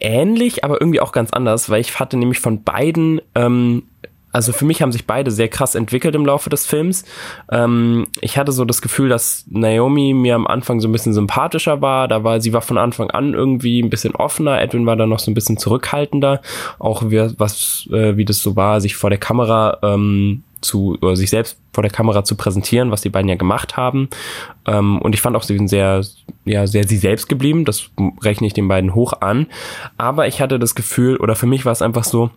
ähnlich, 0.00 0.64
aber 0.64 0.80
irgendwie 0.80 1.00
auch 1.00 1.12
ganz 1.12 1.32
anders, 1.32 1.70
weil 1.70 1.80
ich 1.80 1.98
hatte 1.98 2.16
nämlich 2.16 2.40
von 2.40 2.62
beiden 2.62 3.20
ähm, 3.34 3.84
also 4.36 4.52
für 4.52 4.66
mich 4.66 4.82
haben 4.82 4.92
sich 4.92 5.06
beide 5.06 5.30
sehr 5.30 5.48
krass 5.48 5.74
entwickelt 5.74 6.14
im 6.14 6.26
Laufe 6.26 6.50
des 6.50 6.66
Films. 6.66 7.06
Ähm, 7.50 8.06
ich 8.20 8.36
hatte 8.36 8.52
so 8.52 8.66
das 8.66 8.82
Gefühl, 8.82 9.08
dass 9.08 9.46
Naomi 9.48 10.12
mir 10.12 10.34
am 10.34 10.46
Anfang 10.46 10.80
so 10.80 10.88
ein 10.88 10.92
bisschen 10.92 11.14
sympathischer 11.14 11.80
war. 11.80 12.06
Da 12.06 12.22
war 12.22 12.38
sie 12.42 12.52
war 12.52 12.60
von 12.60 12.76
Anfang 12.76 13.10
an 13.10 13.32
irgendwie 13.32 13.80
ein 13.80 13.88
bisschen 13.88 14.14
offener. 14.14 14.60
Edwin 14.60 14.84
war 14.84 14.94
dann 14.94 15.08
noch 15.08 15.20
so 15.20 15.30
ein 15.30 15.34
bisschen 15.34 15.56
zurückhaltender, 15.56 16.42
auch 16.78 17.04
wie, 17.10 17.30
was 17.38 17.88
äh, 17.90 18.18
wie 18.18 18.26
das 18.26 18.40
so 18.40 18.56
war, 18.56 18.82
sich 18.82 18.94
vor 18.94 19.08
der 19.08 19.18
Kamera 19.18 19.78
ähm, 19.82 20.42
zu 20.66 20.98
oder 21.00 21.16
sich 21.16 21.30
selbst 21.30 21.58
vor 21.72 21.82
der 21.82 21.92
Kamera 21.92 22.24
zu 22.24 22.34
präsentieren, 22.36 22.90
was 22.90 23.00
die 23.00 23.08
beiden 23.08 23.28
ja 23.28 23.36
gemacht 23.36 23.76
haben. 23.76 24.08
Ähm, 24.66 25.00
und 25.00 25.14
ich 25.14 25.20
fand 25.20 25.36
auch, 25.36 25.42
sie 25.42 25.56
sind 25.56 25.68
sehr, 25.68 26.04
ja, 26.44 26.66
sehr 26.66 26.86
sie 26.86 26.98
selbst 26.98 27.28
geblieben. 27.28 27.64
Das 27.64 27.90
rechne 28.22 28.46
ich 28.46 28.52
den 28.52 28.68
beiden 28.68 28.94
hoch 28.94 29.14
an. 29.20 29.46
Aber 29.96 30.26
ich 30.26 30.40
hatte 30.40 30.58
das 30.58 30.74
Gefühl, 30.74 31.16
oder 31.16 31.36
für 31.36 31.46
mich 31.46 31.64
war 31.64 31.72
es 31.72 31.82
einfach 31.82 32.04
so, 32.04 32.30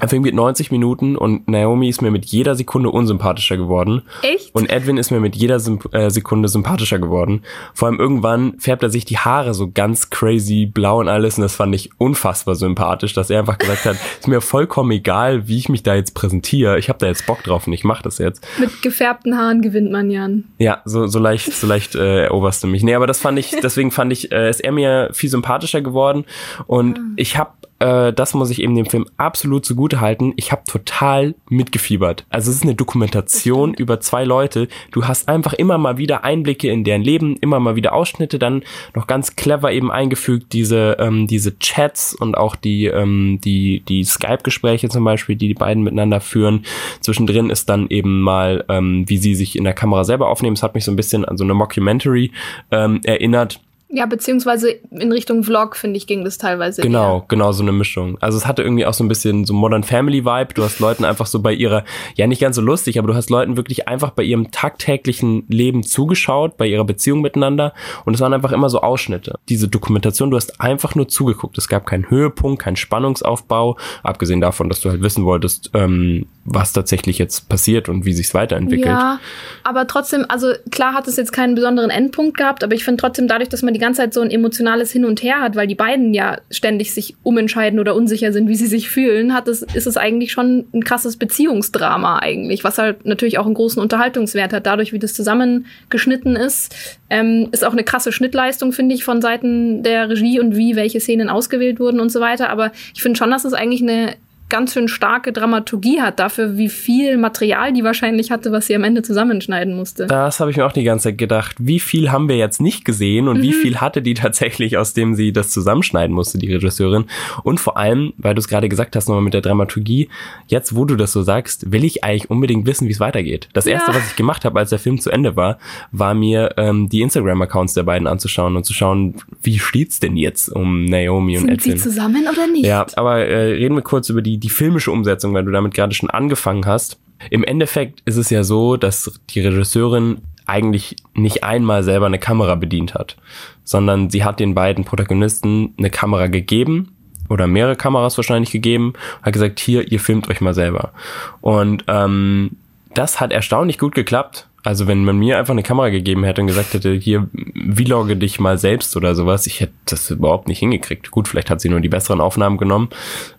der 0.00 0.08
Film 0.08 0.22
geht 0.22 0.34
90 0.34 0.70
Minuten 0.70 1.16
und 1.16 1.48
Naomi 1.48 1.88
ist 1.88 2.02
mir 2.02 2.10
mit 2.10 2.26
jeder 2.26 2.54
Sekunde 2.54 2.90
unsympathischer 2.90 3.56
geworden. 3.56 4.02
Echt? 4.22 4.54
Und 4.54 4.68
Edwin 4.68 4.98
ist 4.98 5.10
mir 5.10 5.20
mit 5.20 5.36
jeder 5.36 5.58
Symp 5.58 5.92
äh, 5.94 6.10
Sekunde 6.10 6.48
sympathischer 6.48 6.98
geworden. 6.98 7.42
Vor 7.72 7.88
allem 7.88 7.98
irgendwann 7.98 8.58
färbt 8.58 8.82
er 8.82 8.90
sich 8.90 9.06
die 9.06 9.18
Haare 9.18 9.54
so 9.54 9.70
ganz 9.72 10.10
crazy 10.10 10.66
blau 10.66 11.00
und 11.00 11.08
alles 11.08 11.38
und 11.38 11.42
das 11.42 11.56
fand 11.56 11.74
ich 11.74 11.90
unfassbar 11.98 12.56
sympathisch, 12.56 13.14
dass 13.14 13.30
er 13.30 13.40
einfach 13.40 13.58
gesagt 13.58 13.86
hat, 13.86 13.96
ist 14.20 14.28
mir 14.28 14.40
vollkommen 14.40 14.90
egal, 14.90 15.48
wie 15.48 15.56
ich 15.56 15.68
mich 15.68 15.82
da 15.82 15.94
jetzt 15.94 16.14
präsentiere. 16.14 16.78
Ich 16.78 16.88
habe 16.88 16.98
da 16.98 17.06
jetzt 17.06 17.26
Bock 17.26 17.42
drauf 17.42 17.66
und 17.66 17.72
ich 17.72 17.84
mache 17.84 18.02
das 18.02 18.18
jetzt. 18.18 18.46
Mit 18.58 18.82
gefärbten 18.82 19.38
Haaren 19.38 19.62
gewinnt 19.62 19.90
man 19.90 20.10
Jan. 20.10 20.44
Ja, 20.58 20.82
so, 20.84 21.06
so 21.06 21.18
leicht, 21.18 21.52
so 21.52 21.66
leicht 21.66 21.94
äh, 21.94 22.24
eroberst 22.24 22.62
du 22.62 22.66
mich. 22.66 22.82
Nee, 22.82 22.94
aber 22.94 23.06
das 23.06 23.18
fand 23.18 23.38
ich, 23.38 23.50
deswegen 23.62 23.90
fand 23.90 24.12
ich, 24.12 24.30
äh, 24.30 24.50
ist 24.50 24.60
er 24.60 24.72
mir 24.72 25.08
viel 25.12 25.30
sympathischer 25.30 25.80
geworden 25.80 26.24
und 26.66 26.98
ah. 26.98 27.02
ich 27.16 27.38
habe 27.38 27.50
äh, 27.78 28.12
das 28.12 28.34
muss 28.34 28.50
ich 28.50 28.62
eben 28.62 28.74
dem 28.74 28.86
Film 28.86 29.06
absolut 29.16 29.64
zugute 29.64 30.00
halten. 30.00 30.32
Ich 30.36 30.52
habe 30.52 30.62
total 30.66 31.34
mitgefiebert. 31.48 32.24
Also 32.30 32.50
es 32.50 32.58
ist 32.58 32.62
eine 32.62 32.74
Dokumentation 32.74 33.74
über 33.74 34.00
zwei 34.00 34.24
Leute. 34.24 34.68
Du 34.92 35.04
hast 35.04 35.28
einfach 35.28 35.52
immer 35.52 35.78
mal 35.78 35.98
wieder 35.98 36.24
Einblicke 36.24 36.70
in 36.70 36.84
deren 36.84 37.02
Leben, 37.02 37.36
immer 37.36 37.60
mal 37.60 37.76
wieder 37.76 37.92
Ausschnitte, 37.92 38.38
dann 38.38 38.62
noch 38.94 39.06
ganz 39.06 39.36
clever 39.36 39.72
eben 39.72 39.90
eingefügt 39.90 40.52
diese 40.52 40.96
ähm, 40.98 41.26
diese 41.26 41.58
Chats 41.58 42.14
und 42.14 42.36
auch 42.36 42.56
die 42.56 42.86
ähm, 42.86 43.40
die 43.44 43.80
die 43.88 44.04
Skype-Gespräche 44.04 44.88
zum 44.88 45.04
Beispiel, 45.04 45.36
die 45.36 45.48
die 45.48 45.54
beiden 45.54 45.82
miteinander 45.82 46.20
führen. 46.20 46.64
Zwischendrin 47.00 47.50
ist 47.50 47.68
dann 47.68 47.88
eben 47.88 48.20
mal, 48.20 48.64
ähm, 48.68 49.04
wie 49.08 49.18
sie 49.18 49.34
sich 49.34 49.56
in 49.56 49.64
der 49.64 49.74
Kamera 49.74 50.04
selber 50.04 50.28
aufnehmen. 50.28 50.54
Es 50.54 50.62
hat 50.62 50.74
mich 50.74 50.84
so 50.84 50.92
ein 50.92 50.96
bisschen 50.96 51.24
an 51.24 51.36
so 51.36 51.44
eine 51.44 51.54
Mockumentary 51.54 52.32
ähm, 52.70 53.00
erinnert 53.04 53.60
Ja, 53.96 54.04
beziehungsweise 54.04 54.72
in 54.90 55.10
Richtung 55.10 55.42
Vlog, 55.42 55.74
finde 55.74 55.96
ich, 55.96 56.06
ging 56.06 56.22
das 56.22 56.36
teilweise. 56.36 56.82
Genau, 56.82 57.20
eher. 57.20 57.24
genau, 57.28 57.52
so 57.52 57.62
eine 57.62 57.72
Mischung. 57.72 58.18
Also 58.20 58.36
es 58.36 58.46
hatte 58.46 58.62
irgendwie 58.62 58.84
auch 58.84 58.92
so 58.92 59.02
ein 59.02 59.08
bisschen 59.08 59.46
so 59.46 59.54
Modern 59.54 59.84
Family 59.84 60.26
Vibe. 60.26 60.52
Du 60.52 60.64
hast 60.64 60.80
Leuten 60.80 61.06
einfach 61.06 61.24
so 61.24 61.40
bei 61.40 61.54
ihrer, 61.54 61.82
ja 62.14 62.26
nicht 62.26 62.42
ganz 62.42 62.56
so 62.56 62.62
lustig, 62.62 62.98
aber 62.98 63.08
du 63.08 63.14
hast 63.14 63.30
Leuten 63.30 63.56
wirklich 63.56 63.88
einfach 63.88 64.10
bei 64.10 64.22
ihrem 64.22 64.50
tagtäglichen 64.50 65.44
Leben 65.48 65.82
zugeschaut, 65.82 66.58
bei 66.58 66.66
ihrer 66.66 66.84
Beziehung 66.84 67.22
miteinander. 67.22 67.72
Und 68.04 68.12
es 68.12 68.20
waren 68.20 68.34
einfach 68.34 68.52
immer 68.52 68.68
so 68.68 68.82
Ausschnitte. 68.82 69.38
Diese 69.48 69.66
Dokumentation, 69.66 70.30
du 70.30 70.36
hast 70.36 70.60
einfach 70.60 70.94
nur 70.94 71.08
zugeguckt. 71.08 71.56
Es 71.56 71.66
gab 71.66 71.86
keinen 71.86 72.10
Höhepunkt, 72.10 72.60
keinen 72.60 72.76
Spannungsaufbau, 72.76 73.78
abgesehen 74.02 74.42
davon, 74.42 74.68
dass 74.68 74.82
du 74.82 74.90
halt 74.90 75.00
wissen 75.00 75.24
wolltest, 75.24 75.70
ähm, 75.72 76.26
was 76.44 76.74
tatsächlich 76.74 77.16
jetzt 77.16 77.48
passiert 77.48 77.88
und 77.88 78.04
wie 78.04 78.12
sich's 78.12 78.34
weiterentwickelt. 78.34 78.88
Ja, 78.88 79.20
aber 79.64 79.86
trotzdem, 79.86 80.26
also 80.28 80.52
klar 80.70 80.92
hat 80.92 81.08
es 81.08 81.16
jetzt 81.16 81.32
keinen 81.32 81.54
besonderen 81.54 81.88
Endpunkt 81.88 82.36
gehabt, 82.36 82.62
aber 82.62 82.74
ich 82.74 82.84
finde 82.84 83.00
trotzdem 83.00 83.26
dadurch, 83.26 83.48
dass 83.48 83.62
man 83.62 83.72
die 83.72 83.80
ganze 83.86 84.02
Zeit 84.02 84.14
so 84.14 84.20
ein 84.20 84.30
emotionales 84.30 84.90
Hin 84.90 85.04
und 85.04 85.22
Her 85.22 85.40
hat, 85.40 85.54
weil 85.54 85.68
die 85.68 85.76
beiden 85.76 86.12
ja 86.12 86.38
ständig 86.50 86.92
sich 86.92 87.14
umentscheiden 87.22 87.78
oder 87.78 87.94
unsicher 87.94 88.32
sind, 88.32 88.48
wie 88.48 88.56
sie 88.56 88.66
sich 88.66 88.90
fühlen, 88.90 89.32
hat 89.32 89.46
es, 89.46 89.62
ist 89.62 89.86
es 89.86 89.96
eigentlich 89.96 90.32
schon 90.32 90.66
ein 90.74 90.82
krasses 90.82 91.16
Beziehungsdrama 91.16 92.18
eigentlich, 92.18 92.64
was 92.64 92.78
halt 92.78 93.06
natürlich 93.06 93.38
auch 93.38 93.46
einen 93.46 93.54
großen 93.54 93.80
Unterhaltungswert 93.80 94.52
hat, 94.52 94.66
dadurch, 94.66 94.92
wie 94.92 94.98
das 94.98 95.14
zusammengeschnitten 95.14 96.34
ist. 96.34 96.74
Ähm, 97.08 97.48
ist 97.52 97.64
auch 97.64 97.72
eine 97.72 97.84
krasse 97.84 98.10
Schnittleistung, 98.10 98.72
finde 98.72 98.96
ich, 98.96 99.04
von 99.04 99.22
Seiten 99.22 99.84
der 99.84 100.08
Regie 100.10 100.40
und 100.40 100.56
wie 100.56 100.74
welche 100.74 100.98
Szenen 100.98 101.28
ausgewählt 101.28 101.78
wurden 101.78 102.00
und 102.00 102.10
so 102.10 102.20
weiter. 102.20 102.50
Aber 102.50 102.72
ich 102.92 103.02
finde 103.02 103.16
schon, 103.16 103.30
dass 103.30 103.44
es 103.44 103.52
eigentlich 103.52 103.82
eine 103.82 104.16
ganz 104.48 104.74
schön 104.74 104.86
starke 104.88 105.32
Dramaturgie 105.32 106.00
hat 106.00 106.20
dafür, 106.20 106.56
wie 106.56 106.68
viel 106.68 107.16
Material 107.16 107.72
die 107.72 107.82
wahrscheinlich 107.82 108.30
hatte, 108.30 108.52
was 108.52 108.66
sie 108.66 108.76
am 108.76 108.84
Ende 108.84 109.02
zusammenschneiden 109.02 109.74
musste. 109.74 110.06
Das 110.06 110.38
habe 110.38 110.50
ich 110.50 110.56
mir 110.56 110.66
auch 110.66 110.72
die 110.72 110.84
ganze 110.84 111.08
Zeit 111.08 111.18
gedacht. 111.18 111.56
Wie 111.58 111.80
viel 111.80 112.12
haben 112.12 112.28
wir 112.28 112.36
jetzt 112.36 112.60
nicht 112.60 112.84
gesehen 112.84 113.26
und 113.26 113.38
mhm. 113.38 113.42
wie 113.42 113.52
viel 113.52 113.80
hatte 113.80 114.02
die 114.02 114.14
tatsächlich, 114.26 114.76
aus 114.76 114.92
dem 114.92 115.14
sie 115.14 115.32
das 115.32 115.50
zusammenschneiden 115.50 116.14
musste, 116.14 116.38
die 116.38 116.52
Regisseurin? 116.52 117.06
Und 117.42 117.58
vor 117.58 117.76
allem, 117.76 118.12
weil 118.18 118.34
du 118.34 118.38
es 118.38 118.46
gerade 118.46 118.68
gesagt 118.68 118.94
hast, 118.94 119.08
nochmal 119.08 119.24
mit 119.24 119.34
der 119.34 119.40
Dramaturgie, 119.40 120.08
jetzt 120.46 120.76
wo 120.76 120.84
du 120.84 120.94
das 120.94 121.12
so 121.12 121.22
sagst, 121.22 121.72
will 121.72 121.84
ich 121.84 122.04
eigentlich 122.04 122.30
unbedingt 122.30 122.66
wissen, 122.66 122.86
wie 122.86 122.92
es 122.92 123.00
weitergeht. 123.00 123.48
Das 123.52 123.66
erste, 123.66 123.90
ja. 123.90 123.98
was 123.98 124.10
ich 124.10 124.16
gemacht 124.16 124.44
habe, 124.44 124.58
als 124.60 124.70
der 124.70 124.78
Film 124.78 125.00
zu 125.00 125.10
Ende 125.10 125.34
war, 125.34 125.58
war 125.90 126.14
mir 126.14 126.54
ähm, 126.56 126.88
die 126.88 127.02
Instagram-Accounts 127.02 127.74
der 127.74 127.82
beiden 127.82 128.06
anzuschauen 128.06 128.56
und 128.56 128.64
zu 128.64 128.74
schauen, 128.74 129.14
wie 129.42 129.58
steht's 129.58 129.98
denn 129.98 130.16
jetzt 130.16 130.48
um 130.48 130.84
Naomi 130.84 131.36
und 131.36 131.46
Sind 131.46 131.50
Edwin. 131.50 131.78
sie 131.78 131.82
zusammen 131.82 132.28
oder 132.30 132.46
nicht? 132.46 132.64
Ja, 132.64 132.86
aber 132.94 133.18
äh, 133.18 133.54
reden 133.54 133.74
wir 133.74 133.82
kurz 133.82 134.08
über 134.08 134.22
die 134.22 134.35
die, 134.38 134.50
filmische 134.50 134.90
Umsetzung, 134.90 135.34
weil 135.34 135.44
du 135.44 135.52
damit 135.52 135.74
gerade 135.74 135.94
schon 135.94 136.10
angefangen 136.10 136.66
hast. 136.66 136.98
Im 137.30 137.44
Endeffekt 137.44 138.02
ist 138.04 138.16
es 138.16 138.30
ja 138.30 138.44
so, 138.44 138.76
dass 138.76 139.20
die 139.30 139.40
Regisseurin 139.40 140.18
eigentlich 140.46 140.96
nicht 141.14 141.44
einmal 141.44 141.82
selber 141.82 142.06
eine 142.06 142.18
Kamera 142.18 142.54
bedient 142.54 142.94
hat, 142.94 143.16
sondern 143.64 144.10
sie 144.10 144.24
hat 144.24 144.38
den 144.38 144.54
beiden 144.54 144.84
Protagonisten 144.84 145.74
eine 145.76 145.90
Kamera 145.90 146.28
gegeben 146.28 146.96
oder 147.28 147.46
mehrere 147.46 147.76
Kameras 147.76 148.16
wahrscheinlich 148.16 148.52
gegeben, 148.52 148.94
hat 149.22 149.32
gesagt, 149.32 149.58
hier, 149.58 149.90
ihr 149.90 149.98
filmt 150.00 150.28
euch 150.28 150.40
mal 150.40 150.54
selber. 150.54 150.92
Und 151.40 151.84
ähm, 151.88 152.52
das 152.94 153.20
hat 153.20 153.32
erstaunlich 153.32 153.78
gut 153.78 153.94
geklappt. 153.94 154.46
Also 154.62 154.88
wenn 154.88 155.04
man 155.04 155.16
mir 155.18 155.38
einfach 155.38 155.52
eine 155.52 155.62
Kamera 155.62 155.90
gegeben 155.90 156.24
hätte 156.24 156.40
und 156.40 156.48
gesagt 156.48 156.74
hätte, 156.74 156.92
hier, 156.92 157.28
vlogge 157.72 158.16
dich 158.16 158.40
mal 158.40 158.58
selbst 158.58 158.96
oder 158.96 159.14
sowas, 159.14 159.46
ich 159.46 159.60
hätte 159.60 159.74
das 159.84 160.10
überhaupt 160.10 160.48
nicht 160.48 160.58
hingekriegt. 160.58 161.10
Gut, 161.12 161.28
vielleicht 161.28 161.50
hat 161.50 161.60
sie 161.60 161.68
nur 161.68 161.80
die 161.80 161.88
besseren 161.88 162.20
Aufnahmen 162.20 162.56
genommen. 162.56 162.88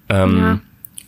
Ähm, 0.07 0.37
ja. 0.37 0.59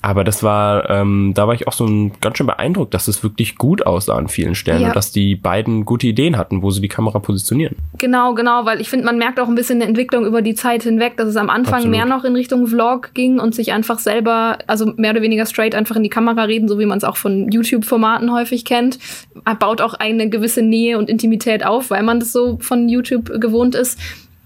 Aber 0.02 0.24
das 0.24 0.44
war, 0.44 0.90
ähm, 0.90 1.34
da 1.36 1.48
war 1.48 1.54
ich 1.54 1.68
auch 1.68 1.74
so 1.74 1.86
ein, 1.86 2.14
ganz 2.22 2.38
schön 2.38 2.48
beeindruckt, 2.48 2.94
dass 2.94 3.08
es 3.10 3.22
wirklich 3.22 3.58
gut 3.58 3.86
aussah 3.86 4.16
an 4.16 4.30
vielen 4.30 4.56
Stellen 4.56 4.82
ja. 4.82 4.88
und 4.88 4.96
dass 4.96 5.12
die 5.12 5.36
beiden 5.36 5.84
gute 5.86 6.08
Ideen 6.08 6.38
hatten, 6.38 6.62
wo 6.62 6.72
sie 6.72 6.80
die 6.80 6.88
Kamera 6.88 7.20
positionieren. 7.20 7.76
Genau, 7.98 8.34
genau, 8.34 8.66
weil 8.66 8.80
ich 8.80 8.90
finde, 8.90 9.06
man 9.06 9.18
merkt 9.18 9.40
auch 9.40 9.50
ein 9.50 9.56
bisschen 9.56 9.82
eine 9.82 9.90
Entwicklung 9.90 10.26
über 10.26 10.42
die 10.42 10.56
Zeit 10.56 10.84
hinweg, 10.84 11.18
dass 11.18 11.28
es 11.28 11.36
am 11.36 11.50
Anfang 11.50 11.76
Absolut. 11.76 11.96
mehr 11.96 12.06
noch 12.06 12.24
in 12.24 12.36
Richtung 12.36 12.68
Vlog 12.68 13.14
ging 13.14 13.40
und 13.40 13.54
sich 13.54 13.74
einfach 13.74 14.00
selber, 14.00 14.60
also 14.68 14.94
mehr 14.96 15.12
oder 15.12 15.22
weniger 15.22 15.46
straight 15.46 15.76
einfach 15.76 15.98
in 15.98 16.04
die 16.04 16.10
Kamera 16.10 16.44
reden, 16.44 16.70
so 16.70 16.80
wie 16.80 16.86
man 16.86 16.98
es 16.98 17.04
auch 17.04 17.18
von 17.18 17.52
YouTube-Formaten 17.52 18.32
häufig 18.32 18.64
kennt. 18.64 19.00
Er 19.46 19.56
baut 19.56 19.82
auch 19.82 19.96
eine 19.96 20.30
gewisse 20.30 20.62
Nähe 20.62 20.98
und 20.98 21.10
Intimität 21.10 21.66
auf, 21.66 21.90
weil 21.90 22.04
man 22.04 22.22
das 22.22 22.32
so 22.32 22.58
von 22.62 22.88
YouTube 22.88 23.42
gewohnt 23.42 23.76
ist 23.76 24.00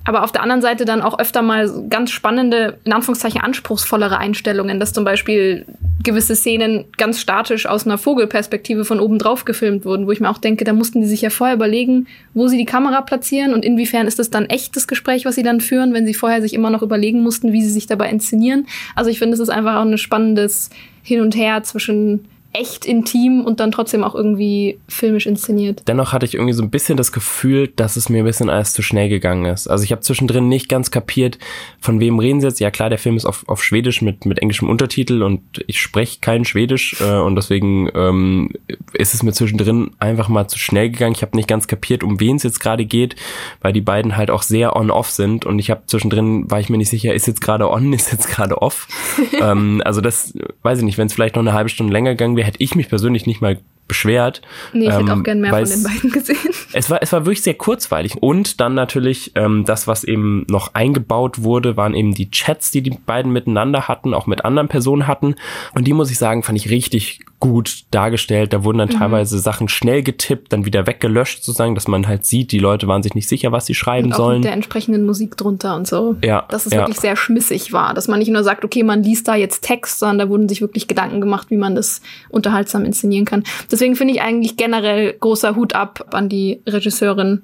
aber 0.05 0.23
auf 0.23 0.31
der 0.31 0.43
anderen 0.43 0.61
Seite 0.61 0.85
dann 0.85 1.01
auch 1.01 1.17
öfter 1.17 1.41
mal 1.41 1.71
ganz 1.89 2.11
spannende, 2.11 2.77
in 2.83 2.93
Anführungszeichen 2.93 3.41
anspruchsvollere 3.41 4.17
Einstellungen, 4.17 4.79
dass 4.79 4.93
zum 4.93 5.05
Beispiel 5.05 5.65
gewisse 6.03 6.35
Szenen 6.35 6.85
ganz 6.97 7.21
statisch 7.21 7.65
aus 7.65 7.85
einer 7.85 7.97
Vogelperspektive 7.97 8.83
von 8.83 8.99
oben 8.99 9.17
drauf 9.17 9.45
gefilmt 9.45 9.85
wurden, 9.85 10.05
wo 10.05 10.11
ich 10.11 10.19
mir 10.19 10.29
auch 10.29 10.37
denke, 10.37 10.65
da 10.65 10.73
mussten 10.73 10.99
die 10.99 11.07
sich 11.07 11.21
ja 11.21 11.29
vorher 11.29 11.55
überlegen, 11.55 12.07
wo 12.33 12.47
sie 12.47 12.57
die 12.57 12.65
Kamera 12.65 13.01
platzieren 13.01 13.53
und 13.53 13.63
inwiefern 13.63 14.07
ist 14.07 14.19
das 14.19 14.29
dann 14.29 14.45
echtes 14.47 14.87
Gespräch, 14.87 15.23
was 15.23 15.35
sie 15.35 15.43
dann 15.43 15.61
führen, 15.61 15.93
wenn 15.93 16.05
sie 16.05 16.13
vorher 16.13 16.41
sich 16.41 16.53
immer 16.53 16.69
noch 16.69 16.81
überlegen 16.81 17.23
mussten, 17.23 17.53
wie 17.53 17.63
sie 17.63 17.69
sich 17.69 17.87
dabei 17.87 18.09
inszenieren. 18.09 18.67
Also 18.95 19.09
ich 19.09 19.19
finde, 19.19 19.35
es 19.35 19.39
ist 19.39 19.49
einfach 19.49 19.77
auch 19.77 19.85
ein 19.85 19.97
spannendes 19.97 20.69
Hin 21.01 21.21
und 21.21 21.35
Her 21.35 21.63
zwischen 21.63 22.25
echt 22.53 22.85
intim 22.85 23.43
und 23.43 23.59
dann 23.59 23.71
trotzdem 23.71 24.03
auch 24.03 24.13
irgendwie 24.13 24.79
filmisch 24.87 25.25
inszeniert. 25.25 25.83
Dennoch 25.87 26.13
hatte 26.13 26.25
ich 26.25 26.35
irgendwie 26.35 26.53
so 26.53 26.61
ein 26.61 26.69
bisschen 26.69 26.97
das 26.97 27.11
Gefühl, 27.11 27.67
dass 27.67 27.95
es 27.95 28.09
mir 28.09 28.19
ein 28.19 28.25
bisschen 28.25 28.49
alles 28.49 28.73
zu 28.73 28.83
schnell 28.83 29.09
gegangen 29.09 29.45
ist. 29.45 29.67
Also 29.67 29.83
ich 29.83 29.91
habe 29.91 30.01
zwischendrin 30.01 30.49
nicht 30.49 30.69
ganz 30.69 30.91
kapiert, 30.91 31.39
von 31.81 31.99
wem 31.99 32.19
reden 32.19 32.41
sie 32.41 32.47
jetzt. 32.47 32.59
Ja 32.59 32.69
klar, 32.69 32.89
der 32.89 32.99
Film 32.99 33.17
ist 33.17 33.25
auf, 33.25 33.43
auf 33.47 33.63
Schwedisch 33.63 34.03
mit, 34.03 34.27
mit 34.27 34.39
englischem 34.39 34.69
Untertitel 34.69 35.23
und 35.23 35.41
ich 35.65 35.81
spreche 35.81 36.19
kein 36.21 36.45
Schwedisch 36.45 37.01
äh, 37.01 37.19
und 37.19 37.35
deswegen 37.35 37.89
ähm, 37.95 38.51
ist 38.93 39.15
es 39.15 39.23
mir 39.23 39.33
zwischendrin 39.33 39.89
einfach 39.97 40.29
mal 40.29 40.47
zu 40.47 40.59
schnell 40.59 40.91
gegangen. 40.91 41.15
Ich 41.15 41.23
habe 41.23 41.35
nicht 41.35 41.49
ganz 41.49 41.67
kapiert, 41.67 42.03
um 42.03 42.19
wen 42.19 42.35
es 42.35 42.43
jetzt 42.43 42.59
gerade 42.59 42.85
geht, 42.85 43.15
weil 43.61 43.73
die 43.73 43.81
beiden 43.81 44.15
halt 44.15 44.29
auch 44.29 44.43
sehr 44.43 44.75
on-off 44.75 45.09
sind 45.09 45.45
und 45.45 45.57
ich 45.57 45.71
habe 45.71 45.83
zwischendrin, 45.87 46.51
war 46.51 46.59
ich 46.59 46.69
mir 46.69 46.77
nicht 46.77 46.89
sicher, 46.89 47.15
ist 47.15 47.25
jetzt 47.25 47.41
gerade 47.41 47.67
on, 47.69 47.93
ist 47.93 48.11
jetzt 48.11 48.27
gerade 48.27 48.61
off. 48.61 48.87
ähm, 49.41 49.81
also 49.83 50.01
das, 50.01 50.33
weiß 50.61 50.77
ich 50.77 50.83
nicht, 50.83 50.99
wenn 50.99 51.07
es 51.07 51.13
vielleicht 51.13 51.35
noch 51.35 51.41
eine 51.41 51.53
halbe 51.53 51.69
Stunde 51.69 51.91
länger 51.91 52.11
gegangen 52.11 52.35
wäre, 52.35 52.42
wäre, 52.43 52.47
hätte 52.47 52.61
ich 52.61 52.75
mich 52.75 52.89
persönlich 52.89 53.25
nicht 53.25 53.41
mal 53.41 53.59
beschwert. 53.87 54.41
Nee, 54.71 54.85
ich 54.85 54.93
ähm, 54.93 54.99
hätte 54.99 55.13
auch 55.13 55.23
gern 55.23 55.41
mehr 55.41 55.51
von 55.51 55.65
den 55.65 55.83
beiden 55.83 56.11
gesehen. 56.11 56.37
Es 56.75 56.89
war, 56.89 57.03
es 57.03 57.13
war 57.13 57.25
wirklich 57.25 57.43
sehr 57.43 57.53
kurzweilig. 57.53 58.15
Und 58.19 58.59
dann 58.59 58.73
natürlich 58.73 59.33
ähm, 59.35 59.63
das, 59.65 59.85
was 59.85 60.03
eben 60.03 60.47
noch 60.49 60.73
eingebaut 60.73 61.43
wurde, 61.43 61.77
waren 61.77 61.93
eben 61.93 62.15
die 62.15 62.31
Chats, 62.31 62.71
die 62.71 62.81
die 62.81 62.89
beiden 62.89 63.31
miteinander 63.31 63.87
hatten, 63.87 64.15
auch 64.15 64.25
mit 64.25 64.43
anderen 64.43 64.69
Personen 64.69 65.05
hatten. 65.05 65.35
Und 65.75 65.85
die 65.85 65.93
muss 65.93 66.09
ich 66.09 66.17
sagen, 66.17 66.41
fand 66.41 66.57
ich 66.57 66.71
richtig 66.71 67.19
gut 67.43 67.83
dargestellt. 67.91 68.53
Da 68.53 68.63
wurden 68.63 68.77
dann 68.77 68.87
mhm. 68.87 68.99
teilweise 68.99 69.37
Sachen 69.37 69.67
schnell 69.67 70.01
getippt, 70.01 70.53
dann 70.53 70.63
wieder 70.63 70.87
weggelöscht, 70.87 71.43
sozusagen, 71.43 71.75
dass 71.75 71.89
man 71.89 72.07
halt 72.07 72.25
sieht, 72.25 72.53
die 72.53 72.59
Leute 72.59 72.87
waren 72.87 73.03
sich 73.03 73.15
nicht 73.15 73.27
sicher, 73.27 73.51
was 73.51 73.65
sie 73.65 73.73
schreiben 73.73 74.07
und 74.07 74.13
auch 74.13 74.17
sollen. 74.17 74.37
Mit 74.37 74.45
der 74.45 74.53
entsprechenden 74.53 75.05
Musik 75.05 75.35
drunter 75.35 75.75
und 75.75 75.85
so. 75.85 76.15
Ja. 76.23 76.45
Dass 76.47 76.65
es 76.65 76.71
ja. 76.71 76.79
wirklich 76.79 77.01
sehr 77.01 77.17
schmissig 77.17 77.73
war. 77.73 77.93
Dass 77.93 78.07
man 78.07 78.19
nicht 78.19 78.31
nur 78.31 78.45
sagt, 78.45 78.63
okay, 78.63 78.83
man 78.83 79.03
liest 79.03 79.27
da 79.27 79.35
jetzt 79.35 79.61
Text, 79.61 79.99
sondern 79.99 80.19
da 80.19 80.29
wurden 80.29 80.47
sich 80.47 80.61
wirklich 80.61 80.87
Gedanken 80.87 81.19
gemacht, 81.19 81.47
wie 81.49 81.57
man 81.57 81.75
das 81.75 82.01
unterhaltsam 82.29 82.85
inszenieren 82.85 83.25
kann. 83.25 83.43
Deswegen 83.69 83.97
finde 83.97 84.13
ich 84.13 84.21
eigentlich 84.21 84.55
generell 84.55 85.11
großer 85.11 85.57
Hut 85.57 85.75
ab 85.75 86.13
an 86.13 86.29
die 86.29 86.61
Regisseurin, 86.65 87.41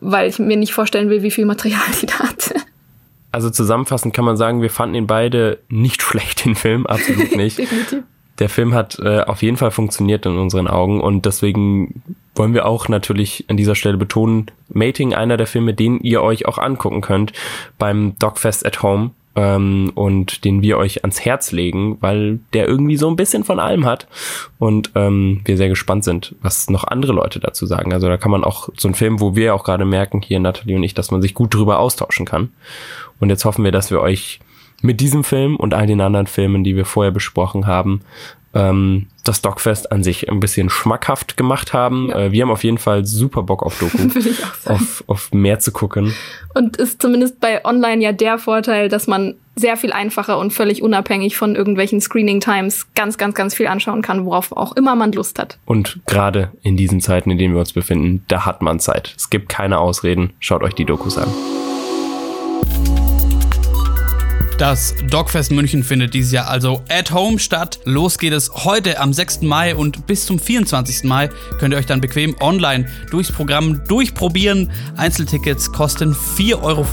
weil 0.00 0.30
ich 0.30 0.38
mir 0.38 0.56
nicht 0.56 0.72
vorstellen 0.72 1.10
will, 1.10 1.22
wie 1.22 1.30
viel 1.30 1.44
Material 1.44 1.82
die 2.00 2.06
da 2.06 2.20
hatte. 2.20 2.54
Also 3.30 3.50
zusammenfassend 3.50 4.14
kann 4.14 4.24
man 4.24 4.38
sagen, 4.38 4.62
wir 4.62 4.70
fanden 4.70 4.94
ihn 4.94 5.06
beide 5.06 5.58
nicht 5.68 6.00
schlecht, 6.02 6.46
den 6.46 6.54
Film, 6.54 6.86
absolut 6.86 7.36
nicht. 7.36 7.58
Definitiv 7.58 8.04
der 8.38 8.48
Film 8.48 8.74
hat 8.74 8.98
äh, 8.98 9.20
auf 9.20 9.42
jeden 9.42 9.56
Fall 9.56 9.70
funktioniert 9.70 10.26
in 10.26 10.38
unseren 10.38 10.68
Augen 10.68 11.00
und 11.00 11.24
deswegen 11.24 12.02
wollen 12.34 12.54
wir 12.54 12.66
auch 12.66 12.88
natürlich 12.88 13.44
an 13.48 13.56
dieser 13.56 13.74
Stelle 13.74 13.96
betonen, 13.96 14.50
Mating 14.68 15.14
einer 15.14 15.36
der 15.36 15.46
Filme, 15.46 15.74
den 15.74 16.00
ihr 16.00 16.22
euch 16.22 16.46
auch 16.46 16.58
angucken 16.58 17.00
könnt 17.00 17.32
beim 17.78 18.18
Dogfest 18.18 18.66
at 18.66 18.82
Home 18.82 19.10
ähm, 19.36 19.92
und 19.94 20.44
den 20.44 20.62
wir 20.62 20.78
euch 20.78 21.02
ans 21.02 21.24
Herz 21.24 21.52
legen, 21.52 21.98
weil 22.00 22.40
der 22.52 22.66
irgendwie 22.66 22.96
so 22.96 23.08
ein 23.08 23.16
bisschen 23.16 23.44
von 23.44 23.60
allem 23.60 23.84
hat 23.84 24.08
und 24.58 24.90
ähm, 24.94 25.42
wir 25.44 25.56
sehr 25.56 25.68
gespannt 25.68 26.04
sind, 26.04 26.34
was 26.40 26.68
noch 26.70 26.84
andere 26.84 27.12
Leute 27.12 27.38
dazu 27.40 27.66
sagen. 27.66 27.92
Also 27.92 28.08
da 28.08 28.16
kann 28.16 28.32
man 28.32 28.44
auch 28.44 28.68
so 28.76 28.88
ein 28.88 28.94
Film, 28.94 29.20
wo 29.20 29.36
wir 29.36 29.54
auch 29.54 29.64
gerade 29.64 29.84
merken, 29.84 30.22
hier 30.22 30.40
Natalie 30.40 30.76
und 30.76 30.82
ich, 30.82 30.94
dass 30.94 31.10
man 31.10 31.22
sich 31.22 31.34
gut 31.34 31.54
drüber 31.54 31.78
austauschen 31.78 32.26
kann. 32.26 32.50
Und 33.20 33.30
jetzt 33.30 33.44
hoffen 33.44 33.64
wir, 33.64 33.72
dass 33.72 33.92
wir 33.92 34.00
euch 34.00 34.40
mit 34.84 35.00
diesem 35.00 35.24
Film 35.24 35.56
und 35.56 35.74
all 35.74 35.86
den 35.86 36.00
anderen 36.00 36.26
Filmen, 36.26 36.62
die 36.62 36.76
wir 36.76 36.84
vorher 36.84 37.10
besprochen 37.10 37.66
haben, 37.66 38.02
ähm, 38.52 39.06
das 39.24 39.40
Dogfest 39.40 39.90
an 39.90 40.04
sich 40.04 40.30
ein 40.30 40.40
bisschen 40.40 40.68
schmackhaft 40.68 41.36
gemacht 41.38 41.72
haben. 41.72 42.08
Ja. 42.10 42.20
Äh, 42.20 42.32
wir 42.32 42.42
haben 42.42 42.50
auf 42.50 42.62
jeden 42.62 42.78
Fall 42.78 43.04
super 43.06 43.42
Bock 43.42 43.62
auf 43.62 43.78
Doku, 43.78 43.98
auf, 44.66 45.02
auf 45.06 45.32
mehr 45.32 45.58
zu 45.58 45.72
gucken. 45.72 46.14
Und 46.54 46.76
ist 46.76 47.00
zumindest 47.00 47.40
bei 47.40 47.64
Online 47.64 48.02
ja 48.02 48.12
der 48.12 48.38
Vorteil, 48.38 48.88
dass 48.88 49.06
man 49.06 49.34
sehr 49.56 49.76
viel 49.76 49.92
einfacher 49.92 50.38
und 50.38 50.52
völlig 50.52 50.82
unabhängig 50.82 51.36
von 51.36 51.56
irgendwelchen 51.56 52.00
Screening 52.00 52.40
Times 52.40 52.86
ganz, 52.94 53.16
ganz, 53.16 53.34
ganz 53.34 53.54
viel 53.54 53.68
anschauen 53.68 54.02
kann, 54.02 54.26
worauf 54.26 54.52
auch 54.52 54.76
immer 54.76 54.94
man 54.96 55.12
Lust 55.12 55.38
hat. 55.38 55.58
Und 55.64 56.00
gerade 56.06 56.50
in 56.62 56.76
diesen 56.76 57.00
Zeiten, 57.00 57.30
in 57.30 57.38
denen 57.38 57.54
wir 57.54 57.60
uns 57.60 57.72
befinden, 57.72 58.24
da 58.28 58.44
hat 58.44 58.60
man 58.60 58.80
Zeit. 58.80 59.14
Es 59.16 59.30
gibt 59.30 59.48
keine 59.48 59.78
Ausreden. 59.78 60.34
Schaut 60.40 60.62
euch 60.62 60.74
die 60.74 60.84
Dokus 60.84 61.16
an. 61.16 61.28
Das 64.58 64.94
Dogfest 65.10 65.50
München 65.50 65.82
findet 65.82 66.14
dieses 66.14 66.30
Jahr 66.30 66.46
also 66.46 66.84
at 66.88 67.12
home 67.12 67.40
statt. 67.40 67.80
Los 67.84 68.18
geht 68.18 68.32
es 68.32 68.52
heute 68.64 69.00
am 69.00 69.12
6. 69.12 69.42
Mai 69.42 69.74
und 69.74 70.06
bis 70.06 70.26
zum 70.26 70.38
24. 70.38 71.02
Mai 71.02 71.28
könnt 71.58 71.74
ihr 71.74 71.78
euch 71.78 71.86
dann 71.86 72.00
bequem 72.00 72.36
online 72.40 72.86
durchs 73.10 73.32
Programm 73.32 73.82
durchprobieren. 73.88 74.70
Einzeltickets 74.96 75.72
kosten 75.72 76.14
4,50 76.14 76.62
Euro 76.62 76.86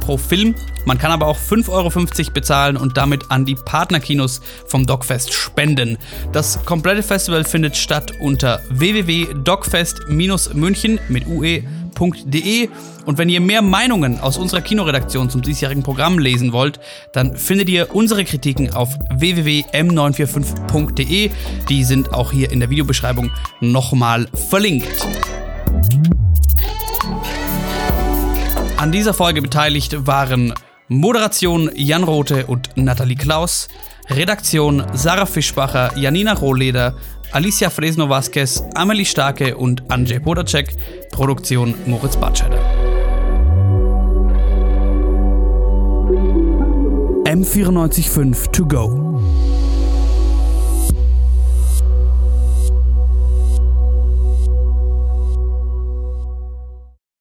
pro 0.00 0.16
Film. 0.16 0.56
Man 0.86 0.98
kann 0.98 1.12
aber 1.12 1.28
auch 1.28 1.38
5,50 1.38 1.70
Euro 1.70 1.90
bezahlen 2.32 2.76
und 2.76 2.96
damit 2.96 3.30
an 3.30 3.44
die 3.44 3.54
Partnerkinos 3.54 4.40
vom 4.66 4.84
Dogfest 4.84 5.32
spenden. 5.32 5.98
Das 6.32 6.64
komplette 6.64 7.04
Festival 7.04 7.44
findet 7.44 7.76
statt 7.76 8.12
unter 8.18 8.60
www.dogfest-münchen 8.70 10.98
mit 11.08 11.28
UE 11.28 11.62
kinoredaktion.de. 11.94 12.68
Und 13.06 13.18
wenn 13.18 13.28
ihr 13.28 13.40
mehr 13.40 13.62
Meinungen 13.62 14.20
aus 14.20 14.36
unserer 14.36 14.60
Kinoredaktion 14.60 15.30
zum 15.30 15.42
diesjährigen 15.42 15.82
Programm 15.82 16.18
lesen 16.18 16.52
wollt, 16.52 16.78
dann 17.12 17.36
findet 17.36 17.68
ihr 17.68 17.94
unsere 17.94 18.24
Kritiken 18.24 18.72
auf 18.72 18.96
www.m945.de. 19.14 21.30
Die 21.68 21.84
sind 21.84 22.12
auch 22.12 22.32
hier 22.32 22.50
in 22.50 22.60
der 22.60 22.70
Videobeschreibung 22.70 23.30
nochmal 23.60 24.26
verlinkt. 24.48 25.06
An 28.76 28.92
dieser 28.92 29.14
Folge 29.14 29.40
beteiligt 29.40 30.06
waren 30.06 30.52
Moderation 30.88 31.70
Jan 31.74 32.04
Rote 32.04 32.44
und 32.46 32.76
Nathalie 32.76 33.16
Klaus, 33.16 33.68
Redaktion 34.10 34.84
Sarah 34.92 35.24
Fischbacher, 35.24 35.96
Janina 35.96 36.34
Rohleder, 36.34 36.94
Alicia 37.34 37.68
Fresno 37.68 38.08
Vasquez, 38.08 38.62
Amelie 38.76 39.04
Starke 39.04 39.56
und 39.56 39.90
Andrzej 39.90 40.20
Podacek, 40.20 40.72
Produktion 41.10 41.74
Moritz 41.84 42.16
Batscheder. 42.16 42.60
M945 47.24 48.52
To 48.52 48.64
Go. 48.64 49.13